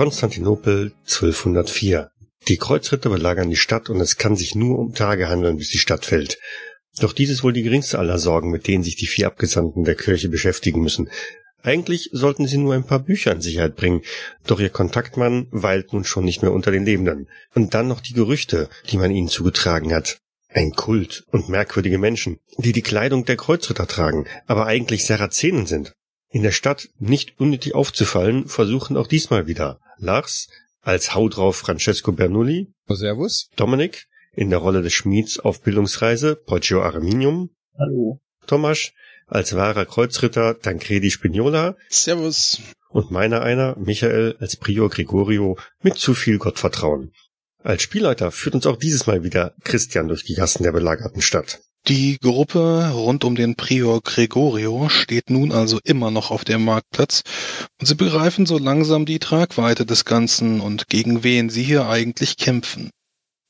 Konstantinopel 0.00 0.94
1204. 1.02 2.10
Die 2.48 2.56
Kreuzritter 2.56 3.10
belagern 3.10 3.50
die 3.50 3.56
Stadt 3.56 3.90
und 3.90 4.00
es 4.00 4.16
kann 4.16 4.34
sich 4.34 4.54
nur 4.54 4.78
um 4.78 4.94
Tage 4.94 5.28
handeln, 5.28 5.58
bis 5.58 5.68
die 5.68 5.76
Stadt 5.76 6.06
fällt. 6.06 6.38
Doch 7.00 7.12
dies 7.12 7.28
ist 7.28 7.44
wohl 7.44 7.52
die 7.52 7.62
geringste 7.62 7.98
aller 7.98 8.18
Sorgen, 8.18 8.50
mit 8.50 8.66
denen 8.66 8.82
sich 8.82 8.96
die 8.96 9.06
vier 9.06 9.26
Abgesandten 9.26 9.84
der 9.84 9.96
Kirche 9.96 10.30
beschäftigen 10.30 10.80
müssen. 10.80 11.10
Eigentlich 11.62 12.08
sollten 12.12 12.46
sie 12.46 12.56
nur 12.56 12.72
ein 12.72 12.86
paar 12.86 13.00
Bücher 13.00 13.32
in 13.32 13.42
Sicherheit 13.42 13.76
bringen, 13.76 14.00
doch 14.46 14.58
ihr 14.58 14.70
Kontaktmann 14.70 15.48
weilt 15.50 15.92
nun 15.92 16.04
schon 16.04 16.24
nicht 16.24 16.40
mehr 16.40 16.52
unter 16.52 16.70
den 16.70 16.86
Lebenden. 16.86 17.28
Und 17.54 17.74
dann 17.74 17.86
noch 17.86 18.00
die 18.00 18.14
Gerüchte, 18.14 18.70
die 18.90 18.96
man 18.96 19.10
ihnen 19.10 19.28
zugetragen 19.28 19.92
hat. 19.92 20.22
Ein 20.48 20.72
Kult 20.72 21.24
und 21.30 21.50
merkwürdige 21.50 21.98
Menschen, 21.98 22.38
die 22.56 22.72
die 22.72 22.80
Kleidung 22.80 23.26
der 23.26 23.36
Kreuzritter 23.36 23.86
tragen, 23.86 24.24
aber 24.46 24.64
eigentlich 24.64 25.04
Sarazenen 25.04 25.66
sind. 25.66 25.92
In 26.30 26.42
der 26.42 26.52
Stadt 26.52 26.88
nicht 26.98 27.38
unnötig 27.38 27.74
aufzufallen, 27.74 28.48
versuchen 28.48 28.96
auch 28.96 29.06
diesmal 29.06 29.46
wieder 29.46 29.78
Lars 30.00 30.48
als 30.80 31.14
Hau 31.14 31.28
drauf 31.28 31.56
Francesco 31.56 32.12
Bernoulli, 32.12 32.72
Servus. 32.88 33.48
Dominik 33.56 34.06
in 34.32 34.50
der 34.50 34.58
Rolle 34.58 34.82
des 34.82 34.92
Schmieds 34.92 35.38
auf 35.38 35.62
Bildungsreise 35.62 36.36
Poggio 36.36 36.82
Arminium, 36.82 37.50
Hallo. 37.78 38.20
Thomas 38.46 38.92
als 39.26 39.54
wahrer 39.54 39.86
Kreuzritter 39.86 40.58
Tancredi 40.58 41.10
Spignola 41.10 41.76
Servus. 41.88 42.60
und 42.88 43.10
meiner 43.10 43.42
einer, 43.42 43.76
Michael, 43.78 44.36
als 44.40 44.56
Prior 44.56 44.88
Gregorio 44.88 45.58
mit 45.82 45.96
zu 45.96 46.14
viel 46.14 46.38
Gottvertrauen. 46.38 47.12
Als 47.62 47.82
Spielleiter 47.82 48.30
führt 48.30 48.54
uns 48.54 48.66
auch 48.66 48.78
dieses 48.78 49.06
Mal 49.06 49.22
wieder 49.22 49.54
Christian 49.62 50.08
durch 50.08 50.24
die 50.24 50.34
Gassen 50.34 50.62
der 50.62 50.72
belagerten 50.72 51.20
Stadt. 51.22 51.60
Die 51.88 52.18
Gruppe 52.18 52.90
rund 52.92 53.24
um 53.24 53.34
den 53.34 53.56
Prior 53.56 54.00
Gregorio 54.02 54.88
steht 54.88 55.30
nun 55.30 55.50
also 55.50 55.80
immer 55.82 56.10
noch 56.10 56.30
auf 56.30 56.44
dem 56.44 56.64
Marktplatz 56.64 57.22
und 57.80 57.86
sie 57.86 57.94
begreifen 57.94 58.44
so 58.44 58.58
langsam 58.58 59.06
die 59.06 59.18
Tragweite 59.18 59.86
des 59.86 60.04
Ganzen 60.04 60.60
und 60.60 60.88
gegen 60.88 61.24
wen 61.24 61.48
sie 61.48 61.62
hier 61.62 61.88
eigentlich 61.88 62.36
kämpfen. 62.36 62.90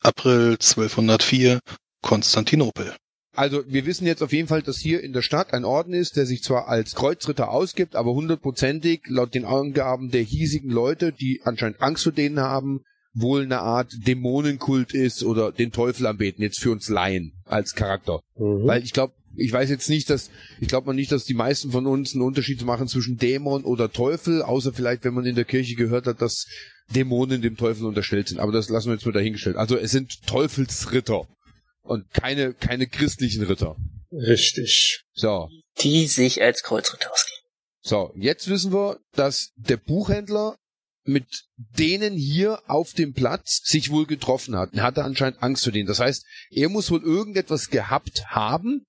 April 0.01 0.53
1204, 0.53 1.59
Konstantinopel. 2.03 2.95
Also 3.35 3.63
wir 3.67 3.87
wissen 3.87 4.07
jetzt 4.07 4.23
auf 4.23 4.33
jeden 4.33 4.49
Fall, 4.49 4.63
dass 4.63 4.79
hier 4.79 5.03
in 5.03 5.13
der 5.13 5.23
Stadt 5.23 5.53
ein 5.53 5.65
Orden 5.65 5.93
ist, 5.93 6.17
der 6.17 6.27
sich 6.27 6.43
zwar 6.43 6.69
als 6.69 6.95
Kreuzritter 6.95 7.51
ausgibt, 7.51 7.97
aber 7.97 8.13
hundertprozentig 8.13 9.03
laut 9.07 9.35
den 9.35 9.45
Angaben 9.45 10.11
der 10.11 10.23
hiesigen 10.23 10.71
Leute, 10.71 11.13
die 11.13 11.41
anscheinend 11.45 11.81
Angst 11.81 12.05
vor 12.05 12.13
denen 12.13 12.41
haben, 12.41 12.83
wohl 13.13 13.43
eine 13.43 13.61
Art 13.61 13.93
Dämonenkult 14.07 14.95
ist 14.95 15.25
oder 15.25 15.53
den 15.53 15.73
Teufel 15.73 16.07
anbeten, 16.07 16.43
jetzt 16.43 16.61
für 16.61 16.71
uns 16.71 16.89
Laien 16.89 17.33
als 17.45 17.75
Charakter. 17.75 18.21
Mhm. 18.37 18.67
Weil 18.67 18.85
ich 18.85 18.93
glaube, 18.93 19.15
ich 19.37 19.53
weiß 19.53 19.71
jetzt 19.71 19.89
nicht, 19.89 20.11
dass, 20.11 20.31
ich 20.61 20.69
glaube 20.69 20.87
mal 20.87 20.93
nicht, 20.93 21.13
dass 21.13 21.25
die 21.25 21.35
meisten 21.35 21.71
von 21.71 21.87
uns 21.87 22.15
einen 22.15 22.23
Unterschied 22.23 22.63
machen 22.65 22.89
zwischen 22.89 23.17
Dämon 23.17 23.65
oder 23.65 23.93
Teufel, 23.93 24.43
außer 24.43 24.73
vielleicht, 24.73 25.05
wenn 25.05 25.15
man 25.15 25.27
in 25.27 25.35
der 25.35 25.45
Kirche 25.45 25.75
gehört 25.75 26.07
hat, 26.07 26.21
dass 26.21 26.47
Dämonen 26.95 27.43
dem 27.43 27.57
Teufel 27.57 27.87
unterstellt 27.87 28.29
sind. 28.29 28.39
Aber 28.39 28.53
das 28.53 28.69
lassen 28.69 28.89
wir 28.89 28.95
jetzt 28.95 29.07
mal 29.07 29.13
dahingestellt. 29.13 29.57
Also 29.57 29.77
es 29.77 29.93
sind 29.93 30.27
Teufelsritter 30.27 31.27
und 31.83 32.13
keine, 32.13 32.55
keine 32.55 32.87
christlichen 32.87 33.45
Ritter. 33.45 33.77
Richtig. 34.13 35.05
So. 35.13 35.49
Die 35.81 36.07
sich 36.07 36.43
als 36.43 36.63
Kreuzritter 36.63 37.11
ausgeben. 37.13 37.41
So, 37.83 38.13
jetzt 38.17 38.49
wissen 38.49 38.73
wir, 38.73 38.99
dass 39.13 39.53
der 39.57 39.79
Buchhändler 39.79 40.57
mit 41.11 41.45
denen 41.57 42.15
hier 42.15 42.61
auf 42.67 42.93
dem 42.93 43.13
Platz 43.13 43.63
sich 43.65 43.91
wohl 43.91 44.07
getroffen 44.07 44.57
hat. 44.57 44.75
Er 44.75 44.83
hatte 44.83 45.05
anscheinend 45.05 45.43
Angst 45.43 45.65
vor 45.65 45.73
denen. 45.73 45.89
Das 45.89 46.01
heißt, 46.01 46.25
er 46.51 46.69
muss 46.69 46.91
wohl 46.91 47.03
irgendetwas 47.03 47.71
gehabt 47.71 48.27
haben, 48.29 48.85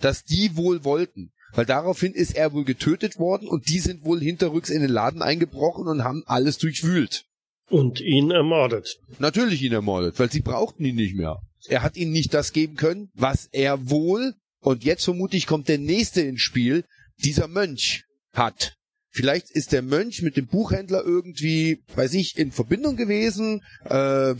das 0.00 0.24
die 0.24 0.56
wohl 0.56 0.84
wollten. 0.84 1.32
Weil 1.52 1.66
daraufhin 1.66 2.12
ist 2.12 2.36
er 2.36 2.52
wohl 2.52 2.64
getötet 2.64 3.18
worden 3.18 3.48
und 3.48 3.68
die 3.68 3.78
sind 3.78 4.04
wohl 4.04 4.20
hinterrücks 4.20 4.68
in 4.68 4.82
den 4.82 4.90
Laden 4.90 5.22
eingebrochen 5.22 5.86
und 5.86 6.04
haben 6.04 6.22
alles 6.26 6.58
durchwühlt. 6.58 7.24
Und 7.68 8.00
ihn 8.00 8.30
ermordet. 8.30 8.98
Natürlich 9.18 9.62
ihn 9.62 9.72
ermordet, 9.72 10.18
weil 10.18 10.30
sie 10.30 10.42
brauchten 10.42 10.84
ihn 10.84 10.96
nicht 10.96 11.16
mehr. 11.16 11.40
Er 11.68 11.82
hat 11.82 11.96
ihnen 11.96 12.12
nicht 12.12 12.34
das 12.34 12.52
geben 12.52 12.76
können, 12.76 13.10
was 13.14 13.48
er 13.52 13.90
wohl, 13.90 14.34
und 14.60 14.84
jetzt 14.84 15.04
vermutlich 15.04 15.46
kommt 15.46 15.68
der 15.68 15.78
nächste 15.78 16.20
ins 16.20 16.42
Spiel, 16.42 16.84
dieser 17.24 17.48
Mönch 17.48 18.04
hat. 18.32 18.76
Vielleicht 19.16 19.50
ist 19.50 19.72
der 19.72 19.80
Mönch 19.80 20.20
mit 20.20 20.36
dem 20.36 20.46
Buchhändler 20.46 21.02
irgendwie, 21.02 21.82
weiß 21.94 22.12
ich, 22.12 22.36
in 22.36 22.52
Verbindung 22.52 22.96
gewesen, 22.96 23.62
äh, 23.86 24.34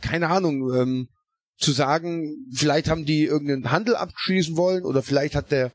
keine 0.00 0.30
Ahnung, 0.30 0.72
ähm, 0.74 1.08
zu 1.58 1.72
sagen, 1.72 2.34
vielleicht 2.50 2.88
haben 2.88 3.04
die 3.04 3.24
irgendeinen 3.24 3.70
Handel 3.70 3.96
abschließen 3.96 4.56
wollen 4.56 4.86
oder 4.86 5.02
vielleicht 5.02 5.34
hat 5.34 5.52
der 5.52 5.72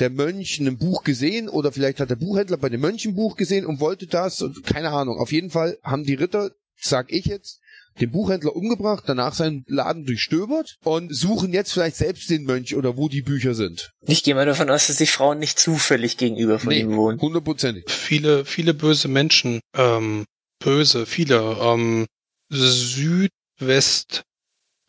der 0.00 0.08
Mönch 0.08 0.58
ein 0.58 0.78
Buch 0.78 1.04
gesehen 1.04 1.50
oder 1.50 1.70
vielleicht 1.70 2.00
hat 2.00 2.08
der 2.08 2.16
Buchhändler 2.16 2.56
bei 2.56 2.70
dem 2.70 2.80
Mönch 2.80 3.04
ein 3.04 3.14
Buch 3.14 3.36
gesehen 3.36 3.66
und 3.66 3.78
wollte 3.78 4.06
das 4.06 4.42
keine 4.64 4.88
Ahnung. 4.88 5.18
Auf 5.18 5.30
jeden 5.30 5.50
Fall 5.50 5.76
haben 5.82 6.04
die 6.04 6.14
Ritter, 6.14 6.52
sag 6.80 7.12
ich 7.12 7.26
jetzt, 7.26 7.60
den 8.00 8.10
Buchhändler 8.10 8.56
umgebracht, 8.56 9.04
danach 9.06 9.34
seinen 9.34 9.64
Laden 9.68 10.04
durchstöbert 10.04 10.76
und 10.84 11.14
suchen 11.14 11.52
jetzt 11.52 11.72
vielleicht 11.72 11.96
selbst 11.96 12.30
den 12.30 12.44
Mönch 12.44 12.74
oder 12.74 12.96
wo 12.96 13.08
die 13.08 13.22
Bücher 13.22 13.54
sind. 13.54 13.92
Ich 14.06 14.22
gehe 14.22 14.34
mal 14.34 14.46
davon 14.46 14.70
aus, 14.70 14.86
dass 14.86 14.96
die 14.96 15.06
Frauen 15.06 15.38
nicht 15.38 15.58
zufällig 15.58 16.16
gegenüber 16.16 16.58
von 16.58 16.72
ihm 16.72 16.96
wohnen. 16.96 17.20
hundertprozentig. 17.20 17.84
Viele, 17.88 18.44
viele 18.44 18.74
böse 18.74 19.08
Menschen, 19.08 19.60
ähm, 19.76 20.24
böse, 20.58 21.06
viele, 21.06 21.56
ähm, 21.60 22.06
Südwest, 22.50 24.22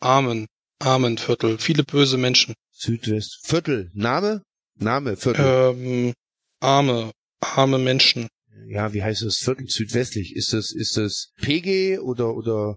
Armen, 0.00 0.46
Armenviertel, 0.78 1.58
viele 1.58 1.84
böse 1.84 2.16
Menschen, 2.18 2.54
Südwest. 2.72 3.40
Viertel. 3.42 3.90
Name? 3.94 4.42
Name, 4.76 5.16
Viertel. 5.16 5.74
ähm, 5.78 6.12
arme, 6.60 7.12
arme 7.40 7.78
Menschen. 7.78 8.28
ja, 8.68 8.92
wie 8.92 9.02
heißt 9.02 9.22
es? 9.22 9.38
Viertel 9.38 9.68
südwestlich. 9.68 10.34
Ist 10.34 10.52
das, 10.52 10.72
ist 10.72 10.96
das 10.96 11.30
PG 11.40 11.98
oder, 11.98 12.34
oder 12.34 12.76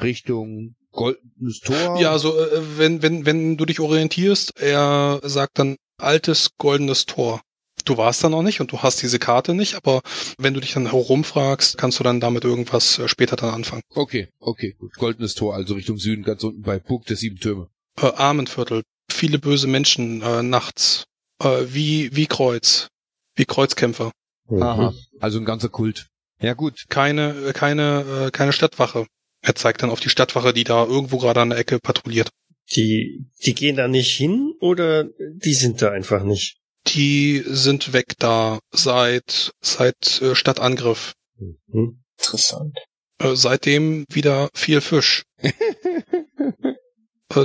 Richtung 0.00 0.74
Goldenes 0.92 1.60
Tor? 1.60 2.00
Ja, 2.00 2.12
also 2.12 2.38
äh, 2.38 2.78
wenn, 2.78 3.02
wenn, 3.02 3.26
wenn 3.26 3.56
du 3.56 3.64
dich 3.64 3.80
orientierst, 3.80 4.60
er 4.60 5.20
sagt 5.22 5.58
dann 5.58 5.76
altes 5.98 6.50
goldenes 6.56 7.06
Tor. 7.06 7.40
Du 7.84 7.98
warst 7.98 8.24
da 8.24 8.30
noch 8.30 8.42
nicht 8.42 8.60
und 8.60 8.72
du 8.72 8.78
hast 8.78 9.02
diese 9.02 9.18
Karte 9.18 9.52
nicht, 9.52 9.74
aber 9.74 10.00
wenn 10.38 10.54
du 10.54 10.60
dich 10.60 10.72
dann 10.72 10.90
herumfragst, 10.90 11.76
kannst 11.76 11.98
du 11.98 12.04
dann 12.04 12.20
damit 12.20 12.44
irgendwas 12.44 12.98
äh, 12.98 13.08
später 13.08 13.36
dann 13.36 13.50
anfangen. 13.50 13.82
Okay, 13.90 14.28
okay, 14.40 14.74
gut. 14.78 14.94
Goldenes 14.94 15.34
Tor, 15.34 15.54
also 15.54 15.74
Richtung 15.74 15.98
Süden, 15.98 16.22
ganz 16.22 16.42
unten 16.44 16.62
bei 16.62 16.78
Burg 16.78 17.04
der 17.06 17.16
Sieben 17.16 17.36
Türme. 17.36 17.68
Äh, 18.00 18.06
Armenviertel, 18.06 18.82
viele 19.10 19.38
böse 19.38 19.66
Menschen 19.66 20.22
äh, 20.22 20.42
nachts, 20.42 21.04
äh, 21.42 21.64
wie, 21.66 22.14
wie 22.16 22.26
Kreuz, 22.26 22.88
wie 23.34 23.44
Kreuzkämpfer. 23.44 24.12
Aha. 24.48 24.94
Also 25.20 25.38
ein 25.38 25.44
ganzer 25.44 25.68
Kult. 25.68 26.06
Ja, 26.40 26.54
gut. 26.54 26.84
Keine, 26.88 27.34
äh, 27.48 27.52
keine, 27.52 28.26
äh, 28.26 28.30
keine 28.30 28.52
Stadtwache. 28.52 29.06
Er 29.44 29.54
zeigt 29.54 29.82
dann 29.82 29.90
auf 29.90 30.00
die 30.00 30.08
Stadtwache, 30.08 30.54
die 30.54 30.64
da 30.64 30.86
irgendwo 30.86 31.18
gerade 31.18 31.42
an 31.42 31.50
der 31.50 31.58
Ecke 31.58 31.78
patrouilliert. 31.78 32.30
Die, 32.74 33.26
die 33.44 33.54
gehen 33.54 33.76
da 33.76 33.88
nicht 33.88 34.16
hin 34.16 34.54
oder 34.58 35.04
die 35.18 35.52
sind 35.52 35.82
da 35.82 35.90
einfach 35.90 36.24
nicht? 36.24 36.56
Die 36.86 37.42
sind 37.46 37.92
weg 37.92 38.14
da 38.18 38.58
seit, 38.72 39.52
seit 39.60 40.22
äh, 40.22 40.34
Stadtangriff. 40.34 41.12
Hm? 41.70 42.02
Interessant. 42.18 42.78
Äh, 43.18 43.36
seitdem 43.36 44.06
wieder 44.10 44.48
viel 44.54 44.80
Fisch. 44.80 45.24
äh, 45.42 45.52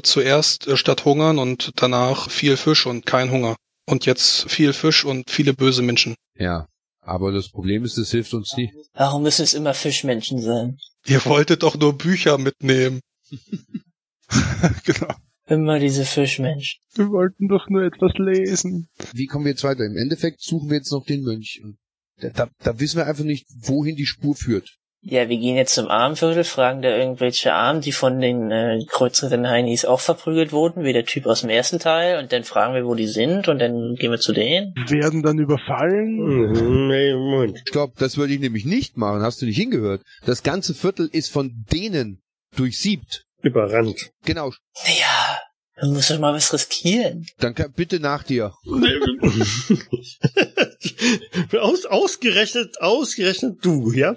zuerst 0.01 0.67
äh, 0.67 0.77
statt 0.77 1.03
Hungern 1.03 1.37
und 1.37 1.71
danach 1.75 2.29
viel 2.29 2.55
Fisch 2.55 2.85
und 2.85 3.05
kein 3.05 3.29
Hunger. 3.29 3.57
Und 3.85 4.05
jetzt 4.05 4.49
viel 4.49 4.71
Fisch 4.71 5.03
und 5.03 5.29
viele 5.29 5.53
böse 5.53 5.81
Menschen. 5.81 6.15
Ja. 6.35 6.69
Aber 7.01 7.31
das 7.31 7.49
Problem 7.49 7.83
ist, 7.83 7.97
es 7.97 8.11
hilft 8.11 8.33
uns 8.33 8.55
nicht. 8.55 8.73
Warum 8.93 9.23
müssen 9.23 9.41
es 9.41 9.53
immer 9.53 9.73
Fischmenschen 9.73 10.41
sein? 10.41 10.77
Ihr 11.09 11.25
wolltet 11.25 11.63
doch 11.63 11.75
nur 11.75 11.97
Bücher 11.97 12.37
mitnehmen. 12.37 13.01
genau. 14.85 15.15
Immer 15.47 15.79
diese 15.79 16.05
Fischmenschen. 16.05 16.79
Wir 16.93 17.09
wollten 17.09 17.47
doch 17.47 17.67
nur 17.69 17.81
etwas 17.81 18.13
lesen. 18.17 18.87
Wie 19.13 19.25
kommen 19.25 19.45
wir 19.45 19.51
jetzt 19.51 19.63
weiter? 19.63 19.85
Im 19.85 19.97
Endeffekt 19.97 20.41
suchen 20.41 20.69
wir 20.69 20.77
jetzt 20.77 20.91
noch 20.91 21.05
den 21.05 21.23
Mönch. 21.23 21.61
Da, 22.17 22.29
da, 22.29 22.49
da 22.59 22.79
wissen 22.79 22.97
wir 22.97 23.07
einfach 23.07 23.23
nicht, 23.23 23.47
wohin 23.55 23.95
die 23.95 24.05
Spur 24.05 24.35
führt. 24.35 24.77
Ja, 25.01 25.29
wir 25.29 25.37
gehen 25.37 25.55
jetzt 25.55 25.75
zum 25.75 25.87
Armviertel, 25.87 26.43
fragen 26.43 26.81
da 26.81 26.89
irgendwelche 26.89 27.53
Armen, 27.53 27.79
die 27.79 27.93
von 27.93 28.19
den 28.19 28.51
äh, 28.51 28.83
Kreuzrittern 28.85 29.47
Heinis 29.47 29.85
auch 29.85 30.01
verprügelt 30.01 30.51
wurden, 30.51 30.83
wie 30.83 30.91
der 30.91 31.05
Typ 31.05 31.25
aus 31.25 31.39
dem 31.41 31.49
ersten 31.49 31.79
Teil, 31.79 32.19
und 32.19 32.33
dann 32.33 32.43
fragen 32.43 32.73
wir, 32.73 32.85
wo 32.85 32.95
die 32.95 33.07
sind, 33.07 33.47
und 33.47 33.59
dann 33.59 33.95
gehen 33.95 34.11
wir 34.11 34.19
zu 34.19 34.33
denen. 34.33 34.73
Werden 34.89 35.23
dann 35.23 35.39
überfallen? 35.39 36.17
Mhm, 36.17 36.87
nee, 36.89 37.13
Moment. 37.13 37.61
Stopp, 37.65 37.95
das 37.97 38.17
würde 38.17 38.33
ich 38.33 38.41
nämlich 38.41 38.65
nicht 38.65 38.97
machen. 38.97 39.21
Hast 39.21 39.41
du 39.41 39.45
nicht 39.45 39.57
hingehört? 39.57 40.01
Das 40.25 40.43
ganze 40.43 40.73
Viertel 40.73 41.07
ist 41.09 41.31
von 41.31 41.63
denen 41.71 42.21
durchsiebt. 42.57 43.23
Überrannt. 43.41 44.11
Genau. 44.25 44.51
Naja, 44.83 45.39
man 45.81 45.93
muss 45.93 46.09
doch 46.09 46.19
mal 46.19 46.33
was 46.33 46.51
riskieren. 46.51 47.25
Dann 47.37 47.55
kann, 47.55 47.71
bitte 47.71 48.01
nach 48.01 48.23
dir. 48.23 48.51
Aus, 51.59 51.85
ausgerechnet, 51.85 52.79
ausgerechnet 52.81 53.57
du, 53.63 53.91
ja? 53.91 54.15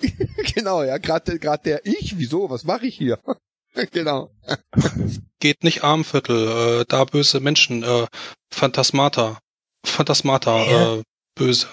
genau, 0.54 0.82
ja, 0.82 0.98
gerade 0.98 1.38
grad 1.38 1.66
der 1.66 1.84
ich. 1.84 2.16
Wieso? 2.18 2.48
Was 2.50 2.64
mache 2.64 2.86
ich 2.86 2.96
hier? 2.96 3.18
genau. 3.92 4.30
Geht 5.40 5.64
nicht 5.64 5.82
Armviertel, 5.82 6.80
äh, 6.82 6.84
da 6.88 7.04
böse 7.04 7.40
Menschen, 7.40 7.82
äh, 7.82 8.06
Phantasmata. 8.52 9.38
Phantasmata, 9.84 10.64
Ja. 10.70 10.94
äh, 10.96 11.02
böse. 11.34 11.66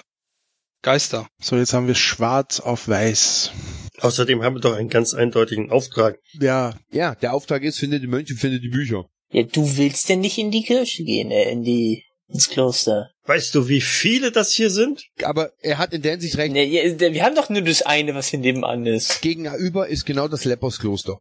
Geister. 0.82 1.28
So, 1.40 1.56
jetzt 1.56 1.72
haben 1.74 1.86
wir 1.86 1.94
schwarz 1.94 2.58
auf 2.58 2.88
weiß. 2.88 3.52
Außerdem 4.00 4.42
haben 4.42 4.56
wir 4.56 4.60
doch 4.60 4.74
einen 4.74 4.88
ganz 4.88 5.14
eindeutigen 5.14 5.70
Auftrag. 5.70 6.18
Ja, 6.32 6.74
Ja, 6.90 7.14
der 7.14 7.32
Auftrag 7.34 7.62
ist, 7.62 7.78
finde 7.78 8.00
die 8.00 8.08
Mönche, 8.08 8.34
finde 8.34 8.58
die 8.58 8.68
Bücher. 8.68 9.04
Ja, 9.30 9.44
du 9.44 9.76
willst 9.76 10.08
denn 10.08 10.20
nicht 10.20 10.38
in 10.38 10.50
die 10.50 10.64
Kirche 10.64 11.04
gehen, 11.04 11.30
äh, 11.30 11.50
in 11.52 11.62
die, 11.62 12.04
ins 12.32 12.48
Kloster. 12.48 13.10
Weißt 13.24 13.54
du, 13.54 13.68
wie 13.68 13.80
viele 13.80 14.32
das 14.32 14.52
hier 14.52 14.70
sind? 14.70 15.04
Aber 15.22 15.52
er 15.60 15.78
hat 15.78 15.92
in 15.92 16.02
der 16.02 16.12
Hinsicht 16.12 16.36
recht. 16.38 16.52
Ne, 16.52 16.64
ja, 16.64 16.98
wir 16.98 17.22
haben 17.22 17.36
doch 17.36 17.48
nur 17.48 17.62
das 17.62 17.82
eine, 17.82 18.14
was 18.14 18.28
hier 18.28 18.40
nebenan 18.40 18.86
ist. 18.86 19.20
Gegenüber 19.22 19.88
ist 19.88 20.04
genau 20.06 20.28
das 20.28 20.44
Lepperskloster. 20.44 21.18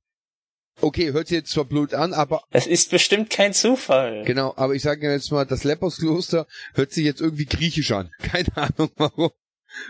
Okay, 0.79 1.11
hört 1.13 1.27
sich 1.27 1.35
jetzt 1.35 1.51
zwar 1.51 1.65
blöd 1.65 1.93
an, 1.93 2.13
aber 2.13 2.41
Das 2.51 2.65
ist 2.65 2.89
bestimmt 2.89 3.29
kein 3.29 3.53
Zufall. 3.53 4.23
genau, 4.25 4.53
aber 4.55 4.73
ich 4.73 4.81
sage 4.81 5.11
jetzt 5.11 5.31
mal, 5.31 5.45
das 5.45 5.63
Lepperskloster 5.63 6.47
hört 6.73 6.91
sich 6.91 7.05
jetzt 7.05 7.21
irgendwie 7.21 7.45
griechisch 7.45 7.91
an. 7.91 8.09
Keine 8.19 8.55
Ahnung 8.55 8.89
warum. 8.95 9.29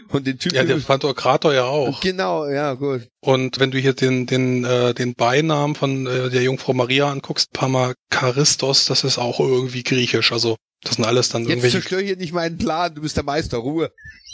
Und 0.10 0.28
den 0.28 0.38
Typ 0.38 0.54
Ja, 0.54 0.64
der 0.64 0.76
Pantokrator 0.76 1.54
ja 1.54 1.64
auch. 1.66 2.02
Genau, 2.02 2.48
ja, 2.48 2.74
gut. 2.74 3.08
Und 3.22 3.60
wenn 3.60 3.72
du 3.72 3.80
hier 3.80 3.94
den, 3.94 4.28
den, 4.28 4.64
äh, 4.64 4.94
den 4.94 5.16
Beinamen 5.16 5.76
von 5.76 6.06
äh, 6.08 6.30
der 6.30 6.44
Jungfrau 6.44 6.74
Maria 6.74 7.10
anguckst, 7.10 7.52
Pamakaristos, 7.54 8.86
das 8.86 9.04
ist 9.04 9.18
auch 9.18 9.40
irgendwie 9.40 9.84
griechisch. 9.84 10.32
Also 10.34 10.58
das 10.84 10.96
sind 10.96 11.06
alles 11.06 11.30
dann 11.30 11.42
Jetzt 11.44 11.50
irgendwelche. 11.50 11.80
zerstör 11.80 12.02
hier 12.02 12.16
nicht 12.18 12.34
meinen 12.34 12.58
Plan, 12.58 12.94
du 12.96 13.02
bist 13.02 13.18
der 13.18 13.24
Meister, 13.24 13.58
Ruhe. 13.58 13.92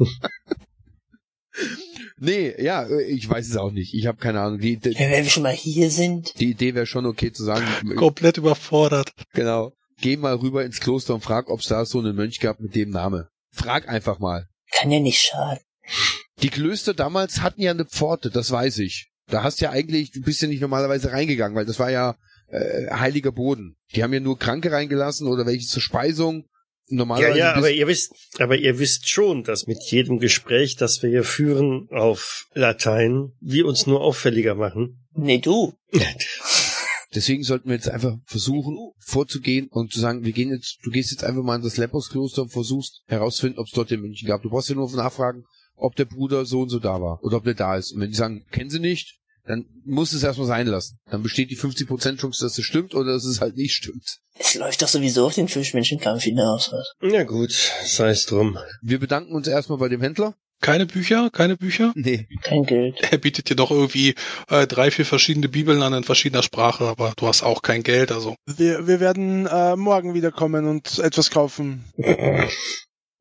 nee, 2.18 2.54
ja, 2.62 2.84
äh, 2.84 3.04
ich 3.04 3.28
weiß 3.30 3.48
es 3.48 3.58
auch 3.58 3.72
nicht. 3.72 3.94
Ich 3.94 4.08
habe 4.08 4.18
keine 4.18 4.42
Ahnung. 4.42 4.60
Die, 4.60 4.78
die, 4.78 4.92
Ja, 4.92 5.10
wenn 5.12 5.24
wir 5.24 5.30
schon 5.30 5.44
mal 5.44 5.54
hier 5.54 5.90
sind. 5.92 6.40
die 6.40 6.50
Idee 6.52 6.76
wäre 6.76 6.86
schon 6.86 7.06
okay 7.06 7.32
zu 7.32 7.44
sagen, 7.44 7.66
komplett 7.96 8.38
überfordert. 8.38 9.12
genau. 9.34 9.74
Geh 10.00 10.16
mal 10.16 10.36
rüber 10.36 10.64
ins 10.64 10.80
Kloster 10.80 11.16
und 11.16 11.24
frag, 11.24 11.50
ob 11.50 11.62
es 11.62 11.68
da 11.68 11.84
so 11.84 11.98
einen 12.00 12.16
Mönch 12.16 12.40
gab 12.40 12.60
mit 12.60 12.76
dem 12.76 12.92
Name. 12.92 13.30
Frag 13.52 13.90
einfach 13.90 14.20
mal. 14.20 14.48
Kann 14.78 14.92
ja 14.92 15.00
nicht 15.00 15.20
schaden. 15.20 15.60
Die 16.44 16.50
Klöster 16.50 16.94
damals 16.94 17.42
hatten 17.42 17.62
ja 17.62 17.72
eine 17.72 17.86
Pforte, 17.86 18.30
das 18.30 18.52
weiß 18.52 18.78
ich. 18.80 19.10
Da 19.26 19.42
hast 19.42 19.60
ja 19.60 19.72
eigentlich, 19.72 20.12
du 20.12 20.22
bist 20.22 20.40
ja 20.44 20.48
nicht 20.48 20.62
normalerweise 20.62 21.12
reingegangen, 21.12 21.58
weil 21.58 21.66
das 21.66 21.80
war 21.80 21.90
ja 21.90 22.16
äh, 22.48 22.88
heiliger 22.92 23.32
Boden. 23.32 23.78
Die 23.96 24.04
haben 24.04 24.14
ja 24.14 24.20
nur 24.20 24.38
Kranke 24.38 24.72
reingelassen 24.72 25.28
oder 25.28 25.46
welche 25.46 25.68
zur 25.68 25.82
Speisung. 25.82 26.46
Ja, 26.90 26.96
Normalerweise 26.98 27.38
ja, 27.40 27.52
bist- 27.54 27.58
aber 27.58 27.72
ihr 27.72 27.88
wisst, 27.88 28.14
aber 28.40 28.56
ihr 28.58 28.80
wisst 28.80 29.10
schon, 29.10 29.44
dass 29.44 29.68
mit 29.68 29.84
jedem 29.92 30.20
Gespräch, 30.20 30.78
das 30.78 31.04
wir 31.04 31.10
hier 31.10 31.24
führen 31.26 31.90
auf 31.92 32.48
Latein, 32.54 33.34
wir 33.42 33.66
uns 33.66 33.88
nur 33.88 34.00
auffälliger 34.02 34.56
machen. 34.56 35.06
Nee, 35.14 35.40
du. 35.40 35.74
Deswegen 37.16 37.44
sollten 37.44 37.70
wir 37.70 37.76
jetzt 37.76 37.90
einfach 37.90 38.16
versuchen, 38.26 38.78
vorzugehen 39.00 39.68
und 39.72 39.92
zu 39.92 40.00
sagen, 40.00 40.24
wir 40.26 40.34
gehen 40.34 40.50
jetzt, 40.50 40.78
du 40.84 40.92
gehst 40.92 41.12
jetzt 41.12 41.24
einfach 41.24 41.42
mal 41.42 41.56
in 41.56 41.62
das 41.64 41.78
Lepperskloster 41.78 42.44
und 42.44 42.52
versuchst 42.52 43.02
herauszufinden, 43.08 43.60
ob 43.60 43.68
es 43.68 43.74
dort 43.74 43.90
den 43.92 44.02
München 44.02 44.28
gab. 44.28 44.42
Du 44.42 44.50
brauchst 44.50 44.70
ja 44.70 44.76
nur 44.76 44.92
nachfragen, 44.92 45.44
ob 45.76 45.96
der 45.96 46.06
Bruder 46.06 46.46
so 46.46 46.62
und 46.62 46.70
so 46.70 46.80
da 46.80 47.02
war 47.02 47.24
oder 47.24 47.38
ob 47.38 47.46
der 47.46 47.54
da 47.54 47.78
ist. 47.78 47.92
Und 47.94 48.02
wenn 48.02 48.10
die 48.10 48.16
sagen, 48.16 48.46
kennen 48.52 48.70
sie 48.70 48.80
nicht, 48.80 49.20
dann 49.48 49.66
muss 49.86 50.14
es 50.14 50.24
erstmal 50.24 50.48
sein 50.48 50.68
lassen. 50.68 51.00
Dann 51.10 51.24
besteht 51.24 51.50
die 51.50 51.58
50% 51.58 52.18
Chance, 52.18 52.46
dass 52.46 52.58
es 52.58 52.66
stimmt 52.66 52.94
oder 52.94 53.14
dass 53.14 53.26
es 53.26 53.42
halt 53.42 53.56
nicht 53.56 53.74
stimmt. 53.74 54.20
Es 54.38 54.56
läuft 54.56 54.82
doch 54.82 54.88
sowieso 54.88 55.26
auf 55.26 55.36
den 55.36 55.48
Fischmenschenkampf 55.48 56.24
hinaus. 56.24 56.72
Was? 56.72 56.92
Na 57.02 57.24
gut, 57.24 57.52
sei 57.86 58.10
es 58.10 58.26
drum. 58.26 58.58
Wir 58.82 59.00
bedanken 59.00 59.34
uns 59.34 59.48
erstmal 59.48 59.80
bei 59.80 59.90
dem 59.90 60.02
Händler. 60.02 60.36
Keine 60.60 60.88
Bücher, 60.88 61.30
keine 61.32 61.56
Bücher. 61.56 61.94
Nee. 61.96 62.28
Kein 62.42 62.64
Geld. 62.64 63.00
Er 63.12 63.20
bietet 63.20 63.50
dir 63.50 63.56
doch 63.56 63.70
irgendwie 63.70 64.16
äh, 64.50 64.66
drei, 64.66 64.90
vier 64.90 65.06
verschiedene 65.06 65.50
Bibeln 65.50 65.82
an 65.84 65.94
in 65.94 66.04
verschiedener 66.04 66.42
Sprache, 66.42 66.86
aber 66.86 67.14
du 67.16 67.28
hast 67.28 67.44
auch 67.44 67.62
kein 67.62 67.84
Geld, 67.84 68.12
also 68.12 68.36
wir, 68.48 68.88
wir 68.88 69.00
werden 69.00 69.46
äh, 69.46 69.76
morgen 69.76 70.16
wiederkommen 70.16 70.66
und 70.68 71.00
etwas 71.00 71.30
kaufen. 71.30 71.86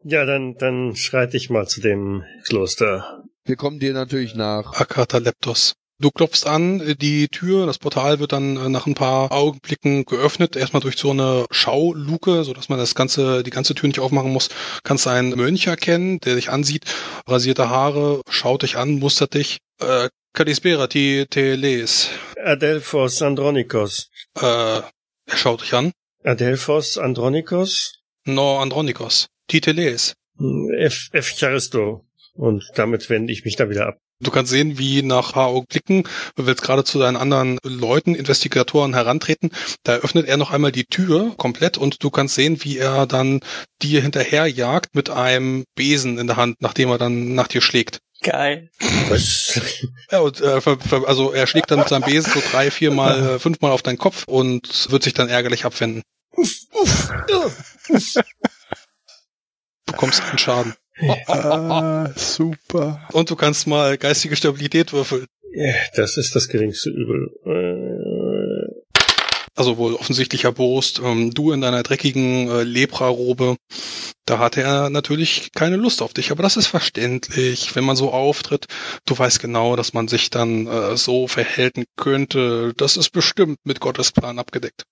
Ja, 0.09 0.25
dann, 0.25 0.55
dann 0.57 0.95
schreite 0.95 1.37
ich 1.37 1.51
mal 1.51 1.67
zu 1.67 1.81
dem 1.81 2.23
Kloster. 2.45 3.25
Wir 3.45 3.57
kommen 3.57 3.81
dir 3.81 3.93
natürlich 3.93 4.37
nach. 4.37 4.81
Akataleptos. 4.81 5.75
Du 5.99 6.11
klopfst 6.11 6.47
an, 6.47 6.97
die 6.99 7.29
Tür, 7.29 7.65
das 7.65 7.79
Portal 7.79 8.19
wird 8.19 8.33
dann 8.33 8.59
äh, 8.59 8.69
nach 8.69 8.87
ein 8.87 8.93
paar 8.93 9.33
Augenblicken 9.33 10.05
geöffnet, 10.05 10.55
erstmal 10.55 10.83
durch 10.83 10.99
so 10.99 11.11
eine 11.11 11.47
Schauluke, 11.51 12.45
so 12.45 12.53
dass 12.53 12.69
man 12.69 12.79
das 12.79 12.95
ganze, 12.95 13.43
die 13.43 13.51
ganze 13.51 13.75
Tür 13.75 13.87
nicht 13.87 14.01
aufmachen 14.01 14.31
muss. 14.31 14.51
Kannst 14.85 15.07
einen 15.07 15.31
Mönch 15.31 15.67
erkennen, 15.67 16.21
der 16.21 16.35
dich 16.35 16.51
ansieht, 16.51 16.85
rasierte 17.27 17.71
Haare, 17.71 18.21
schaut 18.29 18.63
dich 18.63 18.77
an, 18.77 18.99
mustert 18.99 19.33
dich. 19.33 19.59
Äh, 19.81 20.11
Kalispera, 20.35 20.87
ti 20.87 21.25
te 21.31 21.55
les. 21.55 22.11
Adelphos 22.45 23.23
Andronikos. 23.23 24.11
Äh, 24.39 24.43
er 24.45 25.37
schaut 25.37 25.63
dich 25.63 25.73
an. 25.73 25.93
Adelphos 26.23 26.99
Andronikos? 26.99 28.03
No 28.27 28.59
Andronikos. 28.59 29.29
Ti 29.49 29.63
te 29.63 29.73
les. 29.73 30.13
F. 30.79 31.09
F. 31.13 31.35
Charisto. 31.35 32.05
Und 32.35 32.71
damit 32.75 33.09
wende 33.09 33.33
ich 33.33 33.47
mich 33.47 33.57
da 33.57 33.71
wieder 33.71 33.87
ab. 33.87 33.99
Du 34.21 34.31
kannst 34.31 34.51
sehen, 34.51 34.79
wie 34.79 35.03
nach 35.03 35.35
paar 35.35 35.49
Augenblicken, 35.49 36.05
du 36.37 36.47
willst 36.47 36.63
gerade 36.63 36.85
zu 36.85 36.99
deinen 36.99 37.17
anderen 37.17 37.59
Leuten, 37.63 38.15
Investigatoren 38.15 38.95
herantreten, 38.95 39.51
da 39.83 39.97
öffnet 39.97 40.27
er 40.27 40.39
noch 40.39 40.51
einmal 40.51 40.73
die 40.73 40.87
Tür 40.87 41.35
komplett 41.37 41.77
und 41.77 42.03
du 42.03 42.09
kannst 42.09 42.35
sehen, 42.35 42.65
wie 42.65 42.79
er 42.79 43.07
dann 43.07 43.41
dir 43.83 44.01
hinterherjagt 44.01 44.95
mit 44.95 45.11
einem 45.11 45.65
Besen 45.75 46.19
in 46.19 46.27
der 46.27 46.37
Hand, 46.37 46.57
nachdem 46.61 46.89
er 46.89 46.97
dann 46.97 47.35
nach 47.35 47.49
dir 47.49 47.61
schlägt. 47.61 47.99
Geil. 48.23 48.71
Ja, 50.11 50.21
und, 50.21 50.41
äh, 50.41 50.61
also 51.05 51.33
er 51.33 51.47
schlägt 51.47 51.71
dann 51.71 51.81
mit 51.81 51.89
seinem 51.89 52.05
Besen 52.05 52.33
so 52.33 52.41
drei, 52.51 52.71
viermal, 52.71 53.35
äh, 53.35 53.39
fünfmal 53.39 53.73
auf 53.73 53.83
deinen 53.83 53.99
Kopf 53.99 54.25
und 54.27 54.91
wird 54.91 55.03
sich 55.03 55.13
dann 55.13 55.29
ärgerlich 55.29 55.67
abwenden. 55.67 56.03
Du 59.87 59.93
bekommst 59.93 60.23
einen 60.23 60.39
Schaden. 60.39 60.75
Ah, 61.27 62.11
super. 62.17 63.07
Und 63.13 63.31
du 63.31 63.37
kannst 63.37 63.67
mal 63.67 63.99
geistige 63.99 64.37
Stabilität 64.37 64.93
würfeln. 64.93 65.27
Ja, 65.53 65.73
Das 65.95 66.17
ist 66.17 66.35
das 66.35 66.49
geringste 66.49 66.91
Übel. 66.91 67.31
Also 69.59 69.79
wohl 69.79 69.95
offensichtlich 69.95 70.45
erbost, 70.45 71.01
ähm, 71.03 71.33
du 71.33 71.51
in 71.51 71.63
deiner 71.63 71.83
dreckigen 71.83 72.47
äh, 72.51 72.63
Lepra-Robe, 72.63 73.57
da 74.27 74.39
hatte 74.39 74.61
er 74.61 74.91
natürlich 74.91 75.51
keine 75.55 75.77
Lust 75.77 76.03
auf 76.03 76.13
dich, 76.13 76.31
aber 76.31 76.43
das 76.43 76.59
ist 76.59 76.67
verständlich, 76.67 77.75
wenn 77.75 77.85
man 77.85 77.97
so 77.97 78.13
auftritt, 78.13 78.67
du 79.07 79.19
weißt 79.19 79.41
genau, 79.41 79.75
dass 79.75 79.95
man 79.95 80.09
sich 80.09 80.29
dann 80.29 80.67
äh, 80.67 80.99
so 80.99 81.27
verhalten 81.27 81.85
könnte, 81.97 82.75
das 82.77 82.99
ist 82.99 83.11
bestimmt 83.13 83.57
mit 83.65 83.81
Gottes 83.81 84.13
Plan 84.13 84.39
abgedeckt. 84.39 84.83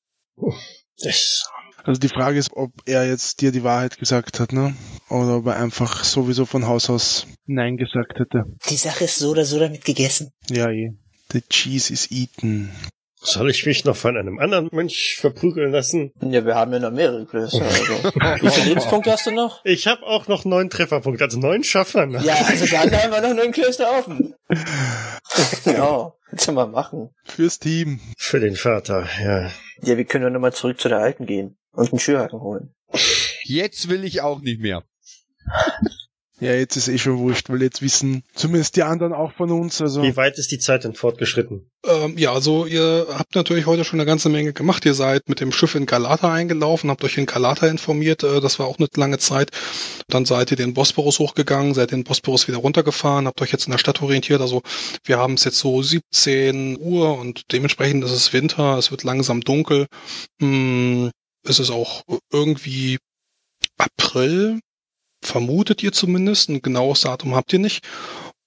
das- 1.02 1.45
Also 1.85 2.00
die 2.00 2.09
Frage 2.09 2.38
ist, 2.38 2.50
ob 2.55 2.73
er 2.87 3.07
jetzt 3.07 3.43
dir 3.43 3.53
die 3.53 3.62
Wahrheit 3.62 3.99
gesagt 3.99 4.41
hat, 4.41 4.55
ne? 4.55 4.75
Oder 5.11 5.37
ob 5.37 5.47
er 5.47 5.57
einfach 5.57 6.03
sowieso 6.03 6.47
von 6.47 6.67
Haus 6.67 6.88
aus 6.88 7.26
Nein 7.47 7.76
gesagt 7.76 8.19
hätte. 8.19 8.45
Die 8.71 8.76
Sache 8.76 9.05
ist 9.05 9.19
so 9.19 9.31
oder 9.31 9.45
so 9.45 9.59
damit 9.59 9.85
gegessen. 9.85 10.33
Ja, 10.49 10.71
eh. 10.71 10.93
The 11.31 11.43
cheese 11.43 11.93
is 11.93 12.11
eaten. 12.11 12.71
Soll 13.17 13.50
ich 13.50 13.67
mich 13.67 13.85
noch 13.85 13.97
von 13.97 14.17
einem 14.17 14.38
anderen 14.38 14.69
Mönch 14.73 15.17
verprügeln 15.21 15.73
lassen? 15.73 16.12
Ja, 16.23 16.45
wir 16.47 16.55
haben 16.55 16.73
ja 16.73 16.79
noch 16.79 16.91
mehrere 16.91 17.26
Klöster. 17.26 17.62
Also. 17.62 17.95
Wie 18.43 18.50
viele 18.50 18.69
Lebenspunkte 18.69 19.12
hast 19.12 19.26
du 19.26 19.31
noch? 19.31 19.62
Ich 19.64 19.87
habe 19.87 20.03
auch 20.05 20.26
noch 20.26 20.47
neun 20.47 20.71
Trefferpunkte, 20.71 21.25
also 21.25 21.38
neun 21.38 21.64
Schaffern. 21.64 22.12
Ja, 22.23 22.35
also 22.35 22.67
dann 22.67 22.93
haben 22.93 23.12
wir 23.12 23.21
noch 23.21 23.35
nur 23.35 23.45
ein 23.45 23.53
Klöster 23.53 23.91
offen. 23.91 24.35
genau. 25.64 26.19
Kannst 26.31 26.49
du 26.49 26.53
mal 26.53 26.67
machen. 26.67 27.11
Fürs 27.25 27.59
Team. 27.59 28.00
Für 28.19 28.41
den 28.41 28.57
Vater, 28.57 29.07
ja. 29.23 29.50
Ja, 29.83 29.97
wir 29.97 30.05
können 30.05 30.25
doch 30.25 30.31
nochmal 30.31 30.53
zurück 30.53 30.81
zu 30.81 30.88
der 30.88 30.99
Alten 30.99 31.26
gehen 31.26 31.57
und 31.75 31.93
einen 31.93 31.99
Schürhaken 31.99 32.40
holen. 32.40 32.75
Jetzt 33.45 33.88
will 33.88 34.04
ich 34.04 34.21
auch 34.21 34.40
nicht 34.40 34.61
mehr. 34.61 34.85
Ja, 36.40 36.52
jetzt 36.52 36.76
ist 36.76 36.88
eh 36.88 36.99
schon 36.99 37.19
wurscht, 37.19 37.49
weil 37.49 37.62
jetzt 37.62 37.81
wissen 37.81 38.25
zumindest 38.35 38.75
die 38.75 38.83
anderen 38.83 39.12
auch 39.12 39.33
von 39.33 39.52
uns. 39.52 39.81
Also 39.81 40.02
Wie 40.02 40.16
weit 40.16 40.37
ist 40.37 40.50
die 40.50 40.59
Zeit 40.59 40.83
denn 40.83 40.95
fortgeschritten? 40.95 41.71
Ähm, 41.87 42.19
ja, 42.19 42.33
also 42.33 42.66
ihr 42.66 43.07
habt 43.09 43.37
natürlich 43.37 43.66
heute 43.66 43.85
schon 43.85 44.00
eine 44.00 44.07
ganze 44.07 44.28
Menge 44.28 44.52
gemacht. 44.52 44.85
Ihr 44.85 44.95
seid 44.95 45.28
mit 45.28 45.40
dem 45.40 45.52
Schiff 45.52 45.76
in 45.76 45.87
Galata 45.87 46.33
eingelaufen, 46.33 46.90
habt 46.90 47.04
euch 47.04 47.19
in 47.19 47.26
Galata 47.26 47.69
informiert, 47.69 48.25
äh, 48.25 48.40
das 48.40 48.59
war 48.59 48.66
auch 48.66 48.78
eine 48.78 48.88
lange 48.97 49.19
Zeit. 49.19 49.52
Dann 50.09 50.25
seid 50.25 50.50
ihr 50.50 50.57
den 50.57 50.75
Bosporus 50.75 51.21
hochgegangen, 51.21 51.73
seid 51.73 51.93
den 51.93 52.02
Bosporus 52.02 52.49
wieder 52.49 52.59
runtergefahren, 52.59 53.26
habt 53.26 53.40
euch 53.40 53.52
jetzt 53.52 53.66
in 53.66 53.73
der 53.73 53.78
Stadt 53.78 54.02
orientiert. 54.02 54.40
Also 54.40 54.62
wir 55.04 55.19
haben 55.19 55.35
es 55.35 55.45
jetzt 55.45 55.61
so 55.61 55.83
17 55.83 56.78
Uhr 56.81 57.16
und 57.16 57.52
dementsprechend 57.52 58.02
ist 58.04 58.11
es 58.11 58.33
Winter, 58.33 58.76
es 58.76 58.90
wird 58.90 59.04
langsam 59.04 59.40
dunkel. 59.40 59.87
Hm, 60.40 61.11
es 61.45 61.59
ist 61.59 61.71
auch 61.71 62.03
irgendwie 62.33 62.99
April, 63.79 64.61
vermutet 65.23 65.83
ihr 65.83 65.93
zumindest. 65.93 66.49
Ein 66.49 66.63
genaues 66.63 67.03
Datum 67.03 67.35
habt 67.35 67.53
ihr 67.53 67.59
nicht. 67.59 67.85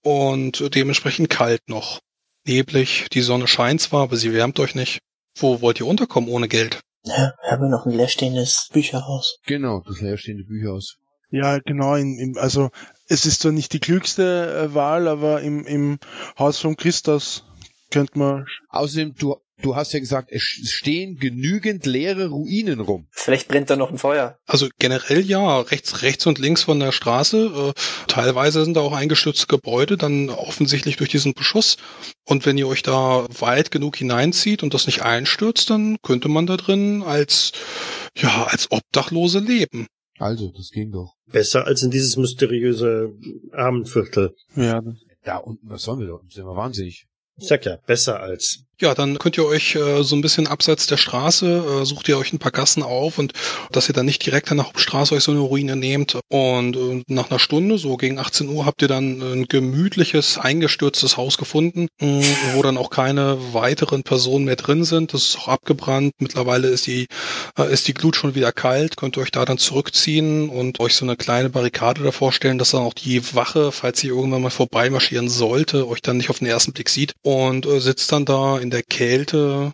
Und 0.04 0.74
dementsprechend 0.76 1.30
kalt 1.30 1.62
noch 1.68 2.00
neblig, 2.46 3.08
die 3.12 3.22
Sonne 3.22 3.48
scheint 3.48 3.82
zwar, 3.82 4.04
aber 4.04 4.16
sie 4.16 4.34
wärmt 4.34 4.60
euch 4.60 4.76
nicht. 4.76 5.00
Wo 5.38 5.62
wollt 5.62 5.80
ihr 5.80 5.88
unterkommen 5.88 6.30
ohne 6.30 6.48
Geld? 6.48 6.80
Ja, 7.04 7.34
wir 7.42 7.52
haben 7.52 7.64
ja 7.64 7.70
noch 7.70 7.86
ein 7.86 7.92
leerstehendes 7.92 8.70
Bücherhaus. 8.72 9.38
Genau, 9.46 9.82
das 9.86 10.02
leerstehende 10.02 10.44
Bücherhaus. 10.46 10.98
ja, 11.30 11.60
genau. 11.60 11.96
In, 11.96 12.18
im, 12.20 12.38
also 12.38 12.70
es 13.08 13.26
ist 13.26 13.42
zwar 13.42 13.52
nicht 13.52 13.74
die 13.74 13.80
klügste 13.80 14.70
äh, 14.72 14.74
Wahl, 14.74 15.08
aber 15.08 15.42
im, 15.42 15.66
im 15.66 16.00
Haus 16.40 16.60
von 16.60 16.76
Christus 16.76 17.44
könnte 17.92 18.18
man. 18.18 18.46
Außerdem, 18.70 19.16
du, 19.16 19.36
Du 19.64 19.76
hast 19.76 19.92
ja 19.94 20.00
gesagt, 20.00 20.30
es 20.32 20.44
stehen 20.44 21.16
genügend 21.18 21.86
leere 21.88 22.28
Ruinen 22.28 22.80
rum. 22.80 23.08
Vielleicht 23.12 23.48
brennt 23.48 23.70
da 23.72 23.76
noch 23.76 23.90
ein 23.90 23.98
Feuer. 23.98 24.38
Also 24.46 24.68
generell 24.78 25.26
ja, 25.26 25.62
rechts, 25.62 26.04
rechts 26.04 26.28
und 26.28 26.38
links 26.38 26.64
von 26.64 26.80
der 26.80 26.92
Straße. 26.92 27.74
Äh, 27.76 27.82
teilweise 28.08 28.64
sind 28.64 28.76
da 28.76 28.82
auch 28.82 28.94
eingestürzte 28.94 29.48
Gebäude, 29.48 29.98
dann 29.98 30.30
offensichtlich 30.30 30.98
durch 30.98 31.10
diesen 31.10 31.34
Beschuss. 31.34 31.78
Und 32.26 32.46
wenn 32.46 32.58
ihr 32.58 32.68
euch 32.68 32.84
da 32.84 33.26
weit 33.40 33.72
genug 33.72 33.96
hineinzieht 33.96 34.62
und 34.62 34.76
das 34.76 34.86
nicht 34.86 35.02
einstürzt, 35.02 35.72
dann 35.72 35.98
könnte 36.04 36.30
man 36.30 36.46
da 36.46 36.56
drin 36.58 37.02
als, 37.02 37.52
ja, 38.16 38.46
als 38.46 38.72
Obdachlose 38.72 39.40
leben. 39.40 39.88
Also, 40.20 40.52
das 40.52 40.70
ging 40.70 40.92
doch. 40.92 41.14
Besser 41.32 41.66
als 41.66 41.82
in 41.82 41.92
dieses 41.92 42.16
mysteriöse 42.18 43.10
Abendviertel. 43.54 44.36
Ja, 44.56 44.82
Da 45.24 45.38
unten, 45.38 45.68
was 45.68 45.82
sollen 45.84 46.00
wir 46.00 46.08
da? 46.08 46.20
Sind 46.30 46.46
wir 46.46 46.56
wahnsinnig. 46.56 47.06
Ich 47.40 47.48
sag 47.48 47.66
ja, 47.66 47.78
besser 47.86 48.20
als. 48.20 48.64
Ja, 48.80 48.94
dann 48.94 49.18
könnt 49.18 49.38
ihr 49.38 49.46
euch 49.46 49.74
äh, 49.74 50.04
so 50.04 50.16
ein 50.16 50.22
bisschen 50.22 50.46
abseits 50.46 50.86
der 50.86 50.98
Straße, 50.98 51.82
äh, 51.82 51.86
sucht 51.86 52.08
ihr 52.10 52.18
euch 52.20 52.32
ein 52.32 52.38
paar 52.38 52.52
Gassen 52.52 52.84
auf 52.84 53.18
und 53.18 53.34
dass 53.72 53.90
ihr 53.90 53.94
dann 53.94 54.06
nicht 54.06 54.24
direkt 54.24 54.52
an 54.52 54.58
der 54.58 54.68
Hauptstraße 54.68 55.16
euch 55.16 55.24
so 55.24 55.32
eine 55.32 55.40
Ruine 55.40 55.76
nehmt. 55.76 56.20
Und 56.30 56.76
äh, 56.76 57.04
nach 57.08 57.32
einer 57.32 57.40
Stunde, 57.40 57.80
so 57.80 57.98
gegen 57.98 58.20
18 58.20 58.48
Uhr, 58.48 58.68
habt 58.68 58.84
ihr 58.84 58.88
dann 58.88 59.20
ein 59.20 59.46
gemütliches, 59.48 60.38
eingestürztes 60.38 61.18
Haus 61.18 61.40
gefunden, 61.40 61.88
mh, 62.00 62.24
wo 62.54 62.62
dann 62.62 62.78
auch 62.78 62.92
keine 62.92 63.40
weiteren 63.52 64.04
Personen 64.04 64.46
mehr 64.46 64.58
drin 64.58 64.84
sind. 64.84 65.12
Das 65.12 65.24
ist 65.24 65.40
auch 65.40 65.48
abgebrannt. 65.48 66.14
Mittlerweile 66.20 66.68
ist 66.68 66.86
die, 66.86 67.08
äh, 67.58 67.74
ist 67.74 67.88
die 67.88 67.96
Glut 67.96 68.16
schon 68.16 68.36
wieder 68.36 68.52
kalt. 68.52 68.96
Könnt 68.96 69.18
ihr 69.18 69.24
euch 69.24 69.32
da 69.32 69.44
dann 69.44 69.58
zurückziehen 69.58 70.50
und 70.50 70.80
euch 70.80 70.94
so 70.94 71.04
eine 71.04 71.16
kleine 71.16 71.50
Barrikade 71.50 72.04
davor 72.04 72.32
stellen, 72.32 72.60
dass 72.60 72.72
dann 72.72 72.84
auch 72.84 72.94
die 72.94 73.34
Wache, 73.34 73.72
falls 73.72 74.02
sie 74.02 74.10
irgendwann 74.10 74.44
mal 74.44 74.52
vorbeimarschieren 74.52 75.30
sollte, 75.30 75.88
euch 75.88 76.04
dann 76.04 76.18
nicht 76.18 76.30
auf 76.30 76.38
den 76.38 76.48
ersten 76.48 76.74
Blick 76.74 76.90
sieht 76.90 77.14
und 77.24 77.66
äh, 77.66 77.80
sitzt 77.80 78.12
dann 78.12 78.26
da 78.26 78.67
in 78.68 78.72
der 78.72 78.84
Kälte 78.84 79.72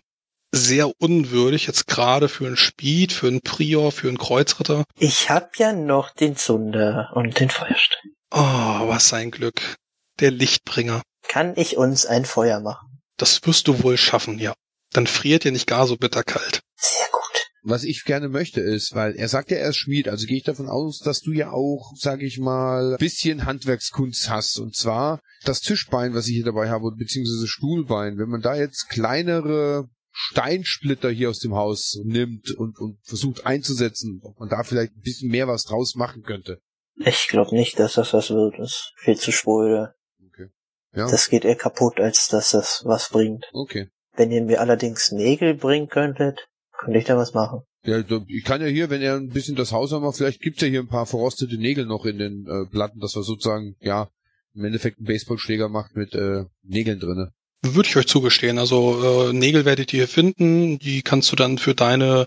sehr 0.52 0.88
unwürdig, 1.00 1.66
jetzt 1.66 1.88
gerade 1.88 2.28
für 2.28 2.46
einen 2.46 2.56
Speed, 2.56 3.12
für 3.12 3.26
einen 3.26 3.40
Prior, 3.40 3.90
für 3.90 4.06
einen 4.06 4.18
Kreuzritter. 4.18 4.84
Ich 4.96 5.30
hab 5.30 5.56
ja 5.56 5.72
noch 5.72 6.10
den 6.10 6.36
Zunder 6.36 7.10
und 7.14 7.40
den 7.40 7.50
Feuerstein. 7.50 8.12
Oh, 8.30 8.38
was 8.86 9.12
ein 9.12 9.32
Glück. 9.32 9.74
Der 10.20 10.30
Lichtbringer. 10.30 11.02
Kann 11.26 11.54
ich 11.56 11.76
uns 11.76 12.06
ein 12.06 12.24
Feuer 12.24 12.60
machen? 12.60 13.00
Das 13.16 13.44
wirst 13.44 13.66
du 13.66 13.82
wohl 13.82 13.96
schaffen, 13.96 14.38
ja. 14.38 14.54
Dann 14.92 15.08
friert 15.08 15.44
ihr 15.44 15.50
nicht 15.50 15.66
gar 15.66 15.88
so 15.88 15.96
bitterkalt. 15.96 16.60
Sehr 16.76 17.08
gut. 17.10 17.23
Was 17.66 17.82
ich 17.82 18.04
gerne 18.04 18.28
möchte 18.28 18.60
ist, 18.60 18.94
weil 18.94 19.14
er 19.16 19.28
sagt 19.28 19.50
ja, 19.50 19.56
er 19.56 19.70
ist 19.70 19.78
Schmied, 19.78 20.06
also 20.08 20.26
gehe 20.26 20.36
ich 20.36 20.44
davon 20.44 20.68
aus, 20.68 20.98
dass 20.98 21.20
du 21.20 21.32
ja 21.32 21.50
auch, 21.50 21.92
sag 21.96 22.20
ich 22.20 22.38
mal, 22.38 22.96
bisschen 22.98 23.46
Handwerkskunst 23.46 24.28
hast. 24.28 24.58
Und 24.58 24.76
zwar 24.76 25.20
das 25.44 25.60
Tischbein, 25.60 26.14
was 26.14 26.28
ich 26.28 26.34
hier 26.34 26.44
dabei 26.44 26.68
habe, 26.68 26.92
beziehungsweise 26.94 27.46
Stuhlbein. 27.48 28.18
Wenn 28.18 28.28
man 28.28 28.42
da 28.42 28.54
jetzt 28.54 28.90
kleinere 28.90 29.88
Steinsplitter 30.12 31.10
hier 31.10 31.30
aus 31.30 31.38
dem 31.38 31.54
Haus 31.54 31.98
nimmt 32.04 32.50
und, 32.52 32.78
und 32.78 32.98
versucht 33.02 33.46
einzusetzen, 33.46 34.20
ob 34.22 34.38
man 34.38 34.48
da 34.50 34.62
vielleicht 34.62 34.92
ein 34.94 35.00
bisschen 35.00 35.30
mehr 35.30 35.48
was 35.48 35.64
draus 35.64 35.94
machen 35.94 36.22
könnte. 36.22 36.58
Ich 36.96 37.28
glaube 37.28 37.56
nicht, 37.56 37.78
dass 37.78 37.94
das 37.94 38.12
was 38.12 38.30
wird. 38.30 38.58
Das 38.58 38.70
ist 38.70 38.92
viel 38.98 39.16
zu 39.16 39.32
spröde. 39.32 39.94
Okay. 40.26 40.50
Ja, 40.94 41.10
Das 41.10 41.28
geht 41.30 41.44
eher 41.44 41.56
kaputt, 41.56 41.98
als 41.98 42.28
dass 42.28 42.50
das 42.50 42.82
was 42.84 43.08
bringt. 43.08 43.46
okay. 43.52 43.88
Wenn 44.16 44.30
ihr 44.30 44.42
mir 44.42 44.60
allerdings 44.60 45.10
Nägel 45.10 45.54
bringen 45.54 45.88
könntet, 45.88 46.46
könnte 46.84 46.98
ich 46.98 47.04
da 47.04 47.16
was 47.16 47.34
machen. 47.34 47.62
Ja, 47.84 47.98
ich 47.98 48.44
kann 48.44 48.60
ja 48.60 48.66
hier, 48.66 48.90
wenn 48.90 49.02
er 49.02 49.16
ein 49.16 49.28
bisschen 49.28 49.56
das 49.56 49.72
Haus 49.72 49.92
haben, 49.92 50.10
vielleicht 50.12 50.40
gibt's 50.40 50.62
ja 50.62 50.68
hier 50.68 50.80
ein 50.80 50.88
paar 50.88 51.06
verrostete 51.06 51.56
Nägel 51.56 51.86
noch 51.86 52.04
in 52.04 52.18
den 52.18 52.46
äh, 52.46 52.70
Platten, 52.70 53.00
dass 53.00 53.14
wir 53.14 53.22
sozusagen, 53.22 53.76
ja, 53.80 54.08
im 54.54 54.64
Endeffekt 54.64 54.98
einen 54.98 55.06
Baseballschläger 55.06 55.68
macht 55.68 55.96
mit 55.96 56.14
äh, 56.14 56.44
Nägeln 56.62 57.00
drinne. 57.00 57.32
Würde 57.66 57.88
ich 57.88 57.96
euch 57.96 58.06
zugestehen. 58.06 58.58
Also 58.58 59.30
äh, 59.30 59.32
Nägel 59.32 59.64
werdet 59.64 59.92
ihr 59.92 60.00
hier 60.00 60.08
finden. 60.08 60.78
Die 60.78 61.00
kannst 61.00 61.32
du 61.32 61.36
dann 61.36 61.56
für 61.56 61.74
deine, 61.74 62.26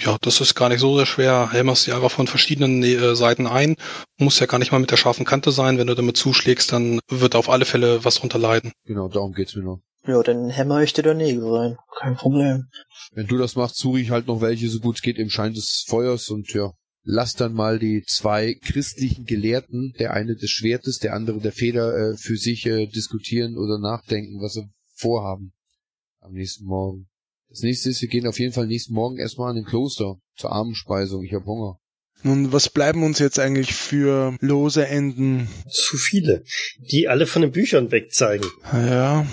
ja, 0.00 0.16
das 0.22 0.40
ist 0.40 0.54
gar 0.54 0.70
nicht 0.70 0.80
so 0.80 0.96
sehr 0.96 1.04
schwer, 1.04 1.50
hämmerst 1.52 1.86
die 1.86 1.92
einfach 1.92 2.10
von 2.10 2.26
verschiedenen 2.26 2.82
äh, 2.82 3.14
Seiten 3.14 3.46
ein. 3.46 3.76
Muss 4.18 4.40
ja 4.40 4.46
gar 4.46 4.58
nicht 4.58 4.72
mal 4.72 4.78
mit 4.78 4.90
der 4.90 4.96
scharfen 4.96 5.26
Kante 5.26 5.52
sein. 5.52 5.76
Wenn 5.76 5.88
du 5.88 5.94
damit 5.94 6.16
zuschlägst, 6.16 6.72
dann 6.72 7.00
wird 7.08 7.36
auf 7.36 7.50
alle 7.50 7.66
Fälle 7.66 8.04
was 8.04 8.16
drunter 8.16 8.38
leiden. 8.38 8.72
Genau, 8.86 9.08
darum 9.08 9.34
geht's 9.34 9.54
mir 9.54 9.62
noch. 9.62 9.80
Ja, 10.06 10.22
dann 10.22 10.48
hämmer 10.48 10.82
ich 10.82 10.92
dir 10.92 11.02
da 11.02 11.14
Nägel 11.14 11.44
rein. 11.44 11.76
Kein 11.98 12.16
Problem. 12.16 12.68
Wenn 13.12 13.26
du 13.26 13.36
das 13.36 13.56
machst, 13.56 13.76
suche 13.76 14.00
ich 14.00 14.10
halt 14.10 14.26
noch 14.26 14.40
welche, 14.40 14.68
so 14.68 14.78
gut 14.80 14.96
es 14.96 15.02
geht, 15.02 15.18
im 15.18 15.30
Schein 15.30 15.54
des 15.54 15.84
Feuers 15.86 16.28
und 16.30 16.52
ja, 16.54 16.72
lass 17.02 17.34
dann 17.34 17.52
mal 17.52 17.78
die 17.78 18.04
zwei 18.06 18.54
christlichen 18.54 19.24
Gelehrten, 19.24 19.92
der 19.98 20.14
eine 20.14 20.36
des 20.36 20.50
Schwertes, 20.50 20.98
der 20.98 21.14
andere 21.14 21.40
der 21.40 21.52
Feder, 21.52 21.94
äh, 21.96 22.16
für 22.16 22.36
sich 22.36 22.66
äh, 22.66 22.86
diskutieren 22.86 23.56
oder 23.56 23.78
nachdenken, 23.78 24.40
was 24.40 24.54
sie 24.54 24.68
vorhaben 24.94 25.52
am 26.20 26.32
nächsten 26.32 26.64
Morgen. 26.64 27.08
Das 27.48 27.60
nächste 27.60 27.90
ist, 27.90 28.02
wir 28.02 28.08
gehen 28.08 28.26
auf 28.26 28.38
jeden 28.38 28.52
Fall 28.52 28.66
nächsten 28.66 28.92
Morgen 28.92 29.18
erstmal 29.18 29.50
an 29.50 29.56
den 29.56 29.64
Kloster 29.64 30.18
zur 30.36 30.52
Abendspeisung. 30.52 31.24
Ich 31.24 31.32
habe 31.32 31.46
Hunger. 31.46 31.78
Nun, 32.22 32.52
was 32.52 32.68
bleiben 32.68 33.04
uns 33.04 33.18
jetzt 33.18 33.38
eigentlich 33.38 33.74
für 33.74 34.36
lose 34.40 34.86
Enden? 34.86 35.48
Zu 35.70 35.96
viele, 35.96 36.42
die 36.90 37.08
alle 37.08 37.26
von 37.26 37.42
den 37.42 37.52
Büchern 37.52 37.92
wegzeigen. 37.92 38.46
Ja, 38.72 39.24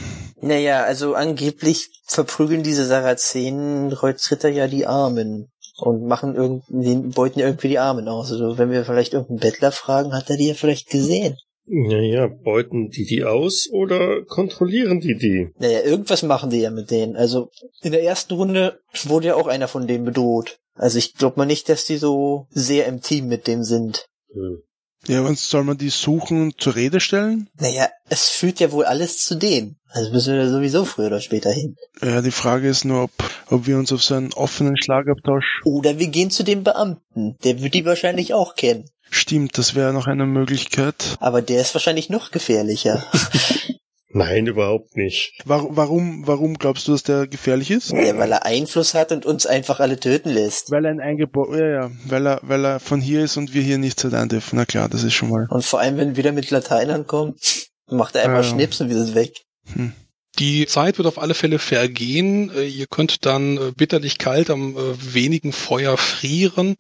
Naja, 0.41 0.83
also 0.83 1.15
angeblich 1.15 1.89
verprügeln 2.05 2.63
diese 2.63 2.85
Sarazenen 2.85 3.91
Kreuzritter 3.91 4.49
ja 4.49 4.67
die 4.67 4.85
Armen 4.85 5.51
und 5.77 6.05
machen 6.05 6.35
irgendwie, 6.35 6.95
beuten 7.09 7.39
ja 7.39 7.47
irgendwie 7.47 7.69
die 7.69 7.79
Armen 7.79 8.07
aus. 8.07 8.31
Also 8.31 8.57
wenn 8.57 8.71
wir 8.71 8.85
vielleicht 8.85 9.13
irgendeinen 9.13 9.39
Bettler 9.39 9.71
fragen, 9.71 10.13
hat 10.13 10.29
er 10.29 10.37
die 10.37 10.47
ja 10.47 10.53
vielleicht 10.53 10.89
gesehen. 10.89 11.37
Naja, 11.67 12.27
beuten 12.27 12.89
die 12.89 13.05
die 13.05 13.23
aus 13.23 13.67
oder 13.71 14.23
kontrollieren 14.23 14.99
die 14.99 15.15
die? 15.15 15.49
Naja, 15.57 15.81
irgendwas 15.81 16.21
machen 16.21 16.51
die 16.51 16.59
ja 16.59 16.69
mit 16.69 16.91
denen. 16.91 17.15
Also 17.15 17.49
in 17.81 17.91
der 17.91 18.03
ersten 18.03 18.35
Runde 18.35 18.79
wurde 19.05 19.29
ja 19.29 19.35
auch 19.35 19.47
einer 19.47 19.67
von 19.67 19.87
denen 19.87 20.05
bedroht. 20.05 20.59
Also 20.75 20.98
ich 20.98 21.15
glaube 21.15 21.38
mal 21.38 21.46
nicht, 21.46 21.70
dass 21.70 21.86
die 21.86 21.98
so 21.98 22.48
sehr 22.51 22.86
im 22.86 23.01
Team 23.01 23.27
mit 23.27 23.48
dem 23.48 23.63
sind. 23.63 24.05
Hm. 24.34 24.62
ja, 25.08 25.22
und 25.22 25.39
soll 25.39 25.63
man 25.63 25.77
die 25.77 25.89
suchen 25.89 26.41
und 26.41 26.62
zur 26.62 26.75
Rede 26.75 27.00
stellen? 27.00 27.50
Naja, 27.58 27.88
es 28.10 28.29
führt 28.29 28.60
ja 28.60 28.72
wohl 28.72 28.86
alles 28.86 29.20
zu 29.20 29.36
denen. 29.36 29.77
Also 29.89 30.12
müssen 30.12 30.34
wir 30.34 30.44
da 30.44 30.50
sowieso 30.50 30.84
früher 30.84 31.08
oder 31.08 31.22
später 31.22 31.51
hin. 31.51 31.77
Ja, 32.01 32.22
die 32.22 32.32
Frage 32.32 32.67
ist 32.67 32.84
nur, 32.84 33.03
ob, 33.03 33.12
ob 33.50 33.65
wir 33.65 33.77
uns 33.77 33.94
auf 33.94 34.03
so 34.03 34.15
einen 34.15 34.34
offenen 34.34 34.75
Schlagabtausch 34.75 35.62
Oder 35.63 36.00
wir 36.00 36.08
gehen 36.08 36.32
zu 36.32 36.44
dem 36.44 36.63
Beamten. 36.63 37.38
Der 37.46 37.62
wird 37.62 37.74
die 37.74 37.86
wahrscheinlich 37.86 38.34
auch 38.34 38.55
kennen. 38.55 38.89
Stimmt, 39.10 39.58
das 39.58 39.75
wäre 39.75 39.94
noch 39.94 40.08
eine 40.08 40.25
Möglichkeit. 40.25 41.15
Aber 41.22 41.41
der 41.41 41.62
ist 41.62 41.74
wahrscheinlich 41.74 42.10
noch 42.10 42.32
gefährlicher. 42.32 43.05
Nein, 44.15 44.48
überhaupt 44.48 44.95
nicht. 44.95 45.34
Warum, 45.43 45.75
warum, 45.75 46.24
warum 46.25 46.53
glaubst 46.53 46.88
du, 46.88 46.93
dass 46.93 47.03
der 47.03 47.27
gefährlich 47.27 47.69
ist? 47.69 47.91
ja, 47.91 48.17
weil 48.17 48.31
er 48.31 48.45
Einfluss 48.45 48.93
hat 48.93 49.12
und 49.12 49.25
uns 49.25 49.45
einfach 49.45 49.81
alle 49.81 50.00
töten 50.00 50.29
lässt. 50.29 50.72
Weil 50.72 50.86
er 50.86 50.91
ein 50.91 51.01
Eingebot, 51.01 51.50
ja, 51.53 51.67
ja, 51.67 51.91
weil 52.05 52.25
er, 52.25 52.39
weil 52.41 52.63
er 52.65 52.79
von 52.79 53.01
hier 53.01 53.25
ist 53.25 53.36
und 53.36 53.53
wir 53.53 53.62
hier 53.62 53.77
nichts 53.77 54.05
allein 54.05 54.29
dürfen. 54.29 54.55
Na 54.55 54.63
klar, 54.63 54.88
das 54.88 55.03
ist 55.03 55.13
schon 55.13 55.29
mal. 55.29 55.48
Und 55.50 55.65
vor 55.65 55.81
allem, 55.81 55.98
wenn 55.98 56.15
wieder 56.15 56.31
mit 56.31 56.50
Latein 56.50 56.91
ankommt, 56.91 57.67
macht 57.91 58.15
er 58.15 58.24
einfach 58.24 58.43
Ja. 58.50 58.55
Schnips 58.55 58.79
und 58.79 58.88
wir 58.88 58.95
sind 59.03 59.15
weg. 59.15 59.34
Hm. 59.74 59.91
Die 60.39 60.65
Zeit 60.65 60.98
wird 60.98 61.10
auf 61.10 61.19
alle 61.19 61.34
Fälle 61.34 61.60
vergehen. 61.60 62.51
Äh, 62.55 62.67
Ihr 62.67 62.88
könnt 62.88 63.25
dann 63.25 63.57
äh, 63.57 63.72
bitterlich 63.75 64.17
kalt 64.17 64.50
am 64.50 64.77
äh, 64.77 65.13
wenigen 65.13 65.51
Feuer 65.51 65.98
frieren. 65.98 66.77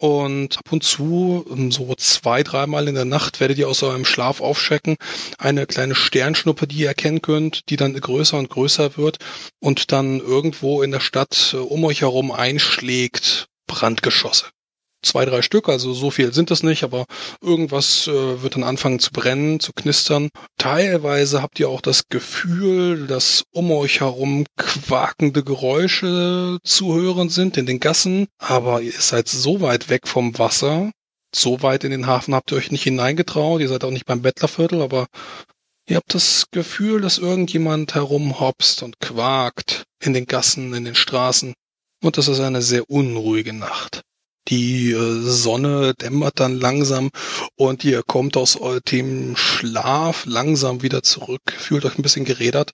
Und 0.00 0.56
ab 0.56 0.72
und 0.72 0.82
zu, 0.82 1.44
ähm, 1.50 1.70
so 1.70 1.94
zwei, 1.94 2.42
dreimal 2.42 2.88
in 2.88 2.94
der 2.94 3.04
Nacht, 3.04 3.38
werdet 3.38 3.58
ihr 3.58 3.68
aus 3.68 3.82
eurem 3.82 4.06
Schlaf 4.06 4.40
aufschrecken. 4.40 4.96
Eine 5.36 5.66
kleine 5.66 5.94
Sternschnuppe, 5.94 6.66
die 6.66 6.78
ihr 6.78 6.88
erkennen 6.88 7.20
könnt, 7.20 7.68
die 7.68 7.76
dann 7.76 7.92
größer 7.92 8.38
und 8.38 8.48
größer 8.48 8.96
wird 8.96 9.18
und 9.58 9.92
dann 9.92 10.20
irgendwo 10.20 10.80
in 10.80 10.90
der 10.90 11.00
Stadt 11.00 11.50
äh, 11.52 11.58
um 11.58 11.84
euch 11.84 12.00
herum 12.00 12.32
einschlägt. 12.32 13.48
Brandgeschosse. 13.66 14.46
Zwei, 15.02 15.24
drei 15.24 15.40
Stück, 15.40 15.68
also 15.68 15.94
so 15.94 16.10
viel 16.10 16.34
sind 16.34 16.50
es 16.50 16.62
nicht, 16.62 16.84
aber 16.84 17.06
irgendwas 17.40 18.06
äh, 18.06 18.42
wird 18.42 18.54
dann 18.54 18.64
anfangen 18.64 18.98
zu 18.98 19.10
brennen, 19.12 19.58
zu 19.58 19.72
knistern. 19.72 20.28
Teilweise 20.58 21.40
habt 21.40 21.58
ihr 21.58 21.70
auch 21.70 21.80
das 21.80 22.08
Gefühl, 22.08 23.06
dass 23.06 23.44
um 23.52 23.70
euch 23.72 24.00
herum 24.00 24.44
quakende 24.58 25.42
Geräusche 25.42 26.58
zu 26.64 26.94
hören 26.94 27.30
sind 27.30 27.56
in 27.56 27.64
den 27.64 27.80
Gassen, 27.80 28.26
aber 28.38 28.82
ihr 28.82 28.92
seid 28.92 29.28
so 29.28 29.62
weit 29.62 29.88
weg 29.88 30.06
vom 30.06 30.38
Wasser, 30.38 30.90
so 31.34 31.62
weit 31.62 31.84
in 31.84 31.92
den 31.92 32.06
Hafen 32.06 32.34
habt 32.34 32.52
ihr 32.52 32.58
euch 32.58 32.70
nicht 32.70 32.82
hineingetraut, 32.82 33.60
ihr 33.60 33.68
seid 33.68 33.84
auch 33.84 33.90
nicht 33.90 34.06
beim 34.06 34.20
Bettlerviertel, 34.20 34.82
aber 34.82 35.06
ihr 35.88 35.96
habt 35.96 36.14
das 36.14 36.46
Gefühl, 36.50 37.00
dass 37.00 37.18
irgendjemand 37.18 37.94
herumhopst 37.94 38.82
und 38.82 39.00
quakt 39.00 39.84
in 40.02 40.12
den 40.12 40.26
Gassen, 40.26 40.74
in 40.74 40.84
den 40.84 40.94
Straßen. 40.94 41.54
Und 42.02 42.18
das 42.18 42.28
ist 42.28 42.40
eine 42.40 42.62
sehr 42.62 42.88
unruhige 42.90 43.52
Nacht. 43.52 44.02
Die 44.50 44.90
äh, 44.90 45.20
Sonne 45.20 45.94
dämmert 45.94 46.40
dann 46.40 46.58
langsam 46.58 47.10
und 47.56 47.84
ihr 47.84 48.02
kommt 48.02 48.36
aus 48.36 48.58
dem 48.90 49.36
Schlaf 49.36 50.26
langsam 50.26 50.82
wieder 50.82 51.02
zurück, 51.02 51.42
fühlt 51.46 51.84
euch 51.84 51.98
ein 51.98 52.02
bisschen 52.02 52.24
gerädert 52.24 52.72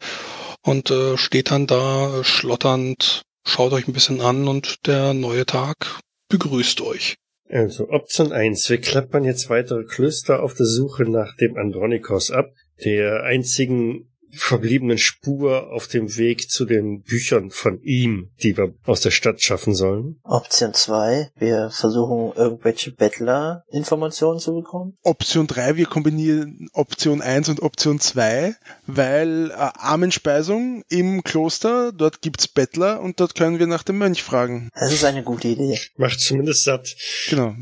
und 0.63 0.91
äh, 0.91 1.17
steht 1.17 1.51
dann 1.51 1.67
da 1.67 2.25
schlotternd, 2.25 3.23
schaut 3.47 3.73
euch 3.73 3.87
ein 3.87 3.93
bisschen 3.93 4.21
an 4.21 4.49
und 4.49 4.87
der 4.87 5.15
neue 5.15 5.47
Tag 5.47 6.01
begrüßt 6.29 6.81
euch. 6.81 7.17
Also, 7.49 7.91
Option 7.91 8.33
1. 8.33 8.69
Wir 8.71 8.81
klappern 8.81 9.23
jetzt 9.23 9.49
weitere 9.51 9.85
Klöster 9.85 10.43
auf 10.43 10.55
der 10.55 10.67
Suche 10.67 11.05
nach 11.05 11.37
dem 11.37 11.57
Andronikos 11.57 12.33
ab, 12.33 12.51
der 12.85 13.23
einzigen 13.23 14.16
verbliebenen 14.37 14.99
Spur 14.99 15.73
auf 15.73 15.89
dem 15.89 16.17
Weg 16.17 16.51
zu 16.51 16.65
den 16.65 17.03
Büchern 17.03 17.51
von 17.51 17.81
ihm, 17.83 18.31
die 18.43 18.57
wir 18.57 18.75
aus 18.85 19.01
der 19.01 19.11
Stadt 19.11 19.43
schaffen 19.43 19.75
sollen. 19.75 20.21
Option 20.23 20.75
2, 20.75 21.31
wir 21.37 21.71
versuchen 21.71 22.33
irgendwelche 22.37 22.93
Bettler-Informationen 22.93 24.39
zu 24.39 24.55
bekommen. 24.55 24.97
Option 25.03 25.47
3, 25.47 25.77
wir 25.77 25.87
kombinieren 25.87 26.69
Option 26.73 27.23
1 27.23 27.49
und 27.49 27.63
Option 27.63 27.99
2, 27.99 28.55
weil 28.87 29.51
äh, 29.51 29.55
Armenspeisung 29.55 30.83
im 30.89 31.23
Kloster, 31.25 31.93
dort 31.93 32.23
gibt's 32.23 32.49
Bettler 32.49 33.01
und 33.01 33.21
dort 33.21 33.35
können 33.35 33.59
wir 33.59 33.67
nach 33.67 33.83
dem 33.83 33.99
Mönch 33.99 34.23
fragen. 34.23 34.71
Das 34.75 34.93
ist 34.93 35.05
eine 35.05 35.23
gute 35.23 35.49
Idee. 35.49 35.79
Macht 35.97 36.21
zumindest 36.21 36.65
satt. 36.65 36.95
Genau. 37.29 37.55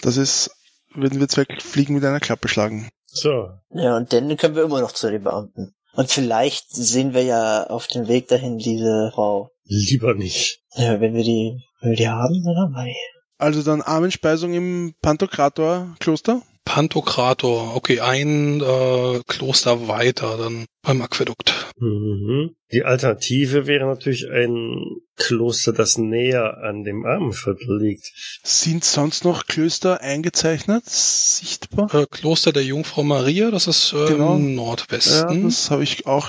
Das 0.00 0.16
ist, 0.16 0.50
würden 0.94 1.20
wir 1.20 1.28
zwei 1.28 1.44
Fliegen 1.58 1.94
mit 1.94 2.04
einer 2.04 2.20
Klappe 2.20 2.48
schlagen. 2.48 2.88
So. 3.06 3.50
Ja, 3.70 3.96
und 3.98 4.12
dann 4.12 4.36
können 4.36 4.56
wir 4.56 4.64
immer 4.64 4.80
noch 4.80 4.92
zu 4.92 5.10
den 5.10 5.22
Beamten. 5.22 5.74
Und 5.94 6.10
vielleicht 6.10 6.70
sehen 6.70 7.14
wir 7.14 7.22
ja 7.22 7.66
auf 7.66 7.86
dem 7.86 8.08
Weg 8.08 8.28
dahin 8.28 8.58
diese 8.58 9.10
Frau. 9.14 9.50
Lieber 9.64 10.14
nicht. 10.14 10.60
Ja, 10.74 11.00
wenn 11.00 11.14
wir 11.14 11.22
die, 11.22 11.62
wenn 11.80 11.90
wir 11.90 11.96
die 11.96 12.08
haben, 12.08 12.42
dann 12.44 12.56
haben 12.56 12.72
wir 12.72 12.84
die. 12.84 12.96
Also 13.38 13.62
dann 13.62 13.82
Armenspeisung 13.82 14.54
im 14.54 14.94
Pantokrator-Kloster? 15.02 16.42
Pantokrator, 16.64 17.74
okay, 17.76 18.00
ein 18.00 18.60
äh, 18.60 19.20
Kloster 19.26 19.88
weiter, 19.88 20.36
dann 20.38 20.66
beim 20.82 21.02
Aquädukt. 21.02 21.52
Mhm. 21.78 22.54
Die 22.72 22.84
Alternative 22.84 23.66
wäre 23.66 23.86
natürlich 23.86 24.30
ein 24.30 24.80
Kloster, 25.16 25.72
das 25.72 25.98
näher 25.98 26.58
an 26.62 26.84
dem 26.84 27.04
Armenviertel 27.04 27.78
liegt. 27.80 28.10
Sind 28.44 28.84
sonst 28.84 29.24
noch 29.24 29.46
Klöster 29.46 30.00
eingezeichnet, 30.00 30.84
sichtbar? 30.88 31.92
Äh, 31.94 32.06
Kloster 32.10 32.52
der 32.52 32.64
Jungfrau 32.64 33.02
Maria, 33.02 33.50
das 33.50 33.66
ist 33.66 33.92
äh, 33.92 34.06
Genau. 34.06 34.36
im 34.36 34.50
Ja, 34.50 34.54
Nordwesten. 34.56 35.44
das 35.44 35.70
habe 35.70 35.82
ich 35.84 36.06
auch. 36.06 36.28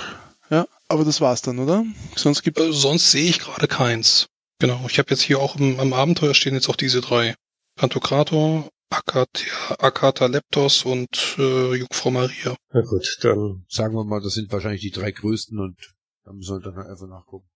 Ja, 0.50 0.66
aber 0.88 1.04
das 1.04 1.20
war's 1.20 1.42
dann, 1.42 1.58
oder? 1.58 1.84
Sonst 2.16 2.42
gibt 2.42 2.58
äh, 2.60 2.72
sonst 2.72 3.10
sehe 3.10 3.28
ich 3.30 3.38
gerade 3.40 3.66
keins. 3.66 4.26
Genau, 4.60 4.84
ich 4.88 4.98
habe 4.98 5.10
jetzt 5.10 5.22
hier 5.22 5.38
auch 5.40 5.56
im, 5.56 5.80
am 5.80 5.92
Abenteuer 5.92 6.34
stehen 6.34 6.54
jetzt 6.54 6.68
auch 6.68 6.76
diese 6.76 7.00
drei. 7.00 7.34
Pantokrator, 7.76 8.68
Akatia, 8.96 9.76
Akata 9.78 10.26
Leptos 10.26 10.84
und 10.84 11.36
äh, 11.38 11.74
Jungfrau 11.74 12.10
Maria. 12.10 12.56
Na 12.72 12.80
gut, 12.82 13.18
dann 13.22 13.64
Sagen 13.68 13.94
wir 13.94 14.04
mal, 14.04 14.20
das 14.20 14.34
sind 14.34 14.52
wahrscheinlich 14.52 14.82
die 14.82 14.90
drei 14.90 15.10
größten 15.10 15.58
und 15.58 15.76
da 16.24 16.32
müssen 16.32 16.56
wir 16.56 16.72
dann 16.72 16.86
einfach 16.86 17.06
nachgucken. 17.06 17.46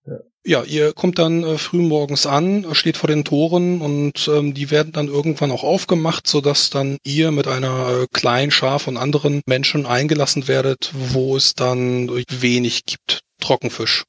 Ja, 0.45 0.62
ihr 0.62 0.92
kommt 0.92 1.18
dann 1.18 1.42
äh, 1.42 1.57
frühmorgens 1.57 2.26
an, 2.26 2.66
steht 2.75 2.99
vor 2.99 3.09
den 3.09 3.25
Toren 3.25 3.80
und 3.80 4.28
ähm, 4.28 4.52
die 4.52 4.71
werden 4.71 4.92
dann 4.92 5.09
irgendwann 5.09 5.50
auch 5.50 5.64
aufgemacht, 5.64 6.26
sodass 6.26 6.68
dann 6.68 6.99
ihr 7.02 7.30
mit 7.30 7.47
einer 7.49 8.02
äh, 8.02 8.07
kleinen 8.12 8.50
Schar 8.50 8.78
von 8.78 8.97
anderen 8.99 9.40
Menschen 9.47 9.87
eingelassen 9.87 10.49
werdet, 10.49 10.92
wo 10.92 11.37
es 11.37 11.54
dann 11.54 12.11
wenig 12.11 12.85
gibt. 12.85 13.21
Trockenfisch. 13.40 14.04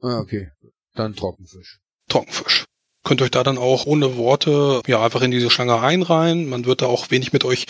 ah, 0.00 0.18
okay. 0.18 0.48
Dann 0.94 1.14
Trockenfisch. 1.14 1.80
Trockenfisch. 2.08 2.64
Könnt 3.06 3.22
euch 3.22 3.30
da 3.30 3.44
dann 3.44 3.56
auch 3.56 3.86
ohne 3.86 4.16
Worte 4.16 4.82
ja 4.88 5.00
einfach 5.00 5.22
in 5.22 5.30
diese 5.30 5.48
Schlange 5.48 5.80
einreihen. 5.80 6.48
Man 6.48 6.64
wird 6.64 6.82
da 6.82 6.86
auch 6.86 7.08
wenig 7.12 7.32
mit 7.32 7.44
euch 7.44 7.66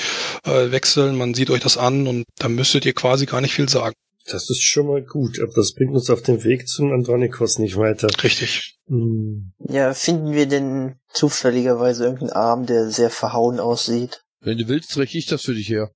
äh, 0.47 0.71
wechseln. 0.71 1.15
Man 1.15 1.35
sieht 1.35 1.51
euch 1.51 1.61
das 1.61 1.77
an 1.77 2.07
und 2.07 2.25
da 2.39 2.49
müsstet 2.49 2.87
ihr 2.87 2.95
quasi 2.95 3.27
gar 3.27 3.43
nicht 3.43 3.53
viel 3.53 3.69
sagen. 3.69 3.95
Das 4.25 4.49
ist 4.49 4.63
schon 4.63 4.87
mal 4.87 5.03
gut, 5.03 5.39
aber 5.39 5.53
das 5.55 5.75
bringt 5.75 5.95
uns 5.95 6.09
auf 6.09 6.23
dem 6.23 6.43
Weg 6.43 6.67
zum 6.67 6.91
Andronikos 6.91 7.59
nicht 7.59 7.77
weiter. 7.77 8.09
Richtig. 8.23 8.79
Hm. 8.89 9.53
Ja, 9.59 9.93
finden 9.93 10.33
wir 10.33 10.47
denn 10.47 10.95
zufälligerweise 11.13 12.05
irgendeinen 12.05 12.33
Arm, 12.33 12.65
der 12.65 12.91
sehr 12.91 13.11
verhauen 13.11 13.61
aussieht? 13.61 14.23
Wenn 14.41 14.57
du 14.57 14.69
willst, 14.69 14.97
richte 14.97 15.19
ich 15.19 15.27
das 15.27 15.43
für 15.43 15.55
dich 15.55 15.69
her. 15.69 15.91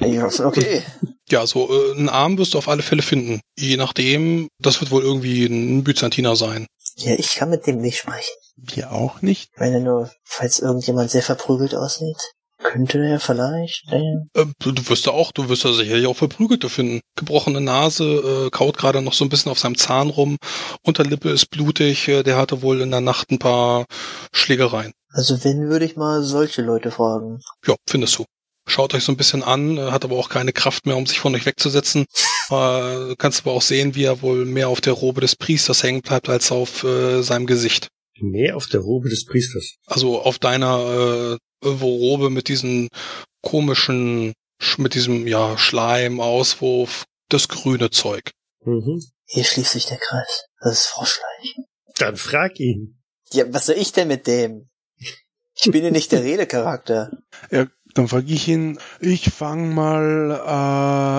Ja, 0.00 0.30
okay. 0.44 0.82
Ja, 1.30 1.46
so 1.46 1.68
äh, 1.68 1.98
einen 1.98 2.08
Arm 2.08 2.38
wirst 2.38 2.54
du 2.54 2.58
auf 2.58 2.68
alle 2.68 2.80
Fälle 2.80 3.02
finden. 3.02 3.40
Je 3.58 3.76
nachdem, 3.76 4.48
das 4.62 4.80
wird 4.80 4.90
wohl 4.90 5.02
irgendwie 5.02 5.44
ein 5.44 5.84
Byzantiner 5.84 6.36
sein. 6.36 6.66
Ja, 6.96 7.12
ich 7.18 7.34
kann 7.34 7.50
mit 7.50 7.66
dem 7.66 7.82
nicht 7.82 7.98
sprechen. 7.98 8.32
Wir 8.60 8.92
auch 8.92 9.22
nicht. 9.22 9.50
Ich 9.54 9.60
meine 9.60 9.80
nur, 9.80 10.10
falls 10.24 10.58
irgendjemand 10.58 11.10
sehr 11.10 11.22
verprügelt 11.22 11.74
aussieht, 11.74 12.16
könnte 12.60 12.98
er 12.98 13.20
vielleicht. 13.20 13.84
Äh, 13.92 14.00
Ähm, 14.34 14.52
du, 14.58 14.88
wirst 14.88 15.06
da 15.06 15.12
auch, 15.12 15.30
du 15.32 15.48
wirst 15.48 15.64
da 15.64 15.72
sicherlich 15.72 16.06
auch 16.06 16.16
Verprügelte 16.16 16.68
finden. 16.68 17.00
Gebrochene 17.16 17.60
Nase, 17.60 18.04
äh, 18.46 18.50
kaut 18.50 18.76
gerade 18.76 19.00
noch 19.00 19.12
so 19.12 19.24
ein 19.24 19.28
bisschen 19.28 19.52
auf 19.52 19.58
seinem 19.58 19.76
Zahn 19.76 20.10
rum, 20.10 20.36
Unterlippe 20.82 21.30
ist 21.30 21.50
blutig, 21.50 22.08
äh, 22.08 22.22
der 22.22 22.36
hatte 22.36 22.62
wohl 22.62 22.80
in 22.80 22.90
der 22.90 23.00
Nacht 23.00 23.30
ein 23.30 23.38
paar 23.38 23.86
Schlägereien. 24.32 24.92
also 25.10 25.42
wenn, 25.44 25.68
würde 25.68 25.84
ich 25.84 25.96
mal 25.96 26.22
solche 26.22 26.62
Leute 26.62 26.90
fragen. 26.90 27.40
Ja, 27.66 27.76
findest 27.88 28.18
du. 28.18 28.24
Schaut 28.66 28.92
euch 28.92 29.04
so 29.04 29.12
ein 29.12 29.16
bisschen 29.16 29.42
an, 29.42 29.78
äh, 29.78 29.90
hat 29.92 30.04
aber 30.04 30.16
auch 30.16 30.28
keine 30.28 30.52
Kraft 30.52 30.84
mehr, 30.84 30.96
um 30.96 31.06
sich 31.06 31.20
von 31.20 31.34
euch 31.34 31.46
wegzusetzen. 31.46 32.04
Äh, 32.50 33.14
kannst 33.18 33.42
aber 33.42 33.52
auch 33.52 33.60
sehen, 33.60 33.94
wie 33.94 34.04
er 34.04 34.22
wohl 34.22 34.46
mehr 34.46 34.70
auf 34.70 34.80
der 34.80 34.94
Robe 34.94 35.20
des 35.20 35.36
Priesters 35.36 35.82
hängen 35.82 36.00
bleibt, 36.00 36.30
als 36.30 36.50
auf 36.50 36.82
äh, 36.82 37.20
seinem 37.20 37.44
Gesicht. 37.46 37.88
Mehr 38.20 38.56
auf 38.56 38.66
der 38.66 38.80
Robe 38.80 39.08
des 39.08 39.24
Priesters. 39.24 39.76
Also 39.86 40.20
auf 40.22 40.38
deiner 40.38 41.38
äh, 41.64 41.66
Robe 41.68 42.30
mit 42.30 42.48
diesen 42.48 42.88
komischen, 43.42 44.32
sch- 44.60 44.80
mit 44.80 44.94
diesem 44.94 45.26
ja 45.26 45.56
Schleimauswurf, 45.58 47.04
das 47.28 47.48
grüne 47.48 47.90
Zeug. 47.90 48.30
Mhm. 48.64 49.02
Hier 49.26 49.44
schließt 49.44 49.72
sich 49.72 49.86
der 49.86 49.98
Kreis. 49.98 50.46
Das 50.60 50.72
ist 50.78 50.86
Froschleich. 50.86 51.54
Dann 51.96 52.16
frag 52.16 52.58
ihn. 52.58 53.00
Ja, 53.32 53.44
was 53.52 53.66
soll 53.66 53.76
ich 53.76 53.92
denn 53.92 54.08
mit 54.08 54.26
dem? 54.26 54.68
Ich 55.60 55.70
bin 55.70 55.84
ja 55.84 55.90
nicht 55.90 56.12
der 56.12 56.22
Redecharakter. 56.24 57.10
Ja, 57.50 57.66
dann 57.94 58.08
frage 58.08 58.32
ich 58.32 58.46
ihn, 58.48 58.78
ich 59.00 59.30
fange 59.30 59.74
mal 59.74 60.30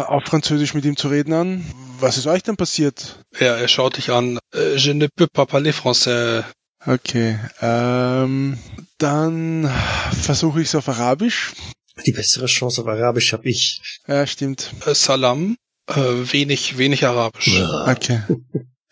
äh, 0.07 0.11
auf 0.11 0.23
Französisch 0.23 0.73
mit 0.73 0.85
ihm 0.85 0.97
zu 0.97 1.09
reden 1.09 1.33
an. 1.33 1.65
Was 1.99 2.17
ist 2.17 2.27
euch 2.27 2.43
denn 2.43 2.55
passiert? 2.57 3.19
Er, 3.37 3.57
er 3.57 3.67
schaut 3.67 3.97
dich 3.97 4.09
an. 4.11 4.39
Äh, 4.53 4.75
Je 4.75 4.93
ne 4.93 5.07
peux 5.15 5.27
pas 5.31 5.45
parler 5.45 5.73
français. 5.73 6.43
Okay, 6.85 7.37
ähm, 7.61 8.57
dann 8.97 9.69
versuche 10.21 10.61
ich 10.61 10.69
es 10.69 10.75
auf 10.75 10.87
Arabisch. 10.87 11.53
Die 12.05 12.13
bessere 12.13 12.45
Chance 12.45 12.81
auf 12.81 12.87
Arabisch 12.87 13.33
habe 13.33 13.49
ich. 13.49 13.81
Ja, 14.07 14.25
stimmt. 14.25 14.71
Äh, 14.85 14.95
Salam. 14.95 15.57
Äh, 15.87 15.95
wenig, 15.95 16.77
wenig 16.77 17.05
Arabisch. 17.05 17.61
Okay. 17.61 18.21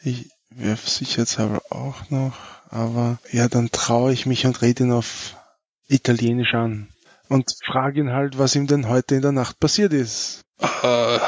Ich 0.03 0.29
werfe 0.51 0.89
sicherheitshalber 0.89 1.61
auch 1.69 2.09
noch, 2.11 2.37
aber 2.69 3.19
ja, 3.31 3.49
dann 3.49 3.71
traue 3.71 4.13
ich 4.13 4.25
mich 4.25 4.45
und 4.45 4.61
rede 4.61 4.83
ihn 4.83 4.91
auf 4.91 5.35
Italienisch 5.87 6.53
an. 6.53 6.87
Und 7.27 7.51
frage 7.65 7.99
ihn 7.99 8.11
halt, 8.11 8.37
was 8.37 8.55
ihm 8.55 8.67
denn 8.67 8.87
heute 8.87 9.15
in 9.15 9.21
der 9.21 9.33
Nacht 9.33 9.59
passiert 9.59 9.91
ist. 9.91 10.43
Äh, 10.81 11.19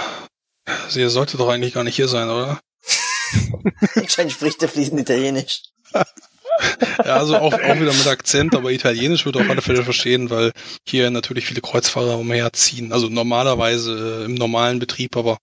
sie 0.87 1.09
sollte 1.09 1.35
doch 1.35 1.49
eigentlich 1.49 1.73
gar 1.73 1.83
nicht 1.83 1.95
hier 1.95 2.07
sein, 2.07 2.29
oder? 2.29 2.59
Anscheinend 3.95 4.31
spricht 4.33 4.61
er 4.61 4.69
fließend 4.69 5.01
Italienisch. 5.01 5.63
Ja, 7.05 7.15
also 7.17 7.37
auch, 7.37 7.53
auch 7.53 7.75
wieder 7.79 7.93
mit 7.93 8.07
Akzent, 8.07 8.55
aber 8.55 8.71
Italienisch 8.71 9.25
wird 9.25 9.37
auf 9.37 9.49
alle 9.49 9.61
Fälle 9.61 9.83
verstehen, 9.83 10.29
weil 10.29 10.51
hier 10.87 11.09
natürlich 11.09 11.45
viele 11.45 11.61
Kreuzfahrer 11.61 12.17
umherziehen. 12.17 12.91
Also 12.91 13.07
normalerweise 13.09 14.21
äh, 14.21 14.25
im 14.25 14.35
normalen 14.35 14.79
Betrieb, 14.79 15.15
aber 15.17 15.37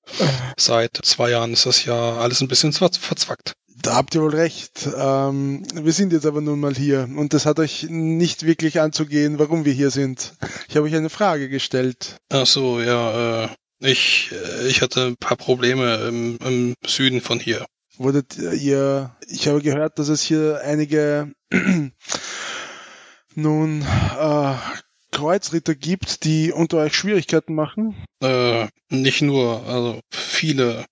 seit 0.58 0.98
zwei 1.02 1.30
Jahren 1.30 1.52
ist 1.52 1.66
das 1.66 1.84
ja 1.84 2.16
alles 2.16 2.40
ein 2.40 2.48
bisschen 2.48 2.72
ver- 2.72 2.90
verzwackt. 2.98 3.52
Da 3.82 3.94
habt 3.94 4.14
ihr 4.14 4.22
wohl 4.22 4.34
recht. 4.34 4.88
Ähm, 4.96 5.62
wir 5.74 5.92
sind 5.92 6.12
jetzt 6.12 6.26
aber 6.26 6.40
nun 6.40 6.58
mal 6.60 6.74
hier 6.74 7.08
und 7.14 7.34
das 7.34 7.46
hat 7.46 7.58
euch 7.58 7.86
nicht 7.88 8.44
wirklich 8.46 8.80
anzugehen, 8.80 9.38
warum 9.38 9.64
wir 9.64 9.72
hier 9.72 9.90
sind. 9.90 10.32
Ich 10.68 10.76
habe 10.76 10.86
euch 10.86 10.94
eine 10.94 11.10
Frage 11.10 11.48
gestellt. 11.48 12.16
Ach 12.30 12.46
so, 12.46 12.80
ja, 12.80 13.44
äh, 13.44 13.48
ich, 13.80 14.30
äh, 14.32 14.68
ich 14.68 14.80
hatte 14.82 15.06
ein 15.06 15.16
paar 15.16 15.36
Probleme 15.36 15.96
im, 16.08 16.38
im 16.44 16.74
Süden 16.86 17.20
von 17.20 17.38
hier. 17.38 17.66
Wurdet 17.98 18.36
ihr, 18.36 19.16
ich 19.28 19.48
habe 19.48 19.62
gehört, 19.62 19.98
dass 19.98 20.08
es 20.08 20.22
hier 20.22 20.60
einige 20.62 21.32
nun 23.34 23.82
äh, 23.82 24.54
Kreuzritter 25.12 25.74
gibt, 25.74 26.24
die 26.24 26.52
unter 26.52 26.78
euch 26.78 26.94
Schwierigkeiten 26.94 27.54
machen. 27.54 27.96
Äh, 28.22 28.66
nicht 28.90 29.22
nur, 29.22 29.66
also 29.66 30.00
viele. 30.10 30.84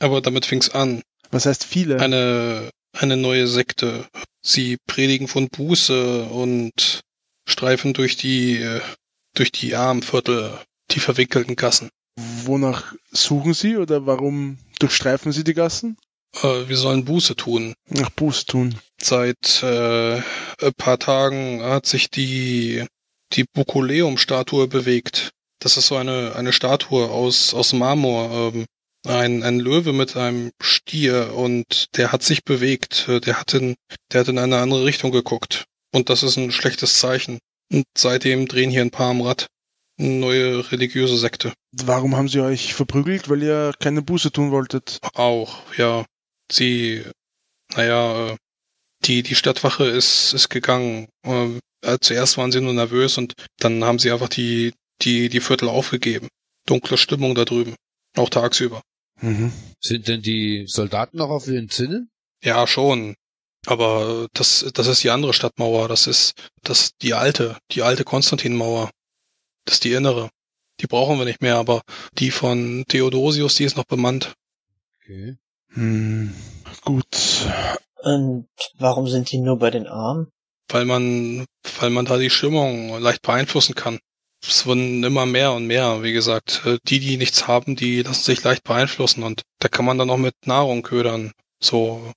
Aber 0.00 0.20
damit 0.20 0.44
fing's 0.44 0.70
an. 0.70 1.02
Was 1.30 1.46
heißt 1.46 1.64
viele? 1.64 2.00
Eine, 2.00 2.70
eine 2.92 3.16
neue 3.16 3.46
Sekte. 3.46 4.08
Sie 4.42 4.76
predigen 4.86 5.28
von 5.28 5.48
Buße 5.48 6.24
und 6.24 7.00
streifen 7.46 7.94
durch 7.94 8.16
die, 8.16 8.80
durch 9.34 9.52
die 9.52 9.76
Armviertel, 9.76 10.58
die 10.90 11.00
verwinkelten 11.00 11.56
Gassen. 11.56 11.90
Wonach 12.16 12.94
suchen 13.10 13.54
sie 13.54 13.76
oder 13.76 14.06
warum 14.06 14.58
durchstreifen 14.78 15.32
sie 15.32 15.44
die 15.44 15.54
Gassen? 15.54 15.96
Äh, 16.42 16.68
wir 16.68 16.76
sollen 16.76 17.04
Buße 17.04 17.36
tun. 17.36 17.74
Nach 17.88 18.10
Buß 18.10 18.46
tun. 18.46 18.78
Seit 19.00 19.62
äh, 19.62 20.16
ein 20.16 20.74
paar 20.76 20.98
Tagen 20.98 21.62
hat 21.62 21.86
sich 21.86 22.10
die, 22.10 22.84
die 23.32 23.44
Bukoleum-Statue 23.44 24.68
bewegt. 24.68 25.30
Das 25.60 25.76
ist 25.76 25.86
so 25.86 25.96
eine, 25.96 26.34
eine 26.36 26.52
Statue 26.52 27.10
aus, 27.10 27.54
aus 27.54 27.72
Marmor. 27.72 28.52
Ähm, 28.54 28.66
ein, 29.06 29.42
ein 29.42 29.60
Löwe 29.60 29.92
mit 29.92 30.16
einem 30.16 30.50
Stier 30.62 31.34
und 31.34 31.94
der 31.96 32.10
hat 32.12 32.22
sich 32.22 32.44
bewegt. 32.44 33.06
Äh, 33.08 33.20
Der 33.20 33.38
hat 33.38 33.52
in, 33.54 33.74
der 34.12 34.20
hat 34.20 34.28
in 34.28 34.38
eine 34.38 34.58
andere 34.58 34.84
Richtung 34.84 35.12
geguckt. 35.12 35.64
Und 35.92 36.10
das 36.10 36.22
ist 36.22 36.36
ein 36.36 36.50
schlechtes 36.50 36.98
Zeichen. 36.98 37.38
Und 37.72 37.84
seitdem 37.96 38.46
drehen 38.48 38.70
hier 38.70 38.82
ein 38.82 38.90
paar 38.90 39.10
am 39.10 39.20
Rad. 39.20 39.46
Eine 39.98 40.08
neue 40.08 40.72
religiöse 40.72 41.16
Sekte. 41.16 41.52
Warum 41.70 42.16
haben 42.16 42.28
sie 42.28 42.40
euch 42.40 42.74
verprügelt? 42.74 43.28
Weil 43.28 43.42
ihr 43.42 43.72
keine 43.78 44.02
Buße 44.02 44.32
tun 44.32 44.50
wolltet. 44.50 44.98
Auch, 45.14 45.60
ja. 45.76 46.04
Sie, 46.50 47.04
naja, 47.74 48.32
äh, 48.32 48.36
die, 49.04 49.22
die 49.22 49.34
Stadtwache 49.34 49.84
ist, 49.84 50.32
ist 50.32 50.48
gegangen. 50.48 51.08
Ähm, 51.24 51.60
äh, 51.82 51.98
zuerst 52.00 52.38
waren 52.38 52.52
sie 52.52 52.60
nur 52.60 52.72
nervös 52.72 53.18
und 53.18 53.34
dann 53.58 53.84
haben 53.84 53.98
sie 53.98 54.10
einfach 54.10 54.28
die, 54.28 54.72
die, 55.02 55.28
die 55.28 55.40
Viertel 55.40 55.68
aufgegeben. 55.68 56.28
Dunkle 56.66 56.96
Stimmung 56.96 57.34
da 57.34 57.44
drüben. 57.44 57.74
Auch 58.16 58.30
tagsüber. 58.30 58.82
Mhm. 59.20 59.52
Sind 59.80 60.08
denn 60.08 60.22
die 60.22 60.64
Soldaten 60.66 61.18
noch 61.18 61.30
auf 61.30 61.46
ihren 61.46 61.68
Zinnen? 61.68 62.10
Ja, 62.42 62.66
schon. 62.66 63.14
Aber 63.66 64.28
das, 64.34 64.70
das 64.74 64.86
ist 64.86 65.02
die 65.04 65.10
andere 65.10 65.32
Stadtmauer. 65.32 65.88
Das 65.88 66.06
ist, 66.06 66.34
das, 66.62 66.92
die 67.00 67.14
alte, 67.14 67.58
die 67.72 67.82
alte 67.82 68.04
Konstantinmauer. 68.04 68.90
Das 69.64 69.76
ist 69.76 69.84
die 69.84 69.92
innere. 69.92 70.30
Die 70.80 70.86
brauchen 70.86 71.18
wir 71.18 71.24
nicht 71.24 71.40
mehr, 71.40 71.56
aber 71.56 71.82
die 72.18 72.30
von 72.30 72.84
Theodosius, 72.88 73.54
die 73.54 73.64
ist 73.64 73.76
noch 73.76 73.84
bemannt. 73.84 74.34
Okay. 75.00 75.36
Hm. 75.74 76.34
Gut. 76.82 77.46
Und 78.02 78.48
warum 78.78 79.08
sind 79.08 79.30
die 79.32 79.38
nur 79.38 79.58
bei 79.58 79.70
den 79.70 79.86
Armen? 79.86 80.28
Weil 80.68 80.84
man, 80.84 81.46
weil 81.80 81.90
man 81.90 82.04
da 82.04 82.16
die 82.16 82.30
Stimmung 82.30 82.98
leicht 83.00 83.22
beeinflussen 83.22 83.74
kann. 83.74 83.98
Es 84.46 84.66
wurden 84.66 85.02
immer 85.02 85.24
mehr 85.24 85.52
und 85.52 85.66
mehr, 85.66 86.02
wie 86.02 86.12
gesagt. 86.12 86.62
Die, 86.88 86.98
die 86.98 87.16
nichts 87.16 87.48
haben, 87.48 87.76
die 87.76 88.02
lassen 88.02 88.24
sich 88.24 88.44
leicht 88.44 88.64
beeinflussen 88.64 89.22
und 89.22 89.42
da 89.58 89.68
kann 89.68 89.86
man 89.86 89.96
dann 89.96 90.10
auch 90.10 90.18
mit 90.18 90.34
Nahrung 90.46 90.82
ködern. 90.82 91.32
So 91.60 92.12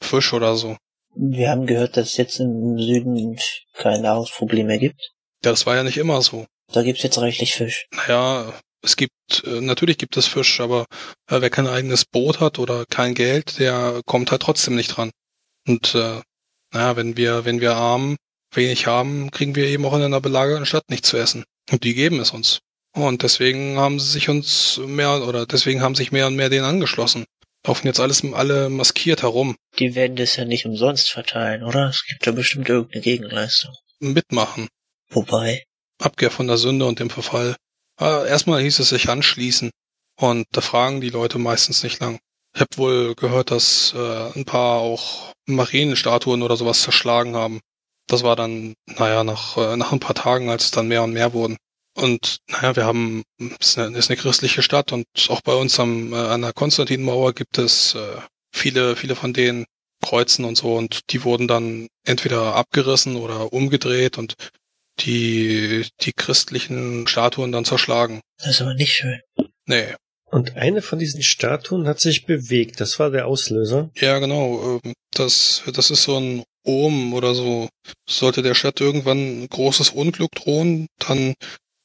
Fisch 0.00 0.32
oder 0.32 0.54
so. 0.54 0.76
Wir 1.14 1.50
haben 1.50 1.66
gehört, 1.66 1.96
dass 1.96 2.10
es 2.10 2.16
jetzt 2.16 2.40
im 2.40 2.78
Süden 2.78 3.36
kein 3.74 4.02
Nahrungsproblem 4.02 4.66
mehr 4.66 4.78
gibt. 4.78 5.12
Ja, 5.44 5.50
das 5.50 5.66
war 5.66 5.76
ja 5.76 5.82
nicht 5.82 5.98
immer 5.98 6.22
so. 6.22 6.46
Da 6.72 6.82
gibt's 6.82 7.02
jetzt 7.02 7.18
reichlich 7.18 7.54
Fisch. 7.54 7.86
Naja, 7.94 8.54
es 8.82 8.96
gibt, 8.96 9.44
äh, 9.44 9.60
natürlich 9.60 9.98
gibt 9.98 10.16
es 10.16 10.26
Fisch, 10.26 10.60
aber 10.60 10.86
äh, 11.30 11.40
wer 11.40 11.50
kein 11.50 11.66
eigenes 11.66 12.04
Boot 12.04 12.40
hat 12.40 12.58
oder 12.58 12.84
kein 12.86 13.14
Geld, 13.14 13.58
der 13.58 14.02
kommt 14.06 14.30
halt 14.30 14.42
trotzdem 14.42 14.74
nicht 14.74 14.88
dran. 14.88 15.10
Und 15.66 15.94
äh, 15.94 16.20
naja, 16.72 16.96
wenn 16.96 17.16
wir, 17.16 17.44
wenn 17.44 17.60
wir 17.60 17.76
arm 17.76 18.16
wenig 18.54 18.86
haben, 18.86 19.30
kriegen 19.30 19.54
wir 19.54 19.66
eben 19.66 19.84
auch 19.86 19.94
in 19.94 20.02
einer 20.02 20.20
belagerten 20.20 20.66
Stadt 20.66 20.84
nichts 20.88 21.08
zu 21.08 21.16
essen. 21.16 21.44
Und 21.70 21.84
die 21.84 21.94
geben 21.94 22.20
es 22.20 22.32
uns. 22.32 22.60
Und 22.94 23.22
deswegen 23.22 23.78
haben 23.78 24.00
sie 24.00 24.10
sich 24.10 24.28
uns 24.28 24.78
mehr, 24.84 25.26
oder 25.26 25.46
deswegen 25.46 25.80
haben 25.80 25.94
sich 25.94 26.12
mehr 26.12 26.26
und 26.26 26.36
mehr 26.36 26.50
denen 26.50 26.64
angeschlossen. 26.64 27.24
Laufen 27.66 27.86
jetzt 27.86 28.00
alles 28.00 28.24
alle 28.32 28.68
maskiert 28.68 29.22
herum. 29.22 29.56
Die 29.78 29.94
werden 29.94 30.16
das 30.16 30.36
ja 30.36 30.44
nicht 30.44 30.66
umsonst 30.66 31.10
verteilen, 31.10 31.62
oder? 31.62 31.88
Es 31.88 32.04
gibt 32.04 32.26
da 32.26 32.32
bestimmt 32.32 32.68
irgendeine 32.68 33.02
Gegenleistung. 33.02 33.74
Mitmachen. 34.00 34.68
Wobei, 35.10 35.64
Abkehr 35.98 36.30
von 36.30 36.48
der 36.48 36.56
Sünde 36.56 36.86
und 36.86 36.98
dem 36.98 37.10
Verfall. 37.10 37.56
Ah, 38.02 38.24
Erstmal 38.26 38.60
hieß 38.60 38.80
es 38.80 38.88
sich 38.88 39.08
anschließen. 39.08 39.70
Und 40.20 40.46
da 40.50 40.60
fragen 40.60 41.00
die 41.00 41.10
Leute 41.10 41.38
meistens 41.38 41.84
nicht 41.84 42.00
lang. 42.00 42.18
Ich 42.52 42.60
habe 42.60 42.76
wohl 42.76 43.14
gehört, 43.14 43.52
dass 43.52 43.94
äh, 43.96 44.32
ein 44.34 44.44
paar 44.44 44.80
auch 44.80 45.32
Marienstatuen 45.46 46.42
oder 46.42 46.56
sowas 46.56 46.82
zerschlagen 46.82 47.36
haben. 47.36 47.60
Das 48.08 48.24
war 48.24 48.34
dann, 48.34 48.74
naja, 48.86 49.22
nach, 49.22 49.56
äh, 49.56 49.76
nach 49.76 49.92
ein 49.92 50.00
paar 50.00 50.16
Tagen, 50.16 50.50
als 50.50 50.64
es 50.64 50.70
dann 50.72 50.88
mehr 50.88 51.04
und 51.04 51.12
mehr 51.12 51.32
wurden. 51.32 51.56
Und 51.94 52.38
naja, 52.48 52.74
wir 52.74 52.86
haben, 52.86 53.22
es 53.60 53.68
ist 53.68 53.78
eine, 53.78 53.96
ist 53.96 54.10
eine 54.10 54.16
christliche 54.16 54.62
Stadt 54.62 54.92
und 54.92 55.06
auch 55.28 55.40
bei 55.42 55.54
uns 55.54 55.78
am, 55.78 56.12
äh, 56.12 56.16
an 56.16 56.42
der 56.42 56.52
Konstantinmauer 56.52 57.34
gibt 57.34 57.58
es 57.58 57.94
äh, 57.94 58.16
viele, 58.52 58.96
viele 58.96 59.14
von 59.14 59.32
den 59.32 59.64
Kreuzen 60.02 60.44
und 60.44 60.56
so 60.56 60.74
und 60.74 61.00
die 61.10 61.22
wurden 61.22 61.46
dann 61.46 61.86
entweder 62.04 62.56
abgerissen 62.56 63.14
oder 63.14 63.52
umgedreht 63.52 64.18
und 64.18 64.34
die, 65.00 65.86
die 66.00 66.12
christlichen 66.12 67.06
Statuen 67.06 67.52
dann 67.52 67.64
zerschlagen. 67.64 68.20
das 68.38 68.50
ist 68.50 68.62
aber 68.62 68.74
nicht 68.74 68.92
schön. 68.92 69.20
Nee, 69.66 69.94
Und 70.26 70.56
eine 70.56 70.82
von 70.82 70.98
diesen 70.98 71.22
Statuen 71.22 71.86
hat 71.86 72.00
sich 72.00 72.26
bewegt. 72.26 72.80
Das 72.80 72.98
war 72.98 73.10
der 73.10 73.26
Auslöser. 73.26 73.90
Ja, 73.96 74.18
genau. 74.18 74.80
ähm, 74.84 74.92
Das, 75.14 75.62
das 75.72 75.90
ist 75.90 76.02
so 76.04 76.18
ein 76.18 76.42
Ohm 76.64 77.14
oder 77.14 77.34
so. 77.34 77.68
Sollte 78.08 78.42
der 78.42 78.54
Stadt 78.54 78.80
irgendwann 78.80 79.42
ein 79.42 79.48
großes 79.48 79.90
Unglück 79.90 80.30
drohen, 80.32 80.86
dann, 80.98 81.34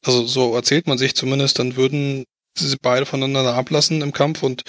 also 0.05 0.25
so 0.25 0.55
erzählt 0.55 0.87
man 0.87 0.97
sich 0.97 1.15
zumindest, 1.15 1.59
dann 1.59 1.75
würden 1.75 2.25
sie 2.57 2.75
beide 2.81 3.05
voneinander 3.05 3.53
ablassen 3.55 4.01
im 4.01 4.11
Kampf 4.13 4.43
und 4.43 4.63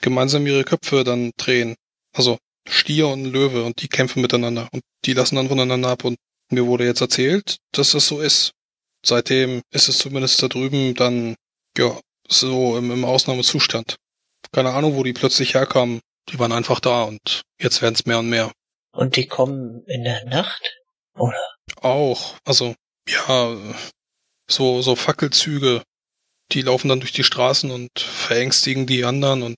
gemeinsam 0.00 0.46
ihre 0.46 0.64
Köpfe 0.64 1.04
dann 1.04 1.30
drehen. 1.36 1.74
Also 2.16 2.38
Stier 2.68 3.08
und 3.08 3.24
Löwe 3.26 3.64
und 3.64 3.82
die 3.82 3.88
kämpfen 3.88 4.22
miteinander 4.22 4.68
und 4.72 4.82
die 5.04 5.12
lassen 5.12 5.36
dann 5.36 5.48
voneinander 5.48 5.90
ab 5.90 6.04
und 6.04 6.16
mir 6.50 6.66
wurde 6.66 6.84
jetzt 6.84 7.00
erzählt, 7.00 7.56
dass 7.72 7.92
das 7.92 8.06
so 8.06 8.20
ist. 8.20 8.52
Seitdem 9.04 9.62
ist 9.70 9.88
es 9.88 9.98
zumindest 9.98 10.42
da 10.42 10.48
drüben 10.48 10.94
dann, 10.94 11.36
ja, 11.76 11.98
so 12.28 12.78
im, 12.78 12.90
im 12.90 13.04
Ausnahmezustand. 13.04 13.96
Keine 14.52 14.72
Ahnung, 14.72 14.96
wo 14.96 15.02
die 15.02 15.12
plötzlich 15.12 15.54
herkamen. 15.54 16.00
Die 16.30 16.38
waren 16.38 16.52
einfach 16.52 16.80
da 16.80 17.02
und 17.02 17.42
jetzt 17.60 17.82
werden 17.82 17.94
es 17.94 18.06
mehr 18.06 18.18
und 18.18 18.30
mehr. 18.30 18.50
Und 18.92 19.16
die 19.16 19.26
kommen 19.26 19.84
in 19.86 20.04
der 20.04 20.24
Nacht? 20.24 20.74
Oder? 21.16 21.42
Auch, 21.80 22.38
also, 22.44 22.74
ja, 23.08 23.56
so, 24.48 24.82
so 24.82 24.96
Fackelzüge, 24.96 25.82
die 26.52 26.62
laufen 26.62 26.88
dann 26.88 27.00
durch 27.00 27.12
die 27.12 27.24
Straßen 27.24 27.70
und 27.70 27.90
verängstigen 27.98 28.86
die 28.86 29.04
anderen 29.04 29.42
und 29.42 29.56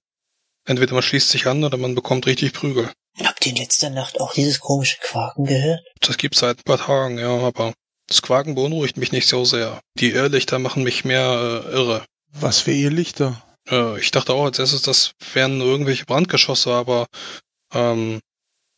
entweder 0.65 0.95
man 0.95 1.03
schließt 1.03 1.31
sich 1.31 1.47
an 1.47 1.63
oder 1.63 1.77
man 1.77 1.95
bekommt 1.95 2.27
richtig 2.27 2.53
Prügel. 2.53 2.91
Habt 3.25 3.47
ihr 3.47 3.53
in 3.53 3.59
letzter 3.59 3.91
Nacht 3.91 4.21
auch 4.21 4.35
dieses 4.35 4.61
komische 4.61 4.99
Quaken 5.01 5.47
gehört? 5.47 5.81
Das 6.01 6.19
gibt's 6.19 6.41
seit 6.41 6.59
ein 6.59 6.65
paar 6.65 6.79
Tagen, 6.79 7.19
ja, 7.19 7.31
aber 7.31 7.73
das 8.07 8.23
Quaken 8.23 8.55
beunruhigt 8.55 8.97
mich 8.99 9.13
nicht 9.13 9.29
so 9.29 9.45
sehr. 9.45 9.81
Die 9.99 10.11
Irrlichter 10.11 10.59
machen 10.59 10.83
mich 10.83 11.05
mehr 11.05 11.65
äh, 11.67 11.73
irre. 11.73 12.05
Was 12.33 12.61
für 12.61 12.73
Irrlichter? 12.73 13.43
Äh, 13.69 13.99
ich 13.99 14.11
dachte 14.11 14.35
auch 14.35 14.45
als 14.45 14.59
erstes, 14.59 14.83
das 14.83 15.13
wären 15.33 15.61
irgendwelche 15.61 16.05
Brandgeschosse, 16.05 16.73
aber 16.73 17.07
ähm, 17.73 18.21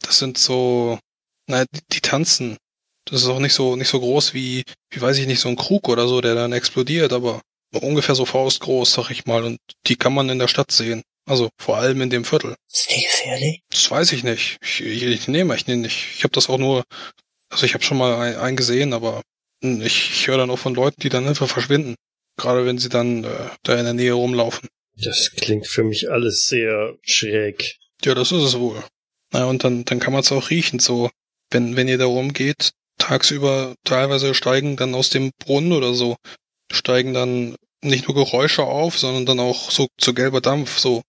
das 0.01 0.18
sind 0.18 0.38
so, 0.38 0.98
naja, 1.46 1.64
die, 1.72 1.81
die 1.92 2.01
tanzen. 2.01 2.57
Das 3.05 3.22
ist 3.22 3.29
auch 3.29 3.40
nicht 3.40 3.55
so 3.55 3.74
nicht 3.74 3.88
so 3.88 4.01
groß 4.01 4.35
wie, 4.35 4.64
wie 4.90 5.01
weiß 5.01 5.18
ich 5.18 5.27
nicht, 5.27 5.40
so 5.40 5.48
ein 5.48 5.57
Krug 5.57 5.88
oder 5.88 6.07
so, 6.09 6.20
der 6.20 6.35
dann 6.35 6.53
explodiert, 6.53 7.12
aber 7.12 7.40
ungefähr 7.72 8.14
so 8.14 8.24
faustgroß, 8.24 8.92
sag 8.92 9.11
ich 9.11 9.27
mal. 9.27 9.44
Und 9.44 9.59
die 9.87 9.96
kann 9.96 10.14
man 10.14 10.29
in 10.29 10.38
der 10.38 10.48
Stadt 10.48 10.70
sehen. 10.70 11.03
Also 11.29 11.51
vor 11.59 11.77
allem 11.77 12.01
in 12.01 12.11
dem 12.11 12.25
Viertel. 12.25 12.55
Ist 12.73 12.88
die 12.91 13.03
gefährlich? 13.03 13.61
Das 13.71 13.91
weiß 13.91 14.12
ich 14.12 14.25
nicht. 14.25 14.59
Ich, 14.62 14.81
ich, 14.81 15.03
ich 15.03 15.29
nehme 15.29 15.55
ich 15.55 15.67
nicht. 15.67 16.07
Ich 16.17 16.25
habe 16.25 16.33
das 16.33 16.49
auch 16.49 16.59
nur, 16.59 16.85
also 17.51 17.67
ich 17.67 17.75
habe 17.75 17.85
schon 17.85 17.99
mal 17.99 18.14
ein- 18.17 18.37
einen 18.37 18.57
gesehen, 18.57 18.93
aber 18.93 19.23
ich, 19.61 20.11
ich 20.11 20.27
höre 20.29 20.38
dann 20.38 20.51
auch 20.51 20.59
von 20.59 20.75
Leuten, 20.75 21.01
die 21.01 21.09
dann 21.09 21.27
einfach 21.29 21.49
verschwinden. 21.49 21.95
Gerade 22.37 22.64
wenn 22.64 22.79
sie 22.79 22.88
dann 22.88 23.25
äh, 23.25 23.29
da 23.64 23.77
in 23.77 23.85
der 23.85 23.95
Nähe 23.95 24.12
rumlaufen. 24.12 24.69
Das 24.97 25.31
klingt 25.33 25.67
für 25.67 25.85
mich 25.85 26.11
alles 26.11 26.47
sehr 26.47 26.97
schräg. 27.03 27.77
Ja, 28.05 28.14
das 28.14 28.33
ist 28.33 28.43
es 28.43 28.59
wohl. 28.59 28.83
Na, 29.33 29.45
und 29.45 29.64
dann, 29.64 29.85
dann 29.85 29.99
kann 30.01 30.12
man 30.12 30.23
es 30.23 30.33
auch 30.33 30.51
riechen, 30.51 30.79
so, 30.79 31.11
wenn, 31.51 31.77
wenn 31.77 31.88
ihr 31.88 31.99
da 31.99 32.07
rumgeht, 32.07 32.71
tagsüber 32.99 33.75
teilweise 33.85 34.35
steigen 34.35 34.77
dann 34.77 34.95
aus 34.95 35.11
dem 35.11 35.31
Brunnen 35.38 35.73
oder 35.73 35.95
so, 35.95 36.17
steigen 36.73 37.12
dann 37.14 37.57
nicht 37.83 38.09
nur 38.09 38.14
Geräusche 38.14 38.62
auf, 38.64 38.99
sondern 38.99 39.27
dann 39.27 39.41
auch 39.41 39.71
so, 39.71 39.88
so 40.01 40.14
gelber 40.14 40.41
Dampf, 40.41 40.79
so 40.79 41.03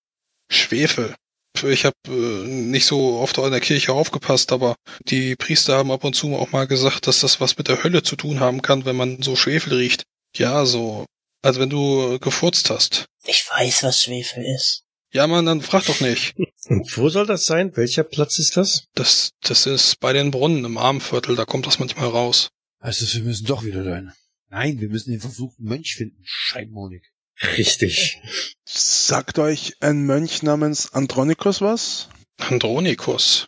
Schwefel. 0.49 1.15
Ich 1.63 1.85
habe 1.85 1.95
äh, 2.07 2.47
nicht 2.47 2.85
so 2.85 3.19
oft 3.19 3.37
in 3.37 3.51
der 3.51 3.59
Kirche 3.59 3.93
aufgepasst, 3.93 4.51
aber 4.51 4.75
die 5.05 5.35
Priester 5.35 5.77
haben 5.77 5.91
ab 5.91 6.03
und 6.03 6.15
zu 6.15 6.35
auch 6.35 6.51
mal 6.51 6.67
gesagt, 6.67 7.07
dass 7.07 7.21
das 7.21 7.41
was 7.41 7.57
mit 7.57 7.67
der 7.67 7.83
Hölle 7.83 8.03
zu 8.03 8.15
tun 8.15 8.39
haben 8.39 8.61
kann, 8.61 8.85
wenn 8.85 8.95
man 8.95 9.21
so 9.21 9.35
Schwefel 9.35 9.73
riecht. 9.73 10.03
Ja, 10.35 10.65
so, 10.65 11.05
als 11.41 11.59
wenn 11.59 11.69
du 11.69 12.19
gefurzt 12.19 12.69
hast. 12.69 13.07
Ich 13.25 13.47
weiß, 13.49 13.83
was 13.83 14.01
Schwefel 14.01 14.43
ist. 14.45 14.83
Ja, 15.11 15.25
man, 15.25 15.45
dann 15.45 15.61
frag 15.61 15.85
doch 15.85 16.01
nicht. 16.01 16.35
Und 16.67 16.85
wo 16.97 17.09
soll 17.09 17.25
das 17.25 17.45
sein? 17.45 17.75
Welcher 17.75 18.03
Platz 18.03 18.37
ist 18.37 18.57
das? 18.57 18.85
Das, 18.93 19.31
das 19.41 19.65
ist 19.65 19.99
bei 19.99 20.13
den 20.13 20.29
Brunnen 20.31 20.65
im 20.65 20.77
Armenviertel, 20.77 21.35
da 21.35 21.45
kommt 21.45 21.65
das 21.65 21.79
manchmal 21.79 22.09
raus. 22.09 22.49
Heißt 22.81 23.01
das, 23.01 23.15
wir 23.15 23.23
müssen 23.23 23.45
doch 23.45 23.63
wieder 23.63 23.83
dahin? 23.83 24.11
Nein, 24.49 24.79
wir 24.79 24.89
müssen 24.89 25.11
den 25.11 25.19
verfluchten 25.19 25.65
Mönch 25.65 25.95
finden. 25.95 26.21
Scheinmonik. 26.23 27.11
Richtig. 27.57 28.21
Sagt 28.65 29.39
euch 29.39 29.73
ein 29.79 30.03
Mönch 30.05 30.43
namens 30.43 30.93
Andronikos 30.93 31.61
was? 31.61 32.09
Andronikus. 32.37 33.47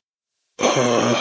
Äh, 0.59 1.13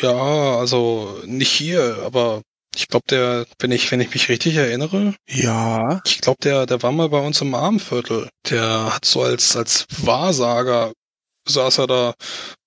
ja, 0.00 0.56
also 0.58 1.20
nicht 1.24 1.50
hier, 1.52 1.98
aber 2.04 2.42
ich 2.74 2.88
glaube, 2.88 3.04
der, 3.10 3.46
wenn 3.58 3.70
ich, 3.72 3.90
wenn 3.92 4.00
ich 4.00 4.12
mich 4.14 4.28
richtig 4.28 4.56
erinnere, 4.56 5.14
Ja. 5.28 6.00
ich 6.06 6.20
glaube, 6.20 6.38
der, 6.42 6.66
der 6.66 6.82
war 6.82 6.92
mal 6.92 7.08
bei 7.08 7.18
uns 7.20 7.40
im 7.40 7.54
Armenviertel. 7.54 8.28
Der 8.48 8.94
hat 8.94 9.04
so 9.04 9.22
als, 9.22 9.56
als 9.56 9.86
Wahrsager 9.90 10.92
saß 11.46 11.78
er 11.78 11.86
da 11.86 12.14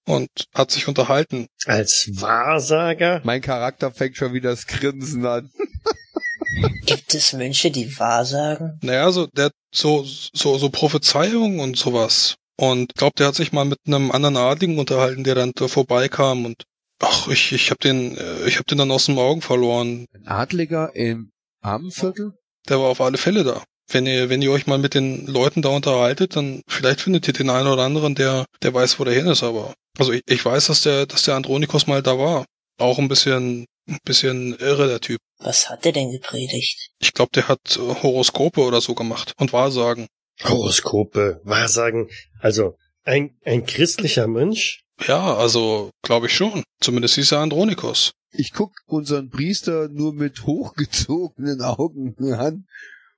und 0.06 0.28
hat 0.54 0.71
sich 0.71 0.88
unterhalten. 0.88 1.47
Als 1.65 2.10
Wahrsager? 2.21 3.21
Mein 3.23 3.41
Charakter 3.41 3.91
fängt 3.91 4.17
schon 4.17 4.34
wieder 4.34 4.51
das 4.51 4.67
Grinsen 4.67 5.25
an. 5.25 5.49
Gibt 6.85 7.13
es 7.13 7.33
Mönche, 7.33 7.71
die 7.71 7.97
wahrsagen? 7.99 8.79
Naja, 8.81 9.11
so, 9.11 9.27
der 9.27 9.45
hat 9.45 9.53
so, 9.73 10.05
so, 10.05 10.57
so 10.57 10.69
Prophezeiungen 10.69 11.59
und 11.59 11.77
sowas. 11.77 12.35
Und 12.57 12.91
ich 12.91 12.95
glaube, 12.95 13.15
der 13.17 13.27
hat 13.27 13.35
sich 13.35 13.51
mal 13.51 13.65
mit 13.65 13.79
einem 13.85 14.11
anderen 14.11 14.37
Adligen 14.37 14.79
unterhalten, 14.79 15.23
der 15.23 15.35
dann 15.35 15.51
da 15.55 15.67
vorbeikam 15.67 16.45
und 16.45 16.63
ach, 17.01 17.27
ich, 17.27 17.51
ich 17.51 17.71
hab 17.71 17.79
den, 17.79 18.17
äh, 18.17 18.47
ich 18.47 18.57
hab 18.57 18.67
den 18.67 18.77
dann 18.77 18.91
aus 18.91 19.07
den 19.07 19.17
Augen 19.17 19.41
verloren. 19.41 20.05
Ein 20.13 20.27
Adliger 20.27 20.95
im 20.95 21.31
Armenviertel? 21.61 22.33
Der 22.69 22.79
war 22.79 22.87
auf 22.87 23.01
alle 23.01 23.17
Fälle 23.17 23.43
da. 23.43 23.63
Wenn 23.89 24.07
ihr, 24.07 24.29
wenn 24.29 24.41
ihr 24.41 24.51
euch 24.51 24.65
mal 24.65 24.79
mit 24.79 24.95
den 24.95 25.27
Leuten 25.27 25.61
da 25.61 25.69
unterhaltet, 25.69 26.35
dann 26.35 26.61
vielleicht 26.67 27.01
findet 27.01 27.27
ihr 27.27 27.33
den 27.33 27.49
einen 27.49 27.67
oder 27.67 27.83
anderen, 27.83 28.15
der, 28.15 28.45
der 28.63 28.73
weiß, 28.73 28.99
wo 28.99 29.03
der 29.03 29.13
hin 29.13 29.27
ist, 29.27 29.43
aber. 29.43 29.73
Also 29.97 30.11
ich, 30.11 30.23
ich 30.27 30.43
weiß, 30.43 30.67
dass 30.67 30.81
der, 30.81 31.05
dass 31.05 31.23
der 31.23 31.35
Andronikos 31.35 31.85
mal 31.85 32.01
da 32.01 32.17
war. 32.17 32.45
Auch 32.79 32.97
ein 32.97 33.07
bisschen, 33.07 33.65
ein 33.87 33.97
bisschen 34.03 34.55
irre, 34.57 34.87
der 34.87 35.01
Typ. 35.01 35.19
Was 35.39 35.69
hat 35.69 35.85
der 35.85 35.91
denn 35.91 36.11
gepredigt? 36.11 36.91
Ich 36.99 37.13
glaube, 37.13 37.31
der 37.33 37.47
hat 37.47 37.77
äh, 37.77 37.79
Horoskope 37.79 38.61
oder 38.61 38.81
so 38.81 38.95
gemacht 38.95 39.33
und 39.37 39.53
Wahrsagen. 39.53 40.07
Horoskope, 40.43 41.41
Wahrsagen. 41.43 42.09
Also, 42.39 42.77
ein, 43.03 43.37
ein 43.43 43.65
christlicher 43.65 44.27
Mönch? 44.27 44.81
Ja, 45.05 45.35
also 45.35 45.91
glaube 46.01 46.27
ich 46.27 46.33
schon. 46.33 46.63
Zumindest 46.79 47.15
hieß 47.15 47.33
er 47.33 47.39
Andronikos. 47.39 48.11
Ich 48.31 48.53
guck 48.53 48.71
unseren 48.87 49.29
Priester 49.29 49.89
nur 49.89 50.13
mit 50.13 50.45
hochgezogenen 50.45 51.61
Augen 51.61 52.15
an 52.33 52.65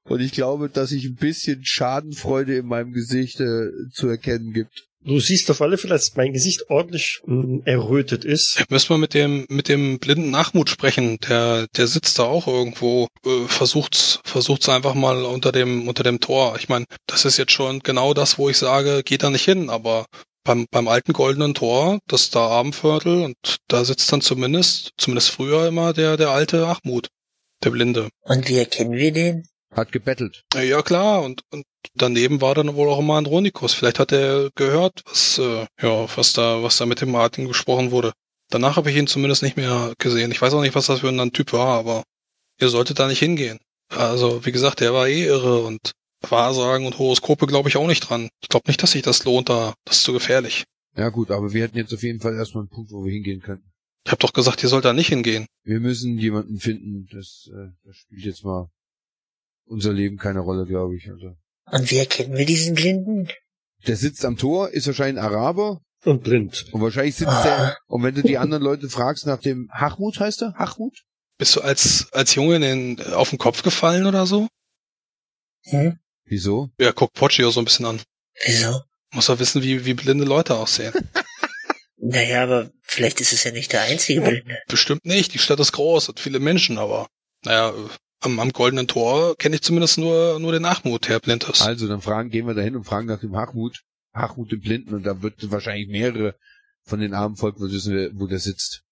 und 0.03 0.21
ich 0.21 0.31
glaube, 0.31 0.69
dass 0.69 0.89
sich 0.89 1.05
ein 1.05 1.15
bisschen 1.15 1.65
Schadenfreude 1.65 2.57
in 2.57 2.67
meinem 2.67 2.93
Gesicht 2.93 3.39
äh, 3.39 3.69
zu 3.91 4.07
erkennen 4.07 4.53
gibt. 4.53 4.87
Du 5.07 5.21
siehst 5.21 5.49
auf 5.49 5.61
alle 5.61 5.77
Fälle, 5.77 5.93
dass 5.93 6.17
mein 6.17 6.33
Gesicht 6.33 6.69
ordentlich 6.69 7.21
mh, 7.25 7.61
errötet 7.63 8.25
ist. 8.25 8.61
Müssen 8.69 8.89
wir 8.89 8.97
mit 8.97 9.13
dem 9.13 9.45
mit 9.47 9.69
dem 9.69 9.99
blinden 9.99 10.31
Nachmut 10.31 10.69
sprechen. 10.69 11.17
Der 11.29 11.67
der 11.77 11.87
sitzt 11.87 12.19
da 12.19 12.23
auch 12.23 12.45
irgendwo. 12.45 13.07
Äh, 13.25 13.47
versucht's 13.47 14.19
versucht's 14.25 14.67
einfach 14.67 14.95
mal 14.95 15.23
unter 15.23 15.53
dem 15.53 15.87
unter 15.87 16.03
dem 16.03 16.19
Tor. 16.19 16.57
Ich 16.59 16.67
meine, 16.67 16.85
das 17.05 17.23
ist 17.23 17.37
jetzt 17.37 17.53
schon 17.53 17.79
genau 17.79 18.13
das, 18.13 18.37
wo 18.37 18.49
ich 18.49 18.57
sage, 18.57 19.01
geht 19.03 19.23
da 19.23 19.29
nicht 19.29 19.45
hin. 19.45 19.69
Aber 19.69 20.07
beim 20.43 20.65
beim 20.71 20.89
alten 20.89 21.13
goldenen 21.13 21.53
Tor, 21.53 21.99
das 22.07 22.23
ist 22.23 22.35
da 22.35 22.45
Abendviertel 22.45 23.23
und 23.23 23.37
da 23.69 23.85
sitzt 23.85 24.11
dann 24.11 24.19
zumindest 24.19 24.91
zumindest 24.97 25.29
früher 25.29 25.69
immer 25.69 25.93
der 25.93 26.17
der 26.17 26.31
alte 26.31 26.67
Achmut, 26.67 27.07
der 27.63 27.69
Blinde. 27.69 28.09
Und 28.23 28.49
wie 28.49 28.57
erkennen 28.57 28.91
wir 28.91 29.13
den? 29.13 29.47
Hat 29.77 29.91
gebettelt. 29.91 30.43
Ja 30.55 30.81
klar 30.81 31.21
und 31.21 31.41
und 31.51 31.63
daneben 31.93 32.41
war 32.41 32.55
dann 32.55 32.75
wohl 32.75 32.89
auch 32.89 32.99
immer 32.99 33.15
Andronikos. 33.15 33.73
Vielleicht 33.73 33.99
hat 33.99 34.11
er 34.11 34.49
gehört, 34.55 35.03
was 35.05 35.37
äh, 35.37 35.67
ja 35.81 36.17
was 36.17 36.33
da 36.33 36.63
was 36.63 36.77
da 36.77 36.87
mit 36.87 36.99
dem 36.99 37.11
Martin 37.11 37.47
gesprochen 37.47 37.91
wurde. 37.91 38.11
Danach 38.49 38.75
habe 38.75 38.89
ich 38.89 38.97
ihn 38.97 39.07
zumindest 39.07 39.43
nicht 39.43 39.55
mehr 39.55 39.93
gesehen. 39.99 40.31
Ich 40.31 40.41
weiß 40.41 40.53
auch 40.53 40.61
nicht, 40.61 40.75
was 40.75 40.87
das 40.87 41.01
für 41.01 41.09
ein 41.09 41.31
Typ 41.31 41.53
war, 41.53 41.77
aber 41.77 42.03
ihr 42.59 42.69
solltet 42.69 42.97
da 42.99 43.07
nicht 43.07 43.19
hingehen. 43.19 43.59
Also, 43.89 44.45
wie 44.45 44.51
gesagt, 44.51 44.79
der 44.79 44.93
war 44.93 45.07
eh 45.07 45.25
irre 45.25 45.63
und 45.63 45.91
Wahrsagen 46.21 46.85
und 46.85 46.97
Horoskope 46.97 47.45
glaube 47.45 47.69
ich 47.69 47.77
auch 47.77 47.87
nicht 47.87 48.01
dran. 48.01 48.29
Ich 48.41 48.49
glaube 48.49 48.67
nicht, 48.67 48.81
dass 48.81 48.91
sich 48.91 49.03
das 49.03 49.25
lohnt 49.25 49.49
da. 49.49 49.73
Das 49.85 49.97
ist 49.97 50.03
zu 50.03 50.13
gefährlich. 50.13 50.63
Ja 50.95 51.09
gut, 51.09 51.29
aber 51.29 51.53
wir 51.53 51.63
hätten 51.63 51.77
jetzt 51.77 51.93
auf 51.93 52.01
jeden 52.01 52.19
Fall 52.19 52.35
erstmal 52.35 52.63
einen 52.63 52.69
Punkt, 52.69 52.91
wo 52.91 53.05
wir 53.05 53.11
hingehen 53.11 53.41
könnten. 53.41 53.71
Ich 54.05 54.11
habe 54.11 54.21
doch 54.21 54.33
gesagt, 54.33 54.63
ihr 54.63 54.69
sollt 54.69 54.85
da 54.85 54.93
nicht 54.93 55.09
hingehen. 55.09 55.45
Wir 55.63 55.79
müssen 55.79 56.17
jemanden 56.17 56.57
finden, 56.59 57.07
das, 57.11 57.49
äh, 57.53 57.67
das 57.83 57.97
spielt 57.97 58.23
jetzt 58.23 58.43
mal 58.43 58.69
unser 59.67 59.93
Leben 59.93 60.17
keine 60.17 60.39
Rolle, 60.39 60.65
glaube 60.65 60.95
ich. 60.95 61.09
Also. 61.09 61.35
Und 61.71 61.91
wie 61.91 61.97
erkennen 61.97 62.35
wir 62.37 62.45
diesen 62.45 62.75
Blinden? 62.75 63.29
Der 63.85 63.95
sitzt 63.95 64.25
am 64.25 64.37
Tor, 64.37 64.69
ist 64.69 64.87
wahrscheinlich 64.87 65.21
ein 65.21 65.25
Araber 65.25 65.81
Und 66.03 66.23
blind. 66.23 66.65
und 66.71 66.81
wahrscheinlich 66.81 67.15
sitzt 67.15 67.43
der, 67.43 67.77
und 67.87 68.03
wenn 68.03 68.15
du 68.15 68.23
die 68.23 68.37
anderen 68.37 68.63
Leute 68.63 68.89
fragst 68.89 69.25
nach 69.25 69.39
dem 69.39 69.69
Hachmut 69.71 70.19
heißt 70.19 70.41
er? 70.41 70.53
Hachmut? 70.55 71.03
Bist 71.37 71.55
du 71.55 71.61
als 71.61 72.07
als 72.13 72.33
Junge 72.35 72.55
in 72.55 72.61
den, 72.61 73.01
auf 73.13 73.29
den 73.29 73.37
Kopf 73.37 73.61
gefallen 73.61 74.07
oder 74.07 74.25
so? 74.25 74.47
Hm? 75.65 75.99
Wieso? 76.25 76.69
Ja, 76.79 76.91
guck 76.91 77.13
Poggio 77.13 77.51
so 77.51 77.61
ein 77.61 77.65
bisschen 77.65 77.85
an. 77.85 78.01
Wieso? 78.45 78.81
Muss 79.11 79.29
er 79.29 79.39
wissen, 79.39 79.61
wie 79.63 79.85
wie 79.85 79.93
blinde 79.93 80.25
Leute 80.25 80.55
aussehen. 80.55 80.93
Naja, 81.99 82.43
aber 82.43 82.69
vielleicht 82.83 83.19
ist 83.21 83.33
es 83.33 83.43
ja 83.43 83.51
nicht 83.51 83.73
der 83.73 83.81
einzige 83.81 84.21
Blinde. 84.21 84.59
Bestimmt 84.67 85.03
nicht. 85.03 85.33
Die 85.33 85.39
Stadt 85.39 85.59
ist 85.59 85.71
groß 85.71 86.09
und 86.09 86.19
viele 86.19 86.39
Menschen, 86.39 86.77
aber 86.77 87.07
naja, 87.43 87.73
am, 88.27 88.39
am 88.39 88.51
goldenen 88.51 88.87
Tor 88.87 89.35
kenne 89.37 89.55
ich 89.55 89.61
zumindest 89.61 89.97
nur 89.97 90.39
nur 90.39 90.51
den 90.51 90.65
Achmut, 90.65 91.09
Herr 91.09 91.19
blind 91.19 91.47
ist. 91.49 91.61
Also, 91.61 91.87
dann 91.87 92.01
fragen, 92.01 92.29
gehen 92.29 92.45
wir 92.47 92.53
dahin 92.53 92.75
und 92.75 92.83
fragen 92.83 93.07
nach 93.07 93.19
dem 93.19 93.35
Hachmut. 93.35 93.81
Hachmut 94.13 94.51
den 94.51 94.61
Blinden 94.61 94.95
und 94.95 95.03
da 95.03 95.21
wird 95.21 95.51
wahrscheinlich 95.51 95.87
mehrere 95.87 96.35
von 96.83 96.99
den 96.99 97.13
armen 97.13 97.35
Volk 97.35 97.59
wissen, 97.59 97.93
wir, 97.93 98.11
wo 98.13 98.27
der 98.27 98.39
sitzt. 98.39 98.83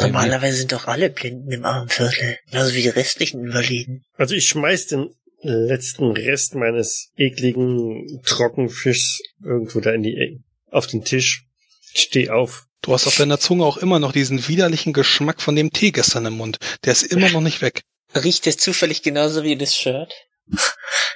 Normalerweise 0.00 0.58
sind 0.58 0.72
doch 0.72 0.86
alle 0.88 1.10
Blinden 1.10 1.50
im 1.52 1.64
Armenviertel. 1.64 2.38
Genauso 2.50 2.74
wie 2.74 2.82
die 2.82 2.88
restlichen 2.88 3.44
Invaliden. 3.44 4.04
Also 4.16 4.34
ich 4.34 4.48
schmeiß 4.48 4.88
den 4.88 5.14
letzten 5.42 6.10
Rest 6.12 6.54
meines 6.54 7.12
ekligen 7.16 8.20
Trockenfischs 8.24 9.22
irgendwo 9.44 9.80
da 9.80 9.92
in 9.92 10.02
die 10.02 10.16
Ecke 10.16 10.42
auf 10.70 10.86
den 10.86 11.04
Tisch. 11.04 11.46
Steh 11.94 12.30
auf. 12.30 12.66
Du 12.82 12.92
hast 12.92 13.06
auf 13.06 13.16
deiner 13.16 13.38
Zunge 13.38 13.64
auch 13.64 13.76
immer 13.76 13.98
noch 13.98 14.12
diesen 14.12 14.48
widerlichen 14.48 14.92
Geschmack 14.92 15.40
von 15.40 15.54
dem 15.54 15.70
Tee 15.70 15.92
gestern 15.92 16.26
im 16.26 16.36
Mund. 16.36 16.58
Der 16.84 16.92
ist 16.92 17.04
immer 17.04 17.30
noch 17.30 17.40
nicht 17.40 17.62
weg. 17.62 17.82
Riecht 18.14 18.46
es 18.46 18.56
zufällig 18.56 19.02
genauso 19.02 19.42
wie 19.42 19.56
das 19.56 19.74
Shirt? 19.74 20.12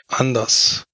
Anders. 0.08 0.84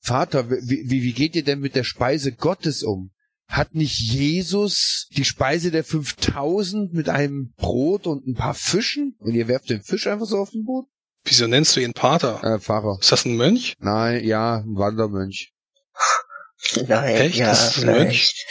Vater, 0.00 0.50
wie, 0.50 0.84
wie, 0.88 1.02
wie 1.02 1.12
geht 1.12 1.36
ihr 1.36 1.44
denn 1.44 1.60
mit 1.60 1.74
der 1.74 1.84
Speise 1.84 2.32
Gottes 2.32 2.82
um? 2.82 3.12
Hat 3.46 3.74
nicht 3.74 4.00
Jesus 4.00 5.08
die 5.10 5.24
Speise 5.24 5.70
der 5.70 5.84
5000 5.84 6.92
mit 6.94 7.08
einem 7.08 7.52
Brot 7.56 8.06
und 8.06 8.26
ein 8.26 8.34
paar 8.34 8.54
Fischen? 8.54 9.14
Und 9.18 9.34
ihr 9.34 9.46
werft 9.46 9.70
den 9.70 9.82
Fisch 9.82 10.06
einfach 10.06 10.26
so 10.26 10.38
auf 10.38 10.50
den 10.50 10.64
Boden? 10.64 10.88
Wieso 11.24 11.46
nennst 11.46 11.76
du 11.76 11.80
ihn 11.80 11.92
Pater? 11.92 12.42
Äh, 12.42 12.58
Pfarrer. 12.58 12.98
Ist 13.00 13.12
das 13.12 13.24
ein 13.24 13.36
Mönch? 13.36 13.74
Nein, 13.78 14.24
ja, 14.24 14.56
ein 14.56 14.74
Wandermönch. 14.74 15.52
Nein, 16.88 17.14
Echt? 17.14 17.36
ja, 17.36 17.46
Das 17.48 17.76
ist 17.76 17.84
ein 17.84 17.94
vielleicht. 17.94 18.46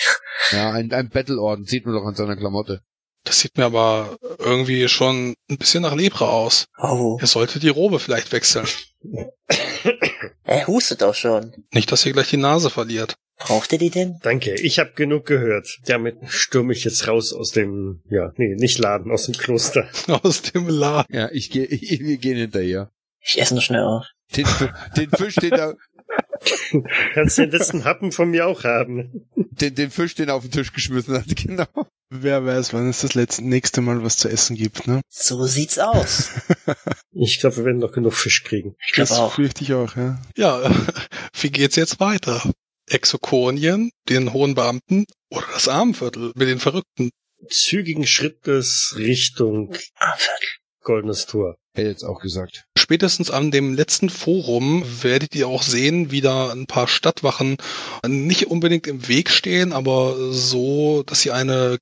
Ja, 0.51 0.71
ein, 0.71 0.91
ein 0.93 1.09
Bettelorden, 1.09 1.65
sieht 1.65 1.85
man 1.85 1.95
doch 1.95 2.05
an 2.05 2.15
seiner 2.15 2.37
Klamotte. 2.37 2.81
Das 3.23 3.39
sieht 3.39 3.57
mir 3.57 3.65
aber 3.65 4.17
irgendwie 4.39 4.87
schon 4.87 5.35
ein 5.49 5.57
bisschen 5.57 5.83
nach 5.83 5.95
Lepra 5.95 6.25
aus. 6.29 6.65
Oh, 6.79 7.17
Ihr 7.21 7.27
solltet 7.27 7.61
die 7.63 7.69
Robe 7.69 7.99
vielleicht 7.99 8.31
wechseln. 8.31 8.65
er 10.43 10.67
hustet 10.67 11.03
auch 11.03 11.15
schon. 11.15 11.53
Nicht, 11.71 11.91
dass 11.91 12.05
ihr 12.05 12.13
gleich 12.13 12.29
die 12.29 12.37
Nase 12.37 12.69
verliert. 12.69 13.15
Braucht 13.37 13.71
er 13.73 13.79
die 13.79 13.89
denn? 13.89 14.19
Danke, 14.21 14.53
ich 14.53 14.77
hab 14.79 14.95
genug 14.95 15.25
gehört. 15.25 15.79
Damit 15.85 16.17
stürme 16.27 16.73
ich 16.73 16.83
jetzt 16.83 17.07
raus 17.07 17.33
aus 17.33 17.51
dem, 17.51 18.01
ja, 18.09 18.31
nee, 18.37 18.55
nicht 18.55 18.77
Laden, 18.77 19.11
aus 19.11 19.25
dem 19.25 19.35
Kloster. 19.35 19.87
Aus 20.23 20.43
dem 20.43 20.67
Laden. 20.67 21.15
Ja, 21.15 21.29
ich 21.31 21.49
gehe, 21.49 21.67
wir 21.69 22.17
gehen 22.17 22.37
hinterher. 22.37 22.91
Ich 23.19 23.39
esse 23.39 23.55
noch 23.55 23.61
schnell 23.61 23.83
auf. 23.83 24.05
Den, 24.35 24.47
den 24.95 25.09
Fisch, 25.11 25.35
den 25.35 25.51
er, 25.53 25.75
Kannst 27.13 27.37
den 27.37 27.51
letzten 27.51 27.83
Happen 27.85 28.11
von 28.11 28.29
mir 28.29 28.47
auch 28.47 28.63
haben. 28.63 29.27
den, 29.35 29.75
den 29.75 29.91
Fisch, 29.91 30.15
den 30.15 30.29
er 30.29 30.35
auf 30.35 30.43
den 30.43 30.51
Tisch 30.51 30.73
geschmissen 30.73 31.15
hat, 31.15 31.25
genau. 31.35 31.65
Wer 32.13 32.45
weiß, 32.45 32.73
wann 32.73 32.89
es 32.89 32.99
das 33.01 33.13
letzte, 33.13 33.41
nächste 33.41 33.79
Mal 33.79 34.03
was 34.03 34.17
zu 34.17 34.27
essen 34.27 34.57
gibt, 34.57 34.85
ne? 34.85 34.99
So 35.07 35.45
sieht's 35.45 35.79
aus. 35.79 36.31
Ich 37.13 37.39
glaube, 37.39 37.57
wir 37.57 37.65
werden 37.65 37.79
noch 37.79 37.91
genug 37.91 38.13
Fisch 38.13 38.43
kriegen. 38.43 38.75
Ich 38.87 38.93
glaube 38.93 39.09
Das 39.09 39.17
auch. 39.19 39.33
fürchte 39.33 39.63
ich 39.63 39.73
auch, 39.73 39.95
ja. 39.95 40.19
Ja, 40.37 40.71
wie 41.41 41.49
geht's 41.51 41.75
jetzt 41.75 41.99
weiter? 41.99 42.41
Exokonien, 42.89 43.91
den 44.09 44.33
hohen 44.33 44.55
Beamten 44.55 45.05
oder 45.29 45.45
das 45.53 45.67
Armenviertel 45.67 46.31
mit 46.35 46.47
den 46.47 46.59
Verrückten? 46.59 47.11
Zügigen 47.49 48.07
Schrittes 48.07 48.95
Richtung 48.97 49.73
Armenviertel. 49.95 50.47
Goldenes 50.83 51.25
Tor. 51.27 51.55
Hätte 51.75 51.89
jetzt 51.89 52.03
auch 52.03 52.19
gesagt. 52.21 52.65
Spätestens 52.77 53.29
an 53.29 53.51
dem 53.51 53.73
letzten 53.73 54.09
Forum 54.09 54.83
werdet 55.03 55.35
ihr 55.35 55.47
auch 55.47 55.63
sehen, 55.63 56.11
wie 56.11 56.21
da 56.21 56.51
ein 56.51 56.65
paar 56.65 56.87
Stadtwachen 56.87 57.57
nicht 58.07 58.47
unbedingt 58.47 58.87
im 58.87 59.07
Weg 59.07 59.29
stehen, 59.29 59.73
aber 59.73 60.31
so, 60.33 61.03
dass 61.03 61.21
sie 61.21 61.31
eine 61.31 61.77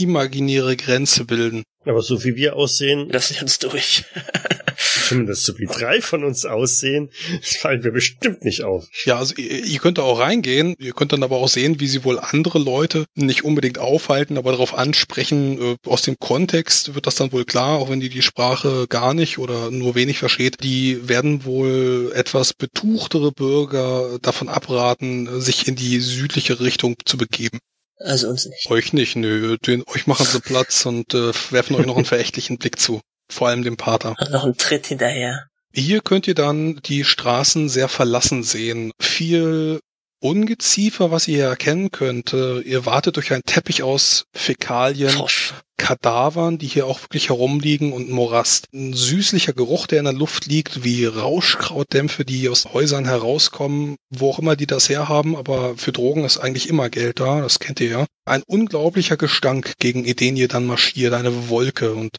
imaginäre 0.00 0.76
Grenze 0.76 1.24
bilden. 1.24 1.62
Aber 1.84 2.02
so 2.02 2.24
wie 2.24 2.36
wir 2.36 2.56
aussehen, 2.56 3.08
Lassen 3.10 3.34
Sie 3.34 3.42
uns 3.42 3.58
durch. 3.58 4.04
zumindest 5.10 5.44
so 5.44 5.58
wie 5.58 5.66
drei 5.66 6.00
von 6.00 6.24
uns 6.24 6.46
aussehen, 6.46 7.10
fallen 7.42 7.82
wir 7.82 7.90
bestimmt 7.90 8.44
nicht 8.44 8.62
auf. 8.62 8.86
Ja, 9.04 9.18
also 9.18 9.34
ihr, 9.36 9.64
ihr 9.64 9.78
könnt 9.78 9.98
da 9.98 10.02
auch 10.02 10.20
reingehen, 10.20 10.74
ihr 10.78 10.92
könnt 10.92 11.12
dann 11.12 11.22
aber 11.22 11.38
auch 11.38 11.48
sehen, 11.48 11.80
wie 11.80 11.88
sie 11.88 12.04
wohl 12.04 12.18
andere 12.18 12.58
Leute 12.58 13.06
nicht 13.14 13.44
unbedingt 13.44 13.78
aufhalten, 13.78 14.38
aber 14.38 14.52
darauf 14.52 14.74
ansprechen. 14.74 15.60
Äh, 15.60 15.76
Aus 15.86 16.02
dem 16.02 16.16
Kontext 16.18 16.94
wird 16.94 17.06
das 17.06 17.16
dann 17.16 17.32
wohl 17.32 17.44
klar, 17.44 17.78
auch 17.78 17.90
wenn 17.90 18.00
die 18.00 18.08
die 18.08 18.22
Sprache 18.22 18.86
gar 18.88 19.14
nicht 19.14 19.38
oder 19.38 19.70
nur 19.70 19.94
wenig 19.94 20.18
versteht. 20.18 20.62
Die 20.62 21.08
werden 21.08 21.44
wohl 21.44 22.12
etwas 22.14 22.52
betuchtere 22.54 23.32
Bürger 23.32 24.18
davon 24.22 24.48
abraten, 24.48 25.40
sich 25.40 25.66
in 25.66 25.76
die 25.76 26.00
südliche 26.00 26.60
Richtung 26.60 26.96
zu 27.04 27.16
begeben. 27.16 27.58
Also 28.00 28.28
uns 28.28 28.46
nicht. 28.46 28.70
Euch 28.70 28.92
nicht, 28.92 29.16
nö, 29.16 29.56
den, 29.58 29.84
euch 29.86 30.06
machen 30.06 30.26
sie 30.26 30.40
Platz 30.40 30.86
und 30.86 31.14
äh, 31.14 31.32
werfen 31.50 31.76
euch 31.76 31.86
noch 31.86 31.96
einen 31.96 32.04
verächtlichen 32.06 32.58
Blick 32.58 32.80
zu. 32.80 33.00
Vor 33.30 33.48
allem 33.48 33.62
dem 33.62 33.76
Pater. 33.76 34.16
Und 34.18 34.30
noch 34.30 34.44
ein 34.44 34.56
Tritt 34.56 34.86
hinterher. 34.86 35.46
Hier 35.72 36.00
könnt 36.00 36.26
ihr 36.26 36.34
dann 36.34 36.80
die 36.84 37.04
Straßen 37.04 37.68
sehr 37.68 37.88
verlassen 37.88 38.42
sehen. 38.42 38.92
Viel 38.98 39.80
Ungeziefer, 40.20 41.10
was 41.10 41.26
ihr 41.28 41.36
hier 41.36 41.46
erkennen 41.46 41.90
könnt. 41.90 42.32
Ihr 42.32 42.86
wartet 42.86 43.16
durch 43.16 43.32
einen 43.32 43.42
Teppich 43.44 43.82
aus 43.82 44.24
Fäkalien, 44.34 45.10
Frosch. 45.10 45.54
Kadavern, 45.78 46.58
die 46.58 46.66
hier 46.66 46.86
auch 46.86 47.00
wirklich 47.00 47.30
herumliegen 47.30 47.94
und 47.94 48.10
Morast. 48.10 48.68
Ein 48.74 48.92
süßlicher 48.92 49.54
Geruch, 49.54 49.86
der 49.86 50.00
in 50.00 50.04
der 50.04 50.12
Luft 50.12 50.44
liegt, 50.44 50.84
wie 50.84 51.06
Rauschkrautdämpfe, 51.06 52.26
die 52.26 52.50
aus 52.50 52.66
Häusern 52.74 53.06
herauskommen, 53.06 53.96
wo 54.10 54.30
auch 54.30 54.38
immer 54.38 54.56
die 54.56 54.66
das 54.66 54.90
herhaben, 54.90 55.36
aber 55.36 55.76
für 55.78 55.90
Drogen 55.90 56.24
ist 56.24 56.36
eigentlich 56.36 56.68
immer 56.68 56.90
Geld 56.90 57.18
da, 57.18 57.40
das 57.40 57.58
kennt 57.58 57.80
ihr 57.80 57.88
ja. 57.88 58.06
Ein 58.26 58.42
unglaublicher 58.46 59.16
Gestank, 59.16 59.72
gegen 59.78 60.04
den 60.04 60.36
ihr 60.36 60.48
dann 60.48 60.66
marschiert, 60.66 61.14
eine 61.14 61.48
Wolke 61.48 61.94
und 61.94 62.16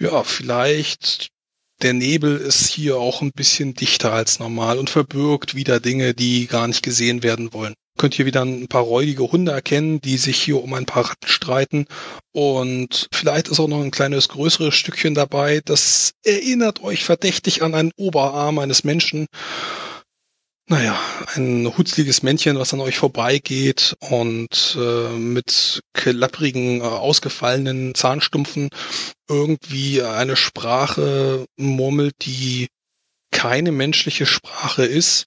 ja, 0.00 0.24
vielleicht 0.24 1.28
der 1.82 1.92
Nebel 1.92 2.36
ist 2.36 2.68
hier 2.68 2.96
auch 2.96 3.20
ein 3.22 3.32
bisschen 3.32 3.74
dichter 3.74 4.12
als 4.12 4.38
normal 4.38 4.78
und 4.78 4.90
verbirgt 4.90 5.54
wieder 5.54 5.80
Dinge, 5.80 6.14
die 6.14 6.46
gar 6.46 6.66
nicht 6.66 6.82
gesehen 6.82 7.22
werden 7.22 7.52
wollen. 7.52 7.74
Könnt 7.96 8.14
hier 8.14 8.26
wieder 8.26 8.42
ein 8.42 8.66
paar 8.66 8.82
räudige 8.82 9.30
Hunde 9.30 9.52
erkennen, 9.52 10.00
die 10.00 10.16
sich 10.16 10.40
hier 10.40 10.62
um 10.62 10.74
ein 10.74 10.86
paar 10.86 11.10
Ratten 11.10 11.28
streiten. 11.28 11.86
Und 12.32 13.06
vielleicht 13.12 13.48
ist 13.48 13.60
auch 13.60 13.68
noch 13.68 13.82
ein 13.82 13.92
kleines 13.92 14.28
größeres 14.28 14.74
Stückchen 14.74 15.14
dabei. 15.14 15.60
Das 15.64 16.12
erinnert 16.24 16.82
euch 16.82 17.04
verdächtig 17.04 17.62
an 17.62 17.74
einen 17.74 17.92
Oberarm 17.96 18.58
eines 18.58 18.82
Menschen. 18.82 19.26
Naja, 20.66 20.98
ein 21.34 21.66
hutzliges 21.76 22.22
Männchen, 22.22 22.58
was 22.58 22.72
an 22.72 22.80
euch 22.80 22.96
vorbeigeht 22.96 23.96
und 24.00 24.78
äh, 24.80 25.10
mit 25.10 25.82
klapprigen, 25.92 26.80
äh, 26.80 26.84
ausgefallenen 26.84 27.94
Zahnstumpfen 27.94 28.70
irgendwie 29.28 30.02
eine 30.02 30.36
Sprache 30.36 31.44
murmelt, 31.58 32.14
die 32.22 32.68
keine 33.30 33.72
menschliche 33.72 34.24
Sprache 34.24 34.86
ist. 34.86 35.26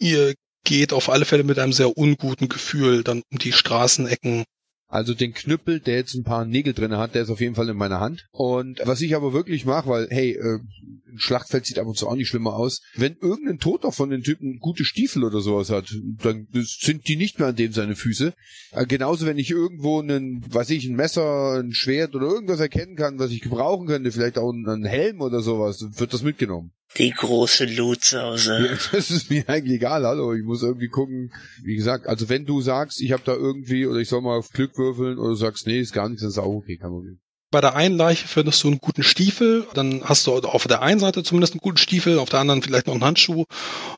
Ihr 0.00 0.34
geht 0.64 0.92
auf 0.92 1.08
alle 1.08 1.24
Fälle 1.24 1.44
mit 1.44 1.58
einem 1.58 1.72
sehr 1.72 1.96
unguten 1.96 2.50
Gefühl 2.50 3.02
dann 3.04 3.22
um 3.32 3.38
die 3.38 3.52
Straßenecken 3.52 4.44
Also 4.90 5.12
den 5.12 5.34
Knüppel, 5.34 5.80
der 5.80 5.96
jetzt 5.96 6.14
ein 6.14 6.24
paar 6.24 6.46
Nägel 6.46 6.72
drin 6.72 6.96
hat, 6.96 7.14
der 7.14 7.22
ist 7.22 7.28
auf 7.28 7.42
jeden 7.42 7.54
Fall 7.54 7.68
in 7.68 7.76
meiner 7.76 8.00
Hand. 8.00 8.26
Und 8.30 8.80
was 8.84 9.02
ich 9.02 9.14
aber 9.14 9.34
wirklich 9.34 9.66
mache, 9.66 9.90
weil, 9.90 10.08
hey, 10.08 10.32
äh, 10.32 10.60
ein 11.08 11.18
Schlachtfeld 11.18 11.66
sieht 11.66 11.78
ab 11.78 11.86
und 11.86 11.96
zu 11.96 12.08
auch 12.08 12.14
nicht 12.14 12.28
schlimmer 12.28 12.54
aus. 12.54 12.80
Wenn 12.94 13.16
irgendein 13.20 13.58
Toter 13.58 13.92
von 13.92 14.08
den 14.08 14.22
Typen 14.22 14.58
gute 14.60 14.84
Stiefel 14.84 15.24
oder 15.24 15.40
sowas 15.40 15.68
hat, 15.68 15.94
dann 16.22 16.48
sind 16.52 17.06
die 17.06 17.16
nicht 17.16 17.38
mehr 17.38 17.48
an 17.48 17.56
dem 17.56 17.72
seine 17.72 17.96
Füße. 17.96 18.32
Äh, 18.72 18.86
genauso, 18.86 19.26
wenn 19.26 19.36
ich 19.36 19.50
irgendwo 19.50 20.00
einen, 20.00 20.42
weiß 20.52 20.70
ich, 20.70 20.86
ein 20.86 20.96
Messer, 20.96 21.60
ein 21.60 21.74
Schwert 21.74 22.14
oder 22.14 22.26
irgendwas 22.26 22.60
erkennen 22.60 22.96
kann, 22.96 23.18
was 23.18 23.30
ich 23.30 23.42
gebrauchen 23.42 23.86
könnte, 23.86 24.10
vielleicht 24.10 24.38
auch 24.38 24.50
einen 24.50 24.86
Helm 24.86 25.20
oder 25.20 25.42
sowas, 25.42 25.84
wird 25.98 26.14
das 26.14 26.22
mitgenommen. 26.22 26.72
Die 26.96 27.10
große 27.10 27.66
Lutsause. 27.66 28.66
Ja, 28.66 28.78
das 28.92 29.10
ist 29.10 29.30
mir 29.30 29.48
eigentlich 29.48 29.76
egal, 29.76 30.04
hallo. 30.04 30.34
Ich 30.34 30.42
muss 30.42 30.62
irgendwie 30.62 30.88
gucken. 30.88 31.32
Wie 31.62 31.76
gesagt, 31.76 32.06
also 32.06 32.28
wenn 32.28 32.46
du 32.46 32.60
sagst, 32.60 33.00
ich 33.00 33.12
habe 33.12 33.22
da 33.24 33.34
irgendwie 33.34 33.86
oder 33.86 33.98
ich 33.98 34.08
soll 34.08 34.22
mal 34.22 34.38
auf 34.38 34.50
Glück 34.50 34.76
würfeln 34.78 35.18
oder 35.18 35.30
du 35.30 35.34
sagst, 35.34 35.66
nee, 35.66 35.80
ist 35.80 35.92
gar 35.92 36.08
nichts, 36.08 36.22
dann 36.22 36.30
ist 36.30 36.38
auch 36.38 36.54
okay, 36.54 36.76
kein 36.76 36.90
Problem. 36.90 37.20
Bei 37.50 37.62
der 37.62 37.74
einen 37.74 37.96
Leiche 37.96 38.28
findest 38.28 38.62
du 38.62 38.68
einen 38.68 38.78
guten 38.78 39.02
Stiefel, 39.02 39.66
dann 39.72 40.02
hast 40.04 40.26
du 40.26 40.36
auf 40.36 40.66
der 40.66 40.82
einen 40.82 41.00
Seite 41.00 41.22
zumindest 41.22 41.54
einen 41.54 41.60
guten 41.60 41.78
Stiefel, 41.78 42.18
auf 42.18 42.28
der 42.28 42.40
anderen 42.40 42.60
vielleicht 42.60 42.86
noch 42.86 42.92
einen 42.92 43.04
Handschuh, 43.04 43.46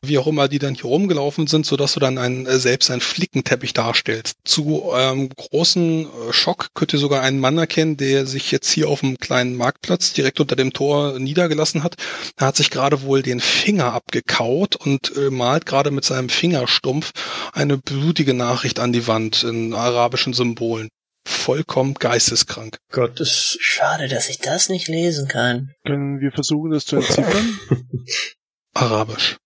wie 0.03 0.19
auch 0.19 0.29
immer 0.29 0.47
die 0.47 0.61
dann 0.61 0.77
hier 0.77 0.85
rumgelaufen 0.85 1.49
sind, 1.49 1.67
sodass 1.67 1.95
du 1.95 2.01
dann 2.01 2.17
einen, 2.19 2.47
äh, 2.47 2.61
selbst 2.61 2.93
einen 2.93 3.01
Flickenteppich 3.01 3.73
darstellst. 3.73 4.37
Zu 4.45 4.85
eurem 4.85 5.31
großen 5.31 6.03
äh, 6.05 6.33
Schock 6.33 6.69
könnt 6.75 6.93
ihr 6.93 7.01
sogar 7.01 7.23
einen 7.23 7.41
Mann 7.41 7.59
erkennen, 7.59 7.97
der 7.97 8.25
sich 8.25 8.53
jetzt 8.53 8.71
hier 8.71 8.89
auf 8.89 9.01
dem 9.01 9.19
kleinen 9.19 9.57
Marktplatz 9.57 10.13
direkt 10.13 10.39
unter 10.39 10.55
dem 10.55 10.73
Tor 10.73 11.19
niedergelassen 11.19 11.83
hat. 11.83 11.97
Er 12.37 12.47
hat 12.47 12.57
sich 12.57 12.71
gerade 12.71 13.03
wohl 13.03 13.23
den 13.23 13.41
Finger 13.41 13.93
abgekaut 13.95 14.77
und 14.77 15.17
äh, 15.17 15.29
malt 15.29 15.67
gerade 15.67 15.91
mit 15.91 16.05
seinem 16.05 16.29
Fingerstumpf 16.29 17.11
eine 17.53 17.79
blutige 17.79 18.33
Nachricht 18.33 18.79
an 18.79 18.93
die 18.93 19.09
Wand 19.09 19.43
in 19.43 19.75
arabischen 19.75 20.35
Symbolen 20.35 20.89
vollkommen 21.25 21.95
geisteskrank. 21.95 22.79
Gottes. 22.91 23.57
Schade, 23.61 24.09
dass 24.09 24.29
ich 24.29 24.39
das 24.39 24.69
nicht 24.69 24.89
lesen 24.89 25.29
kann. 25.29 25.75
Können 25.85 26.21
wir 26.21 26.33
versuchen, 26.33 26.71
das 26.71 26.87
zu 26.87 26.97
entziffern? 26.97 27.59
Arabisch. 28.75 29.37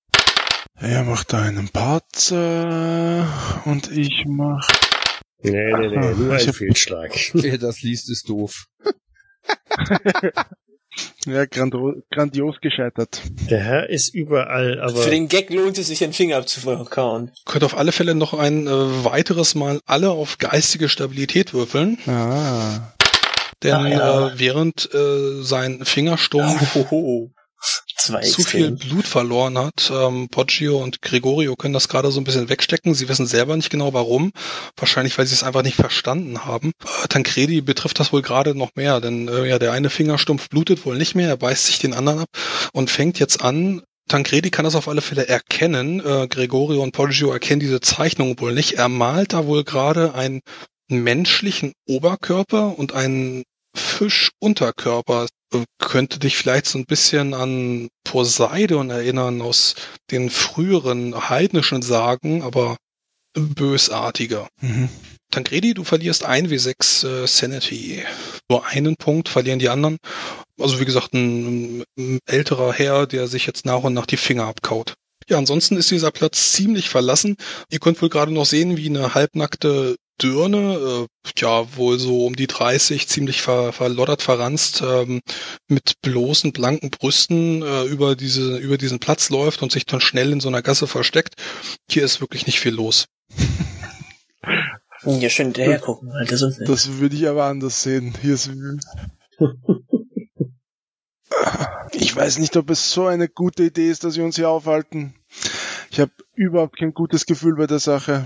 er 0.76 1.02
macht 1.04 1.34
einen 1.34 1.68
Patzer 1.68 3.26
und 3.64 3.90
ich 3.90 4.24
mach... 4.26 4.68
Nee, 5.42 5.50
nee, 5.50 5.88
nee, 5.88 6.14
nur 6.14 6.36
Ich 6.36 6.46
ein 6.48 6.54
Fehlschlag. 6.54 7.12
Wer 7.34 7.58
das 7.58 7.82
liest, 7.82 8.10
ist 8.10 8.28
doof. 8.28 8.66
Ja, 11.26 11.46
grando 11.46 11.94
grandios 12.10 12.56
gescheitert. 12.60 13.22
Der 13.50 13.60
Herr 13.60 13.88
ist 13.88 14.14
überall, 14.14 14.80
aber 14.80 14.94
Für 14.96 15.10
den 15.10 15.28
Gag 15.28 15.50
lohnt 15.50 15.78
es 15.78 15.86
sich, 15.88 16.04
einen 16.04 16.12
Finger 16.12 16.36
abzukauen. 16.36 17.30
Könnt 17.46 17.64
auf 17.64 17.76
alle 17.76 17.92
Fälle 17.92 18.14
noch 18.14 18.34
ein 18.34 18.66
äh, 18.66 18.70
weiteres 19.04 19.54
Mal 19.54 19.80
alle 19.86 20.10
auf 20.10 20.38
geistige 20.38 20.88
Stabilität 20.88 21.52
würfeln, 21.54 21.98
Ah. 22.06 22.92
denn 23.62 23.72
Ah, 23.74 23.88
ja. 23.88 24.28
äh, 24.28 24.38
während 24.38 24.88
äh, 24.94 25.42
sein 25.42 25.84
Fingerstumpf 25.84 26.74
Hohoho. 26.74 27.32
Zwei 27.96 28.20
zu 28.20 28.42
viel. 28.42 28.72
Blut 28.72 29.06
verloren 29.06 29.56
hat. 29.56 29.90
Ähm, 29.94 30.28
Poggio 30.28 30.82
und 30.82 31.00
Gregorio 31.00 31.56
können 31.56 31.74
das 31.74 31.88
gerade 31.88 32.10
so 32.10 32.20
ein 32.20 32.24
bisschen 32.24 32.48
wegstecken. 32.48 32.94
Sie 32.94 33.08
wissen 33.08 33.26
selber 33.26 33.56
nicht 33.56 33.70
genau 33.70 33.94
warum. 33.94 34.32
Wahrscheinlich, 34.76 35.16
weil 35.16 35.26
sie 35.26 35.34
es 35.34 35.42
einfach 35.42 35.62
nicht 35.62 35.76
verstanden 35.76 36.44
haben. 36.44 36.72
Äh, 36.82 37.08
Tancredi 37.08 37.60
betrifft 37.60 38.00
das 38.00 38.12
wohl 38.12 38.22
gerade 38.22 38.54
noch 38.54 38.70
mehr, 38.74 39.00
denn 39.00 39.28
äh, 39.28 39.46
ja, 39.48 39.58
der 39.58 39.72
eine 39.72 39.90
Fingerstumpf 39.90 40.48
blutet 40.50 40.84
wohl 40.84 40.98
nicht 40.98 41.14
mehr. 41.14 41.28
Er 41.28 41.36
beißt 41.36 41.66
sich 41.66 41.78
den 41.78 41.94
anderen 41.94 42.20
ab 42.20 42.28
und 42.72 42.90
fängt 42.90 43.18
jetzt 43.18 43.42
an. 43.42 43.82
Tancredi 44.08 44.50
kann 44.50 44.66
das 44.66 44.74
auf 44.74 44.88
alle 44.88 45.00
Fälle 45.00 45.26
erkennen. 45.26 46.00
Äh, 46.04 46.28
Gregorio 46.28 46.82
und 46.82 46.92
Poggio 46.92 47.32
erkennen 47.32 47.60
diese 47.60 47.80
Zeichnung 47.80 48.38
wohl 48.40 48.52
nicht. 48.52 48.74
Er 48.74 48.88
malt 48.88 49.32
da 49.32 49.46
wohl 49.46 49.64
gerade 49.64 50.14
einen 50.14 50.40
menschlichen 50.88 51.72
Oberkörper 51.86 52.78
und 52.78 52.92
einen 52.92 53.44
Fischunterkörper 53.74 55.26
äh, 55.52 55.64
könnte 55.78 56.18
dich 56.18 56.36
vielleicht 56.36 56.66
so 56.66 56.78
ein 56.78 56.86
bisschen 56.86 57.34
an 57.34 57.88
Poseidon 58.04 58.90
erinnern 58.90 59.42
aus 59.42 59.74
den 60.10 60.30
früheren 60.30 61.28
heidnischen 61.28 61.82
Sagen, 61.82 62.42
aber 62.42 62.76
bösartiger. 63.34 64.48
Mhm. 64.60 64.88
Tancredi, 65.30 65.74
du 65.74 65.82
verlierst 65.82 66.24
ein 66.24 66.48
W6 66.48 67.06
äh, 67.06 67.26
Sanity. 67.26 68.04
Nur 68.48 68.64
einen 68.66 68.96
Punkt 68.96 69.28
verlieren 69.28 69.58
die 69.58 69.68
anderen. 69.68 69.98
Also 70.60 70.78
wie 70.78 70.84
gesagt, 70.84 71.12
ein, 71.12 71.82
ein 71.98 72.20
älterer 72.26 72.72
Herr, 72.72 73.06
der 73.06 73.26
sich 73.26 73.46
jetzt 73.46 73.66
nach 73.66 73.82
und 73.82 73.94
nach 73.94 74.06
die 74.06 74.16
Finger 74.16 74.46
abkaut. 74.46 74.94
Ja, 75.28 75.38
ansonsten 75.38 75.76
ist 75.76 75.90
dieser 75.90 76.10
Platz 76.10 76.52
ziemlich 76.52 76.88
verlassen. 76.88 77.36
Ihr 77.70 77.80
könnt 77.80 78.00
wohl 78.02 78.10
gerade 78.10 78.32
noch 78.32 78.44
sehen, 78.44 78.76
wie 78.76 78.88
eine 78.88 79.14
halbnackte 79.14 79.96
Dirne, 80.22 81.06
äh, 81.06 81.06
ja, 81.36 81.76
wohl 81.76 81.98
so 81.98 82.26
um 82.26 82.36
die 82.36 82.46
30, 82.46 83.08
ziemlich 83.08 83.42
ver, 83.42 83.72
verloddert, 83.72 84.22
verranzt, 84.22 84.82
ähm, 84.86 85.20
mit 85.68 86.00
bloßen, 86.02 86.52
blanken 86.52 86.90
Brüsten 86.90 87.62
äh, 87.62 87.84
über, 87.84 88.14
diese, 88.14 88.56
über 88.58 88.78
diesen 88.78 89.00
Platz 89.00 89.30
läuft 89.30 89.62
und 89.62 89.72
sich 89.72 89.86
dann 89.86 90.00
schnell 90.00 90.32
in 90.32 90.40
so 90.40 90.48
einer 90.48 90.62
Gasse 90.62 90.86
versteckt. 90.86 91.34
Hier 91.90 92.04
ist 92.04 92.20
wirklich 92.20 92.46
nicht 92.46 92.60
viel 92.60 92.74
los. 92.74 93.06
Ja, 95.06 95.28
schön 95.28 95.46
hinterher 95.46 95.80
gucken, 95.80 96.12
Alter. 96.12 96.36
So 96.36 96.50
Das 96.64 96.98
würde 96.98 97.16
ich 97.16 97.28
aber 97.28 97.44
anders 97.44 97.82
sehen. 97.82 98.14
Hier 98.22 98.34
ist... 98.34 98.50
Ich 101.92 102.14
weiß 102.14 102.38
nicht, 102.38 102.56
ob 102.56 102.70
es 102.70 102.92
so 102.92 103.06
eine 103.06 103.28
gute 103.28 103.64
Idee 103.64 103.88
ist, 103.88 104.04
dass 104.04 104.16
wir 104.16 104.24
uns 104.24 104.36
hier 104.36 104.48
aufhalten. 104.48 105.14
Ich 105.94 106.00
habe 106.00 106.10
überhaupt 106.34 106.76
kein 106.76 106.92
gutes 106.92 107.24
Gefühl 107.24 107.54
bei 107.54 107.68
der 107.68 107.78
Sache. 107.78 108.24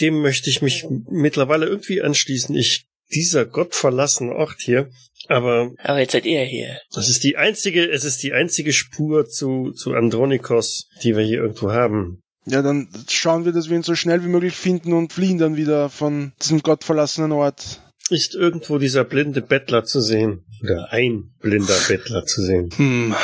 dem 0.00 0.20
möchte 0.20 0.50
ich 0.50 0.62
mich 0.62 0.84
mittlerweile 1.08 1.66
irgendwie 1.66 2.02
anschließen. 2.02 2.56
Ich, 2.56 2.86
dieser 3.14 3.46
gottverlassene 3.46 4.34
Ort 4.34 4.56
hier, 4.58 4.90
aber 5.28 5.70
Aber 5.78 6.00
jetzt 6.00 6.10
seid 6.10 6.26
ihr 6.26 6.42
hier. 6.42 6.80
das 6.92 7.08
ist 7.08 7.22
die 7.22 7.36
einzige, 7.36 7.88
es 7.88 8.02
ist 8.02 8.24
die 8.24 8.32
einzige 8.32 8.72
Spur 8.72 9.28
zu, 9.28 9.70
zu 9.70 9.94
Andronikos, 9.94 10.88
die 11.04 11.16
wir 11.16 11.22
hier 11.22 11.38
irgendwo 11.42 11.70
haben. 11.70 12.20
Ja, 12.46 12.62
dann 12.62 12.88
schauen 13.08 13.44
wir, 13.44 13.52
dass 13.52 13.70
wir 13.70 13.76
ihn 13.76 13.84
so 13.84 13.94
schnell 13.94 14.24
wie 14.24 14.28
möglich 14.28 14.54
finden 14.54 14.92
und 14.92 15.12
fliehen 15.12 15.38
dann 15.38 15.54
wieder 15.54 15.88
von 15.88 16.32
diesem 16.42 16.62
gottverlassenen 16.62 17.30
Ort. 17.30 17.80
Ist 18.10 18.34
irgendwo 18.34 18.78
dieser 18.78 19.04
blinde 19.04 19.40
Bettler 19.40 19.84
zu 19.84 20.00
sehen? 20.00 20.44
Oder 20.64 20.92
ein 20.92 21.30
blinder 21.40 21.78
Bettler 21.86 22.26
zu 22.26 22.42
sehen? 22.42 22.70
Hm. 22.74 23.14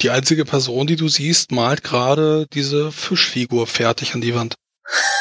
Die 0.00 0.10
einzige 0.10 0.44
Person, 0.44 0.86
die 0.86 0.96
du 0.96 1.08
siehst, 1.08 1.52
malt 1.52 1.82
gerade 1.84 2.46
diese 2.52 2.90
Fischfigur 2.92 3.66
fertig 3.66 4.14
an 4.14 4.20
die 4.20 4.34
Wand. 4.34 4.54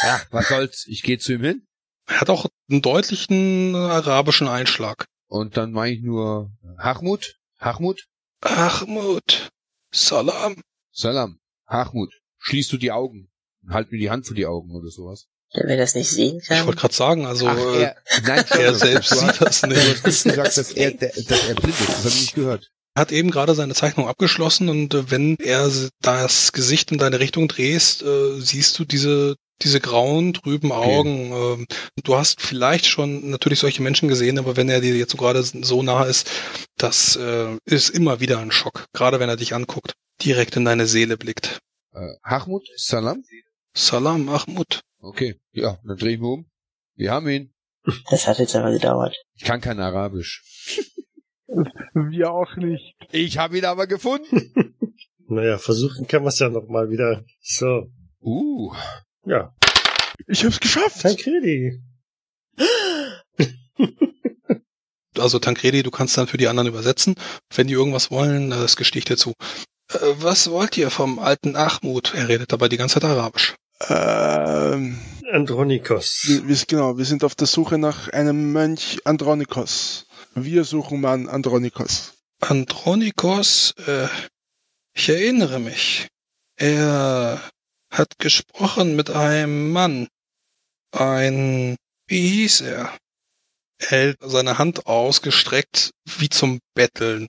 Ja, 0.03 0.21
was 0.31 0.47
soll's? 0.49 0.85
Ich 0.87 1.03
gehe 1.03 1.17
zu 1.19 1.33
ihm 1.33 1.43
hin 1.43 1.67
Er 2.07 2.21
hat 2.21 2.29
auch 2.29 2.47
einen 2.69 2.81
deutlichen 2.81 3.75
äh, 3.75 3.77
arabischen 3.77 4.47
Einschlag. 4.47 5.05
und 5.27 5.55
dann 5.57 5.71
mache 5.71 5.89
ich 5.89 6.01
nur 6.01 6.51
Hachmut, 6.77 7.37
Hachmut, 7.59 8.05
Ahmud, 8.41 9.49
Salam. 9.91 10.61
Salam, 10.91 11.39
Hachmut. 11.67 12.13
Schließt 12.39 12.71
du 12.73 12.77
die 12.77 12.91
Augen 12.91 13.31
und 13.63 13.73
halt 13.73 13.91
mir 13.91 13.97
die 13.99 14.09
Hand 14.09 14.25
vor 14.27 14.35
die 14.35 14.45
Augen 14.45 14.75
oder 14.75 14.89
sowas. 14.89 15.27
Ja, 15.53 15.61
wer 15.65 15.77
das 15.77 15.95
nicht 15.95 16.09
sehen 16.09 16.39
Ich 16.41 16.47
kann. 16.47 16.65
wollte 16.65 16.81
gerade 16.81 16.93
sagen, 16.95 17.25
also 17.25 17.47
Ach, 17.47 17.57
äh, 17.57 17.83
er, 17.83 17.95
nein, 18.23 18.43
er 18.49 18.73
selbst 18.75 19.11
du 19.11 19.15
sieht 19.17 19.39
hast, 19.39 19.41
das 19.41 19.61
du 19.61 19.67
nicht. 19.67 20.03
hast 20.03 20.05
nicht 20.05 20.23
gesagt, 20.35 20.57
dass 20.57 20.71
er, 20.73 20.91
der, 20.91 21.09
dass 21.13 21.47
er 21.47 21.55
blind 21.55 21.79
ist. 21.79 21.89
Das 21.89 21.97
habe 21.99 22.09
ich 22.09 22.21
nicht 22.21 22.35
gehört. 22.35 22.71
Hat 22.95 23.11
eben 23.11 23.31
gerade 23.31 23.55
seine 23.55 23.73
Zeichnung 23.73 24.07
abgeschlossen 24.07 24.69
und 24.69 24.93
äh, 24.93 25.11
wenn 25.11 25.37
er 25.37 25.69
das 26.01 26.51
Gesicht 26.51 26.91
in 26.91 26.97
deine 26.97 27.19
Richtung 27.19 27.47
drehst, 27.47 28.03
äh, 28.03 28.39
siehst 28.39 28.77
du 28.79 28.85
diese 28.85 29.35
diese 29.61 29.79
grauen, 29.79 30.33
trüben 30.33 30.71
Augen. 30.71 31.31
Ähm, 31.31 31.67
du 32.03 32.15
hast 32.15 32.41
vielleicht 32.41 32.85
schon 32.85 33.29
natürlich 33.29 33.59
solche 33.59 33.81
Menschen 33.81 34.09
gesehen, 34.09 34.37
aber 34.39 34.57
wenn 34.57 34.69
er 34.69 34.81
dir 34.81 34.95
jetzt 34.95 35.11
so 35.11 35.17
gerade 35.17 35.41
so 35.43 35.83
nah 35.83 36.03
ist, 36.03 36.29
das 36.77 37.15
äh, 37.15 37.57
ist 37.65 37.89
immer 37.89 38.19
wieder 38.19 38.39
ein 38.39 38.51
Schock. 38.51 38.85
Gerade 38.93 39.19
wenn 39.19 39.29
er 39.29 39.37
dich 39.37 39.53
anguckt, 39.53 39.93
direkt 40.21 40.55
in 40.55 40.65
deine 40.65 40.87
Seele 40.87 41.17
blickt. 41.17 41.59
Äh, 41.93 42.15
Hachmut, 42.23 42.67
Salam. 42.75 43.23
Salam, 43.73 44.29
Ahmud. 44.29 44.81
Okay, 44.99 45.39
ja, 45.51 45.77
dann 45.83 45.97
dreh 45.97 46.13
ich 46.13 46.19
mich 46.19 46.29
um. 46.29 46.49
Wir 46.95 47.11
haben 47.11 47.27
ihn. 47.27 47.53
Das 48.09 48.27
hat 48.27 48.39
jetzt 48.39 48.55
aber 48.55 48.71
gedauert. 48.71 49.15
Ich 49.35 49.43
kann 49.43 49.61
kein 49.61 49.79
Arabisch. 49.79 50.43
Wir 51.93 52.31
auch 52.31 52.55
nicht. 52.57 52.95
Ich 53.11 53.37
habe 53.37 53.57
ihn 53.57 53.65
aber 53.65 53.87
gefunden. 53.87 54.51
Naja, 55.25 55.57
versuchen 55.57 56.05
kann 56.05 56.21
man 56.21 56.29
es 56.29 56.39
ja 56.39 56.49
noch 56.49 56.67
mal 56.67 56.89
wieder. 56.89 57.23
So, 57.41 57.87
Uh, 58.21 58.73
ja, 59.25 59.53
Ich 60.27 60.43
hab's 60.43 60.59
geschafft. 60.59 61.01
Tancredi. 61.01 61.81
Also 65.17 65.37
Tancredi, 65.39 65.83
du 65.83 65.91
kannst 65.91 66.17
dann 66.17 66.27
für 66.27 66.37
die 66.37 66.47
anderen 66.47 66.67
übersetzen. 66.67 67.15
Wenn 67.55 67.67
die 67.67 67.73
irgendwas 67.73 68.09
wollen, 68.09 68.49
das 68.49 68.75
gestehe 68.75 68.99
ich 68.99 69.05
dir 69.05 69.15
zu. 69.17 69.33
Äh, 69.91 69.97
was 70.17 70.49
wollt 70.49 70.75
ihr 70.77 70.89
vom 70.89 71.19
alten 71.19 71.55
Achmut? 71.55 72.13
Er 72.15 72.27
redet 72.29 72.51
dabei 72.51 72.67
die 72.67 72.77
ganze 72.77 72.95
Zeit 72.95 73.05
Arabisch. 73.05 73.55
Ähm, 73.89 74.97
Andronikos. 75.31 76.23
wir, 76.27 76.47
wir, 76.47 76.57
genau, 76.67 76.97
wir 76.97 77.05
sind 77.05 77.23
auf 77.23 77.35
der 77.35 77.47
Suche 77.47 77.77
nach 77.77 78.09
einem 78.09 78.51
Mönch 78.53 79.01
Andronikos. 79.05 80.07
Wir 80.35 80.63
suchen 80.63 81.01
Mann 81.01 81.29
Andronikos. 81.29 82.13
Andronikos, 82.39 83.73
äh, 83.85 84.07
ich 84.95 85.09
erinnere 85.09 85.59
mich. 85.59 86.07
Er 86.55 87.39
hat 87.91 88.17
gesprochen 88.17 88.95
mit 88.95 89.11
einem 89.11 89.71
Mann. 89.71 90.07
Ein, 90.91 91.75
wie 92.07 92.27
hieß 92.27 92.61
er? 92.61 92.97
Er 93.77 93.87
hält 93.87 94.17
seine 94.21 94.57
Hand 94.57 94.87
ausgestreckt 94.87 95.91
wie 96.17 96.29
zum 96.29 96.59
Betteln. 96.73 97.27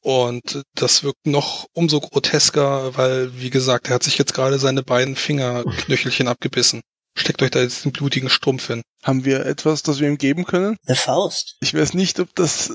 Und 0.00 0.62
das 0.74 1.04
wirkt 1.04 1.26
noch 1.26 1.66
umso 1.74 2.00
grotesker, 2.00 2.96
weil, 2.96 3.40
wie 3.40 3.50
gesagt, 3.50 3.88
er 3.88 3.94
hat 3.94 4.02
sich 4.02 4.18
jetzt 4.18 4.34
gerade 4.34 4.58
seine 4.58 4.82
beiden 4.82 5.14
Fingerknöchelchen 5.14 6.28
abgebissen. 6.28 6.80
Steckt 7.16 7.42
euch 7.42 7.50
da 7.50 7.60
jetzt 7.62 7.84
den 7.84 7.92
blutigen 7.92 8.28
Strumpf 8.28 8.66
hin. 8.68 8.82
Haben 9.02 9.24
wir 9.24 9.46
etwas, 9.46 9.82
das 9.82 10.00
wir 10.00 10.08
ihm 10.08 10.18
geben 10.18 10.44
können? 10.44 10.76
Eine 10.86 10.96
Faust. 10.96 11.56
Ich 11.60 11.72
weiß 11.74 11.94
nicht, 11.94 12.20
ob 12.20 12.34
das 12.34 12.70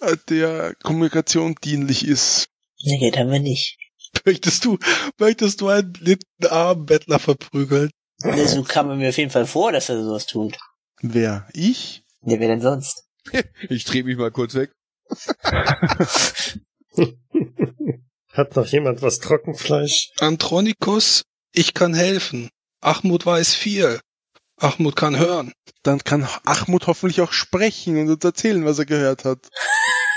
äh, 0.00 0.16
der 0.28 0.74
Kommunikation 0.82 1.54
dienlich 1.64 2.06
ist. 2.06 2.46
Nee, 2.82 2.98
geht 2.98 3.16
haben 3.16 3.30
wir 3.30 3.40
nicht. 3.40 3.78
Möchtest 4.24 4.64
du, 4.64 4.78
möchtest 5.18 5.60
du 5.60 5.68
einen 5.68 5.92
blinden 5.92 6.46
armen 6.48 6.84
Bettler 6.84 7.18
verprügeln? 7.18 7.90
Nee, 8.22 8.44
So 8.44 8.62
kam 8.64 8.90
er 8.90 8.96
mir 8.96 9.08
auf 9.08 9.16
jeden 9.16 9.30
Fall 9.30 9.46
vor, 9.46 9.72
dass 9.72 9.88
er 9.88 10.02
sowas 10.04 10.26
tut. 10.26 10.58
Wer? 11.00 11.48
Ich? 11.54 12.02
Ja, 12.22 12.38
wer 12.38 12.48
denn 12.48 12.60
sonst? 12.60 13.04
ich 13.70 13.84
drehe 13.84 14.04
mich 14.04 14.18
mal 14.18 14.30
kurz 14.30 14.54
weg. 14.54 14.72
Hat 18.32 18.56
noch 18.56 18.66
jemand 18.66 19.00
was 19.02 19.20
Trockenfleisch? 19.20 20.10
Andronikos, 20.20 21.22
ich 21.52 21.72
kann 21.74 21.94
helfen. 21.94 22.50
Achmut 22.80 23.26
weiß 23.26 23.54
viel. 23.54 24.00
Achmut 24.56 24.96
kann 24.96 25.18
hören. 25.18 25.52
Dann 25.82 26.00
kann 26.04 26.28
Achmut 26.44 26.86
hoffentlich 26.86 27.20
auch 27.20 27.32
sprechen 27.32 27.96
und 27.98 28.10
uns 28.10 28.24
erzählen, 28.24 28.64
was 28.64 28.78
er 28.78 28.86
gehört 28.86 29.24
hat. 29.24 29.48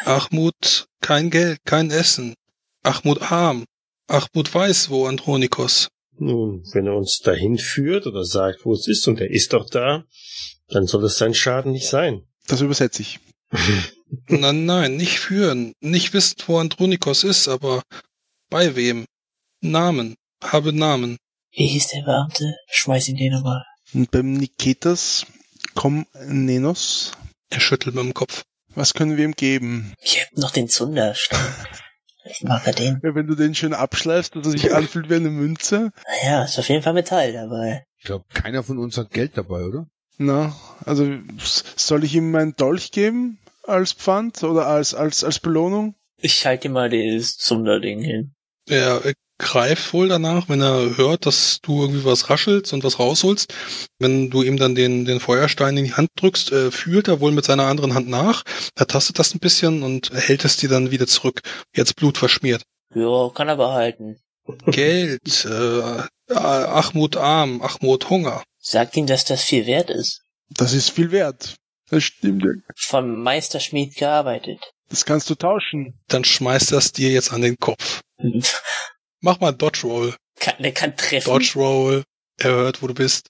Achmut 0.05 0.88
kein 1.01 1.30
Geld, 1.30 1.59
kein 1.66 1.91
Essen. 1.91 2.36
Achmut 2.84 3.32
arm. 3.32 3.66
Achmut 4.07 4.53
weiß, 4.53 4.89
wo 4.89 5.07
Andronikos. 5.07 5.89
Nun, 6.18 6.64
wenn 6.74 6.88
er 6.88 6.95
uns 6.95 7.20
dahin 7.20 7.57
führt 7.57 8.05
oder 8.05 8.24
sagt, 8.24 8.66
wo 8.66 8.74
es 8.74 8.88
ist 8.88 9.07
und 9.07 9.20
er 9.20 9.32
ist 9.32 9.53
doch 9.53 9.70
da, 9.70 10.05
dann 10.68 10.86
soll 10.88 11.03
es 11.05 11.18
sein 11.18 11.34
Schaden 11.34 11.72
nicht 11.72 11.88
sein. 11.88 12.28
Das 12.47 12.61
übersetze 12.61 13.01
ich. 13.01 13.20
Nein, 14.28 14.66
nein, 14.66 14.95
nicht 14.97 15.20
führen. 15.20 15.74
Nicht 15.80 16.14
wissen, 16.14 16.36
wo 16.45 16.59
Andronikos 16.59 17.24
ist, 17.24 17.47
aber 17.47 17.82
bei 18.49 18.76
wem? 18.76 19.05
Namen. 19.61 20.16
Habe 20.43 20.72
Namen. 20.72 21.18
Wie 21.56 21.68
hieß 21.68 21.88
der 21.89 22.01
Beamte? 22.04 22.56
Schmeiß 22.72 23.08
ihn 23.10 23.18
den 23.18 23.34
nochmal. 23.34 23.64
Und 23.93 24.10
beim 24.12 24.34
Niketas 24.34 25.26
Komnenos, 25.76 27.12
Er 27.49 27.60
schüttelt 27.60 27.95
mit 27.95 28.04
dem 28.04 28.14
Kopf. 28.14 28.43
was 28.76 28.93
können 28.93 29.18
wir 29.18 29.26
ihm 29.26 29.34
geben? 29.34 29.93
Ich 30.01 30.22
hab 30.22 30.38
noch 30.38 30.51
den 30.51 30.68
Zunderstab. 30.70 31.39
Vielleicht 32.24 32.43
mag 32.45 32.66
er 32.66 32.74
den. 32.74 32.99
Ja, 33.04 33.14
wenn 33.16 33.28
du 33.28 33.36
den 33.36 33.54
schön 33.54 33.74
abschleifst, 33.74 34.36
dass 34.36 34.45
er 34.45 34.51
sich 34.51 34.74
anfühlt 34.74 35.10
wie 35.10 35.16
eine 35.16 35.30
Münze. 35.30 35.91
Naja, 36.24 36.43
ist 36.45 36.58
auf 36.58 36.70
jeden 36.70 36.82
Fall 36.82 36.93
Metall 36.93 37.34
dabei. 37.34 37.84
Ich 37.97 38.06
glaube, 38.06 38.26
keiner 38.34 38.64
von 38.64 38.78
uns 38.80 38.97
hat 38.97 39.12
Geld 39.12 39.38
dabei, 39.38 39.64
oder? 39.66 39.88
Na, 40.18 40.56
also 40.86 41.06
s- 41.38 41.64
soll 41.76 42.04
ich 42.06 42.16
ihm 42.16 42.32
meinen 42.32 42.56
Dolch 42.56 42.91
geben 42.91 43.39
als 43.64 43.91
Pfand 43.93 44.41
oder 44.43 44.68
als 44.68 44.93
als 44.93 45.24
als 45.24 45.39
Belohnung? 45.39 45.95
Ich 46.18 46.45
halte 46.45 46.68
dir 46.70 46.74
mal 46.74 46.89
das 46.89 47.36
Zunderding 47.36 47.99
hin. 48.01 48.34
Er 48.68 49.01
greift 49.38 49.94
wohl 49.94 50.08
danach, 50.08 50.50
wenn 50.50 50.62
er 50.62 50.98
hört, 50.98 51.26
dass 51.26 51.60
du 51.62 51.82
irgendwie 51.82 52.06
was 52.06 52.30
raschelst 52.30 52.74
und 52.74 52.84
was 52.84 53.00
rausholst. 53.00 53.54
Wenn 54.00 54.30
du 54.30 54.44
ihm 54.44 54.58
dann 54.58 54.76
den, 54.76 55.06
den 55.06 55.20
Feuerstein 55.20 55.78
in 55.78 55.86
die 55.86 55.94
Hand 55.94 56.10
drückst, 56.16 56.52
äh, 56.52 56.72
fühlt 56.72 57.08
er 57.08 57.20
wohl 57.20 57.32
mit 57.32 57.46
seiner 57.46 57.66
anderen 57.66 57.94
Hand 57.94 58.08
nach. 58.08 58.44
Er 58.76 58.88
tastet 58.88 59.20
das 59.20 59.34
ein 59.34 59.40
bisschen 59.40 59.84
und 59.84 60.12
hält 60.14 60.46
es 60.46 60.58
dir 60.58 60.70
dann 60.70 60.92
wieder 60.92 61.08
zurück. 61.08 61.42
Jetzt 61.76 61.96
Blut 61.96 62.18
verschmiert. 62.18 62.64
Ja, 62.94 63.30
kann 63.34 63.50
er 63.50 63.58
behalten. 63.58 64.18
Geld, 64.66 65.46
äh, 65.46 66.34
Achmut 66.34 67.18
arm, 67.18 67.62
Achmut 67.62 68.10
Hunger. 68.10 68.44
Sagt 68.60 68.98
ihm, 68.98 69.08
dass 69.08 69.26
das 69.26 69.44
viel 69.44 69.66
wert 69.66 69.90
ist. 69.90 70.22
Das 70.50 70.74
ist 70.74 70.90
viel 70.90 71.12
wert. 71.12 71.56
Das 71.90 72.04
stimmt 72.04 72.44
ja. 72.44 72.52
Vom 72.76 73.22
Meisterschmied 73.22 73.96
gearbeitet. 73.96 74.60
Das 74.90 75.06
kannst 75.06 75.30
du 75.30 75.36
tauschen. 75.36 76.00
Dann 76.08 76.24
schmeißt 76.24 76.72
er 76.72 76.78
es 76.80 76.92
dir 76.92 77.12
jetzt 77.12 77.32
an 77.34 77.42
den 77.42 77.58
Kopf. 77.58 78.02
Mach 79.24 79.40
mal 79.40 79.54
Dodge 79.54 79.84
Roll. 79.84 80.14
kann, 80.38 80.56
der 80.60 80.74
kann 80.74 80.98
treffen. 80.98 81.30
Dodge 81.30 81.54
Roll. 81.56 82.04
Er 82.40 82.52
hört, 82.52 82.82
wo 82.82 82.88
du 82.88 82.94
bist. 82.94 83.30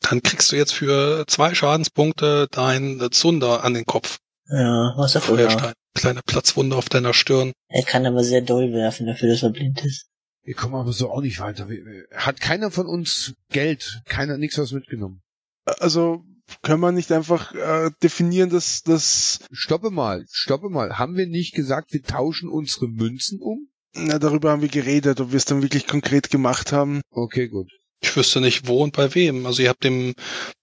Dann 0.00 0.20
kriegst 0.20 0.50
du 0.50 0.56
jetzt 0.56 0.74
für 0.74 1.24
zwei 1.28 1.54
Schadenspunkte 1.54 2.48
dein 2.50 3.08
Zunder 3.12 3.62
an 3.62 3.74
den 3.74 3.84
Kopf. 3.84 4.18
Ja, 4.48 4.94
was 4.96 5.16
auch 5.16 5.28
immer. 5.28 5.38
Feuerstein. 5.38 5.74
Kleine 5.94 6.20
Platzwunde 6.26 6.74
auf 6.74 6.88
deiner 6.88 7.14
Stirn. 7.14 7.52
Er 7.68 7.84
kann 7.84 8.04
aber 8.04 8.24
sehr 8.24 8.40
doll 8.40 8.72
werfen, 8.72 9.06
dafür, 9.06 9.28
dass 9.28 9.44
er 9.44 9.50
blind 9.50 9.84
ist. 9.84 10.06
Wir 10.42 10.54
kommen 10.54 10.74
aber 10.74 10.92
so 10.92 11.10
auch 11.10 11.20
nicht 11.20 11.38
weiter. 11.38 11.68
Hat 12.16 12.40
keiner 12.40 12.72
von 12.72 12.86
uns 12.86 13.34
Geld? 13.50 14.00
Keiner 14.06 14.38
nichts 14.38 14.58
was 14.58 14.72
mitgenommen? 14.72 15.22
Also 15.66 16.24
können 16.62 16.80
wir 16.80 16.90
nicht 16.90 17.12
einfach 17.12 17.54
äh, 17.54 17.90
definieren, 18.02 18.50
dass 18.50 18.82
das 18.82 19.40
Stoppe 19.52 19.90
mal, 19.90 20.24
stoppe 20.32 20.68
mal. 20.68 20.98
Haben 20.98 21.16
wir 21.16 21.28
nicht 21.28 21.54
gesagt, 21.54 21.92
wir 21.92 22.02
tauschen 22.02 22.48
unsere 22.48 22.88
Münzen 22.88 23.40
um? 23.40 23.68
Na, 23.94 24.18
darüber 24.18 24.50
haben 24.50 24.62
wir 24.62 24.68
geredet, 24.68 25.20
ob 25.20 25.30
wir 25.32 25.36
es 25.36 25.44
dann 25.44 25.62
wirklich 25.62 25.86
konkret 25.86 26.30
gemacht 26.30 26.72
haben. 26.72 27.00
Okay, 27.10 27.48
gut. 27.48 27.70
Ich 28.00 28.16
wüsste 28.16 28.40
nicht, 28.40 28.68
wo 28.68 28.82
und 28.82 28.94
bei 28.96 29.14
wem. 29.16 29.44
Also 29.44 29.62
ihr 29.62 29.68
habt 29.70 29.82
dem, 29.82 30.14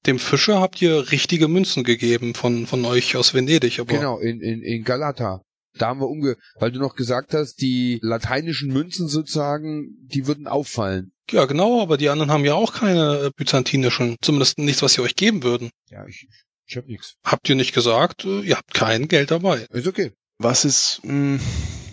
dem 0.05 0.19
Fischer 0.19 0.61
habt 0.61 0.81
ihr 0.81 1.11
richtige 1.11 1.47
Münzen 1.49 1.83
gegeben 1.83 2.33
von, 2.33 2.65
von 2.65 2.85
euch 2.85 3.17
aus 3.17 3.33
Venedig, 3.33 3.79
aber 3.79 3.93
Genau, 3.93 4.19
in, 4.19 4.39
in, 4.39 4.61
in 4.61 4.83
Galata. 4.83 5.41
Da 5.77 5.87
haben 5.87 5.99
wir 5.99 6.07
umge... 6.07 6.37
Weil 6.57 6.71
du 6.71 6.79
noch 6.79 6.95
gesagt 6.95 7.33
hast, 7.33 7.55
die 7.59 7.99
lateinischen 8.01 8.71
Münzen 8.71 9.09
sozusagen, 9.09 9.97
die 10.03 10.25
würden 10.27 10.47
auffallen. 10.47 11.11
ja 11.29 11.43
genau, 11.43 11.81
aber 11.81 11.97
die 11.97 12.07
anderen 12.07 12.31
haben 12.31 12.45
ja 12.45 12.53
auch 12.53 12.71
keine 12.73 13.31
byzantinischen, 13.35 14.15
zumindest 14.21 14.57
nichts, 14.57 14.81
was 14.81 14.93
sie 14.93 15.01
euch 15.01 15.17
geben 15.17 15.43
würden. 15.43 15.71
Ja, 15.89 16.05
ich, 16.07 16.27
ich 16.67 16.77
hab 16.77 16.87
nix. 16.87 17.15
Habt 17.25 17.49
ihr 17.49 17.55
nicht 17.55 17.73
gesagt, 17.73 18.23
äh, 18.23 18.39
ihr 18.43 18.55
habt 18.55 18.73
kein 18.73 19.09
Geld 19.09 19.31
dabei. 19.31 19.65
Ist 19.71 19.87
okay. 19.87 20.13
Was 20.37 20.63
ist, 20.63 21.01
mh, 21.03 21.39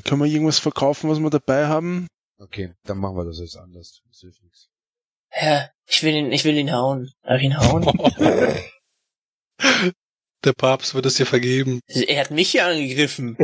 können 0.05 0.23
wir 0.23 0.29
irgendwas 0.29 0.59
verkaufen, 0.59 1.11
was 1.11 1.19
wir 1.19 1.31
dabei 1.31 1.67
haben? 1.67 2.07
Okay, 2.39 2.73
dann 2.85 2.99
machen 2.99 3.17
wir 3.17 3.25
das 3.25 3.39
jetzt 3.39 3.57
anders. 3.57 4.03
Das 4.09 4.21
hilft 4.21 4.43
nichts. 4.43 4.69
Ja, 5.41 5.71
ich 5.87 6.03
will 6.03 6.15
ihn, 6.15 6.33
ich 6.33 6.45
will 6.45 6.57
ihn 6.57 6.73
hauen. 6.73 7.11
Darf 7.23 7.39
ich 7.39 7.45
ihn 7.45 7.57
hauen? 7.57 7.85
Der 10.45 10.53
Papst 10.53 10.95
wird 10.95 11.07
es 11.07 11.15
dir 11.15 11.27
vergeben. 11.27 11.81
er 11.87 12.21
hat 12.21 12.33
mich 12.33 12.53
ja 12.53 12.69
angegriffen. 12.69 13.37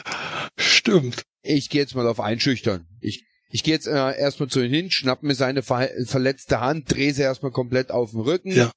Stimmt. 0.58 1.22
Ich 1.42 1.70
gehe 1.70 1.80
jetzt 1.80 1.94
mal 1.94 2.08
auf 2.08 2.18
Einschüchtern. 2.18 2.88
Ich, 3.00 3.24
ich 3.48 3.62
gehe 3.62 3.74
jetzt 3.74 3.86
äh, 3.86 4.18
erstmal 4.18 4.48
zu 4.48 4.60
ihm 4.60 4.72
hin, 4.72 4.90
schnapp 4.90 5.22
mir 5.22 5.36
seine 5.36 5.62
ver 5.62 5.88
verletzte 6.04 6.60
Hand, 6.60 6.92
drehe 6.92 7.14
sie 7.14 7.22
erstmal 7.22 7.52
komplett 7.52 7.92
auf 7.92 8.10
den 8.10 8.20
Rücken. 8.20 8.50
Ja. 8.50 8.72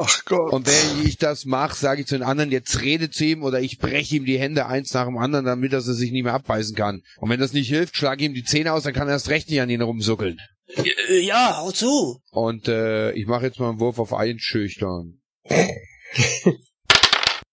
Ach 0.00 0.24
Gott. 0.24 0.52
Und 0.52 0.66
während 0.66 1.06
ich 1.06 1.18
das 1.18 1.44
mache, 1.44 1.76
sage 1.76 2.00
ich 2.02 2.06
zu 2.06 2.16
den 2.16 2.24
anderen, 2.24 2.50
jetzt 2.50 2.80
rede 2.80 3.10
zu 3.10 3.24
ihm 3.24 3.42
oder 3.42 3.60
ich 3.60 3.78
breche 3.78 4.16
ihm 4.16 4.24
die 4.24 4.38
Hände 4.38 4.66
eins 4.66 4.92
nach 4.94 5.06
dem 5.06 5.18
anderen, 5.18 5.44
damit 5.44 5.72
er 5.72 5.80
sie 5.80 5.94
sich 5.94 6.10
nicht 6.12 6.24
mehr 6.24 6.34
abbeißen 6.34 6.74
kann. 6.74 7.02
Und 7.18 7.30
wenn 7.30 7.40
das 7.40 7.52
nicht 7.52 7.68
hilft, 7.68 7.96
schlage 7.96 8.24
ihm 8.24 8.34
die 8.34 8.44
Zähne 8.44 8.72
aus, 8.72 8.84
dann 8.84 8.92
kann 8.92 9.08
er 9.08 9.14
erst 9.14 9.28
recht 9.28 9.50
nicht 9.50 9.60
an 9.60 9.70
ihn 9.70 9.82
rumsuckeln. 9.82 10.38
Äh, 10.68 11.20
Ja, 11.20 11.58
hau 11.58 11.70
zu. 11.70 12.20
Und 12.30 12.68
äh, 12.68 13.12
ich 13.12 13.26
mache 13.26 13.46
jetzt 13.46 13.58
mal 13.60 13.70
einen 13.70 13.80
Wurf 13.80 13.98
auf 13.98 14.14
Einschüchtern. 14.14 15.20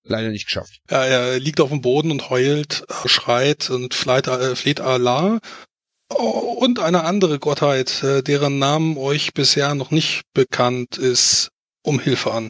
Leider 0.03 0.29
nicht 0.29 0.45
geschafft. 0.45 0.81
Ja, 0.89 1.03
er 1.03 1.39
liegt 1.39 1.59
auf 1.61 1.69
dem 1.69 1.81
Boden 1.81 2.11
und 2.11 2.29
heult, 2.29 2.83
äh, 2.89 3.07
schreit 3.07 3.69
und 3.69 3.93
fleit, 3.95 4.27
äh, 4.27 4.55
fleht 4.55 4.79
Allah 4.79 5.39
oh, 6.13 6.57
und 6.59 6.79
eine 6.79 7.03
andere 7.03 7.39
Gottheit, 7.39 8.03
äh, 8.03 8.21
deren 8.21 8.59
Namen 8.59 8.97
euch 8.97 9.33
bisher 9.33 9.73
noch 9.73 9.91
nicht 9.91 10.21
bekannt 10.33 10.97
ist, 10.97 11.49
um 11.85 11.99
Hilfe 11.99 12.31
an. 12.31 12.49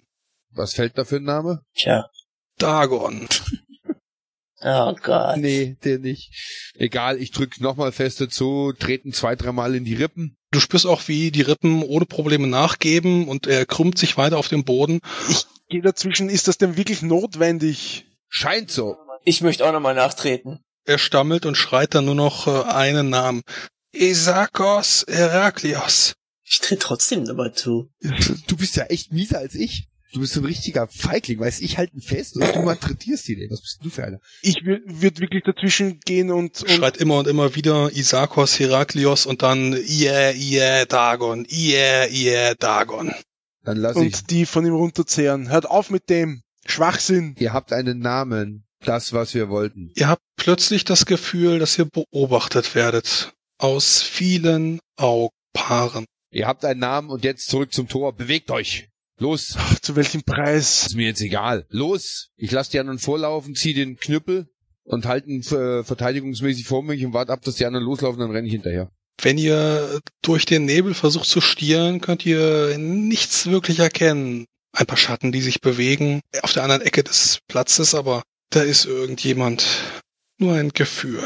Was 0.51 0.73
fällt 0.73 0.97
da 0.97 1.05
für 1.05 1.17
ein 1.17 1.23
Name? 1.23 1.61
Tja. 1.75 2.09
Dagon. 2.57 3.27
Oh 4.67 4.95
Gott. 4.99 5.37
Nee, 5.37 5.77
der 5.83 5.99
nicht. 5.99 6.31
Egal, 6.73 7.21
ich 7.21 7.29
drück 7.29 7.59
nochmal 7.61 7.91
feste 7.91 8.29
zu, 8.29 8.73
treten 8.73 9.13
zwei, 9.13 9.35
dreimal 9.35 9.75
in 9.75 9.85
die 9.85 9.93
Rippen. 9.93 10.37
Du 10.49 10.59
spürst 10.59 10.87
auch, 10.87 11.07
wie 11.07 11.29
die 11.29 11.43
Rippen 11.43 11.83
ohne 11.83 12.05
Probleme 12.05 12.47
nachgeben 12.47 13.27
und 13.27 13.45
er 13.45 13.67
krümmt 13.67 13.99
sich 13.99 14.17
weiter 14.17 14.39
auf 14.39 14.47
dem 14.47 14.63
Boden. 14.63 15.01
Geh 15.69 15.81
dazwischen, 15.81 16.29
ist 16.29 16.47
das 16.47 16.57
denn 16.57 16.77
wirklich 16.77 17.03
notwendig? 17.03 18.07
Scheint 18.27 18.71
so. 18.71 18.97
Ich 19.23 19.41
möchte 19.41 19.65
auch 19.65 19.71
nochmal 19.71 19.93
nachtreten. 19.93 20.59
Er 20.85 20.97
stammelt 20.97 21.45
und 21.45 21.55
schreit 21.55 21.93
dann 21.93 22.05
nur 22.05 22.15
noch 22.15 22.47
äh, 22.47 22.63
einen 22.63 23.09
Namen. 23.09 23.43
Isakos 23.93 25.05
Heraklios. 25.07 26.15
Ich 26.47 26.59
trete 26.59 26.79
trotzdem 26.81 27.23
nochmal 27.23 27.53
zu. 27.53 27.89
Du 28.47 28.55
bist 28.55 28.75
ja 28.75 28.85
echt 28.85 29.11
mieser 29.11 29.39
als 29.39 29.55
ich. 29.55 29.89
Du 30.13 30.21
bist 30.21 30.33
so 30.33 30.39
ein 30.39 30.45
richtiger 30.45 30.87
Feigling, 30.87 31.39
weißt 31.39 31.61
ich 31.61 31.77
halte 31.77 31.93
ihn 31.95 32.01
fest 32.01 32.37
und 32.37 32.55
du 32.55 32.61
malträtierst 32.61 33.27
ihn. 33.27 33.41
ey. 33.41 33.49
Was 33.49 33.61
bist 33.61 33.79
du 33.83 33.89
für 33.89 34.05
einer? 34.05 34.21
Ich 34.43 34.63
würde 34.63 34.83
würd 34.85 35.19
wirklich 35.19 35.43
dazwischen 35.43 35.99
gehen 36.05 36.31
und, 36.31 36.61
und 36.61 36.71
Schreit 36.71 36.95
immer 36.97 37.17
und 37.17 37.27
immer 37.27 37.55
wieder 37.55 37.91
Isakos 37.91 38.57
Heraklios 38.57 39.25
und 39.25 39.41
dann 39.41 39.73
Yeah, 39.73 40.31
yeah, 40.31 40.85
Dagon. 40.85 41.45
Yeah, 41.51 42.07
yeah, 42.09 42.53
Dagon. 42.55 43.13
Dann 43.63 43.77
lass 43.77 43.97
ich. 43.97 44.01
und 44.03 44.29
die 44.29 44.45
von 44.45 44.65
ihm 44.65 44.75
runterzehren. 44.75 45.49
Hört 45.49 45.65
auf 45.65 45.89
mit 45.89 46.09
dem 46.09 46.43
Schwachsinn. 46.65 47.35
Ihr 47.37 47.51
habt 47.51 47.73
einen 47.73 47.99
Namen. 47.99 48.61
Das, 48.85 49.13
was 49.13 49.33
wir 49.33 49.49
wollten. 49.49 49.91
Ihr 49.95 50.07
habt 50.07 50.21
plötzlich 50.37 50.85
das 50.85 51.05
Gefühl, 51.07 51.59
dass 51.59 51.77
ihr 51.77 51.85
beobachtet 51.85 52.75
werdet. 52.75 53.33
Aus 53.57 54.01
vielen 54.03 54.79
Augpaaren. 54.95 56.05
Ihr 56.35 56.47
habt 56.47 56.65
einen 56.65 56.81
Namen 56.81 57.11
und 57.11 57.23
jetzt 57.23 57.47
zurück 57.47 57.71
zum 57.71 57.87
Tor. 57.87 58.13
Bewegt 58.13 58.51
euch. 58.51 58.89
Los. 59.19 59.53
Ach, 59.57 59.79
zu 59.79 59.95
welchem 59.95 60.21
Preis? 60.23 60.87
Ist 60.87 60.95
mir 60.95 61.07
jetzt 61.07 61.21
egal. 61.21 61.65
Los. 61.69 62.31
Ich 62.35 62.51
lasse 62.51 62.71
die 62.71 62.79
anderen 62.79 62.99
vorlaufen, 62.99 63.55
zieh 63.55 63.73
den 63.73 63.95
Knüppel 63.95 64.49
und 64.83 65.05
halten 65.05 65.39
äh, 65.39 65.85
verteidigungsmäßig 65.85 66.67
vor 66.67 66.83
mich 66.83 67.05
und 67.05 67.13
warte 67.13 67.31
ab, 67.31 67.41
dass 67.43 67.55
die 67.55 67.65
anderen 67.65 67.85
loslaufen, 67.85 68.19
dann 68.19 68.31
renne 68.31 68.47
ich 68.47 68.53
hinterher. 68.53 68.91
Wenn 69.21 69.37
ihr 69.37 70.01
durch 70.21 70.45
den 70.45 70.65
Nebel 70.65 70.93
versucht 70.93 71.29
zu 71.29 71.39
stieren, 71.39 72.01
könnt 72.01 72.25
ihr 72.25 72.77
nichts 72.77 73.45
wirklich 73.45 73.79
erkennen. 73.79 74.45
Ein 74.73 74.87
paar 74.87 74.97
Schatten, 74.97 75.31
die 75.31 75.41
sich 75.41 75.61
bewegen 75.61 76.19
auf 76.41 76.51
der 76.51 76.63
anderen 76.63 76.81
Ecke 76.81 77.01
des 77.01 77.39
Platzes, 77.47 77.95
aber 77.95 78.23
da 78.49 78.61
ist 78.61 78.83
irgendjemand. 78.83 79.65
Nur 80.37 80.55
ein 80.55 80.73
Gefühl. 80.73 81.23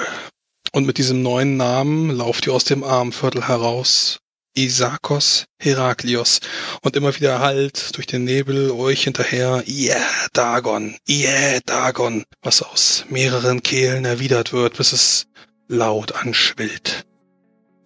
Und 0.72 0.86
mit 0.86 1.00
diesem 1.00 1.24
neuen 1.24 1.58
Namen 1.58 2.12
lauft 2.12 2.46
ihr 2.46 2.54
aus 2.54 2.64
dem 2.64 2.84
Armviertel 2.84 3.48
heraus. 3.48 4.19
Isakos 4.56 5.46
Heraklios. 5.60 6.40
Und 6.82 6.96
immer 6.96 7.16
wieder 7.16 7.40
halt 7.40 7.96
durch 7.96 8.08
den 8.08 8.24
Nebel 8.24 8.72
euch 8.72 9.04
hinterher, 9.04 9.64
yeah, 9.68 9.98
Dagon, 10.34 10.96
yeah, 11.08 11.60
Dagon, 11.66 12.24
was 12.42 12.62
aus 12.62 13.06
mehreren 13.10 13.64
Kehlen 13.64 14.06
erwidert 14.06 14.54
wird, 14.54 14.78
bis 14.78 14.94
es 14.94 15.28
laut 15.68 16.14
anschwillt. 16.14 17.06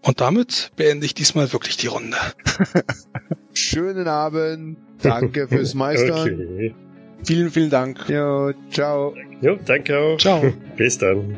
Und 0.01 0.19
damit 0.19 0.71
beende 0.75 1.05
ich 1.05 1.13
diesmal 1.13 1.51
wirklich 1.53 1.77
die 1.77 1.87
Runde. 1.87 2.17
Schönen 3.53 4.07
Abend. 4.07 4.77
Danke 5.01 5.47
fürs 5.47 5.73
Meistern. 5.73 6.19
Okay. 6.19 6.75
Vielen, 7.25 7.51
vielen 7.51 7.69
Dank. 7.69 8.09
Jo, 8.09 8.51
ciao. 8.69 9.15
Jo, 9.41 9.57
danke 9.65 9.97
auch. 9.97 10.17
Ciao. 10.17 10.53
Bis 10.77 10.97
dann. 10.97 11.37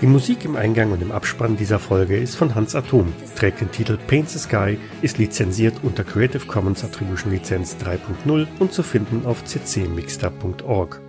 Die 0.00 0.06
Musik 0.06 0.44
im 0.44 0.54
Eingang 0.54 0.92
und 0.92 1.02
im 1.02 1.10
Abspann 1.10 1.56
dieser 1.56 1.80
Folge 1.80 2.16
ist 2.16 2.36
von 2.36 2.54
Hans 2.54 2.76
Atom, 2.76 3.12
trägt 3.34 3.60
den 3.60 3.72
Titel 3.72 3.98
Paint 4.06 4.28
the 4.28 4.38
Sky, 4.38 4.78
ist 5.02 5.18
lizenziert 5.18 5.74
unter 5.82 6.04
Creative 6.04 6.46
Commons 6.46 6.84
Attribution 6.84 7.32
Lizenz 7.32 7.76
3.0 7.82 8.46
und 8.60 8.72
zu 8.72 8.84
finden 8.84 9.26
auf 9.26 9.42
ccmixter.org. 9.42 11.07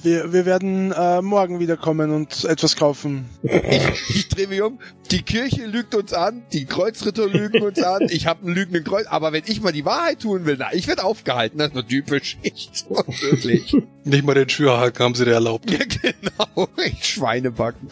Wir, 0.00 0.32
wir 0.32 0.46
werden 0.46 0.90
äh, 0.90 1.20
morgen 1.20 1.60
wiederkommen 1.60 2.12
und 2.12 2.46
etwas 2.46 2.76
kaufen. 2.76 3.26
Ich, 3.42 4.16
ich 4.16 4.28
drehe 4.28 4.46
mich 4.46 4.62
um. 4.62 4.78
Die 5.10 5.20
Kirche 5.20 5.66
lügt 5.66 5.94
uns 5.94 6.14
an, 6.14 6.42
die 6.54 6.64
Kreuzritter 6.64 7.28
lügen 7.28 7.62
uns 7.62 7.82
an. 7.82 8.06
Ich 8.08 8.26
habe 8.26 8.46
einen 8.46 8.54
lügenden 8.54 8.84
Kreuz. 8.84 9.06
Aber 9.06 9.34
wenn 9.34 9.42
ich 9.44 9.60
mal 9.60 9.72
die 9.72 9.84
Wahrheit 9.84 10.20
tun 10.20 10.46
will, 10.46 10.56
na, 10.58 10.72
ich 10.72 10.88
werde 10.88 11.04
aufgehalten. 11.04 11.58
Das 11.58 11.68
ist 11.68 11.74
nur 11.74 11.86
typisch. 11.86 12.38
Echt, 12.42 12.86
wirklich. 12.88 13.76
Nicht 14.04 14.24
mal 14.24 14.32
den 14.32 14.48
Schürhaken 14.48 15.04
haben 15.04 15.14
sie 15.14 15.26
dir 15.26 15.34
erlaubt. 15.34 15.70
ja, 15.70 15.80
genau. 15.84 16.68
Ich 16.86 17.04
Schweinebacken. 17.04 17.90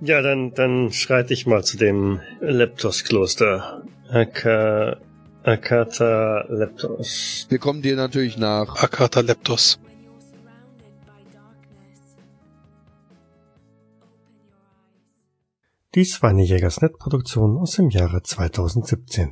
Ja, 0.00 0.22
dann, 0.22 0.54
dann 0.54 0.92
schreite 0.92 1.34
ich 1.34 1.46
mal 1.46 1.64
zu 1.64 1.76
dem 1.76 2.20
Leptos-Kloster. 2.40 3.82
Aka, 4.10 4.96
Akata 5.42 6.44
Leptos. 6.48 7.46
Wir 7.48 7.58
kommen 7.58 7.82
dir 7.82 7.96
natürlich 7.96 8.36
nach. 8.36 8.76
Akata 8.80 9.20
Leptos. 9.20 9.80
Dies 15.94 16.22
war 16.22 16.30
eine 16.30 16.42
Jägersnet-Produktion 16.42 17.58
aus 17.58 17.72
dem 17.72 17.90
Jahre 17.90 18.22
2017. 18.22 19.30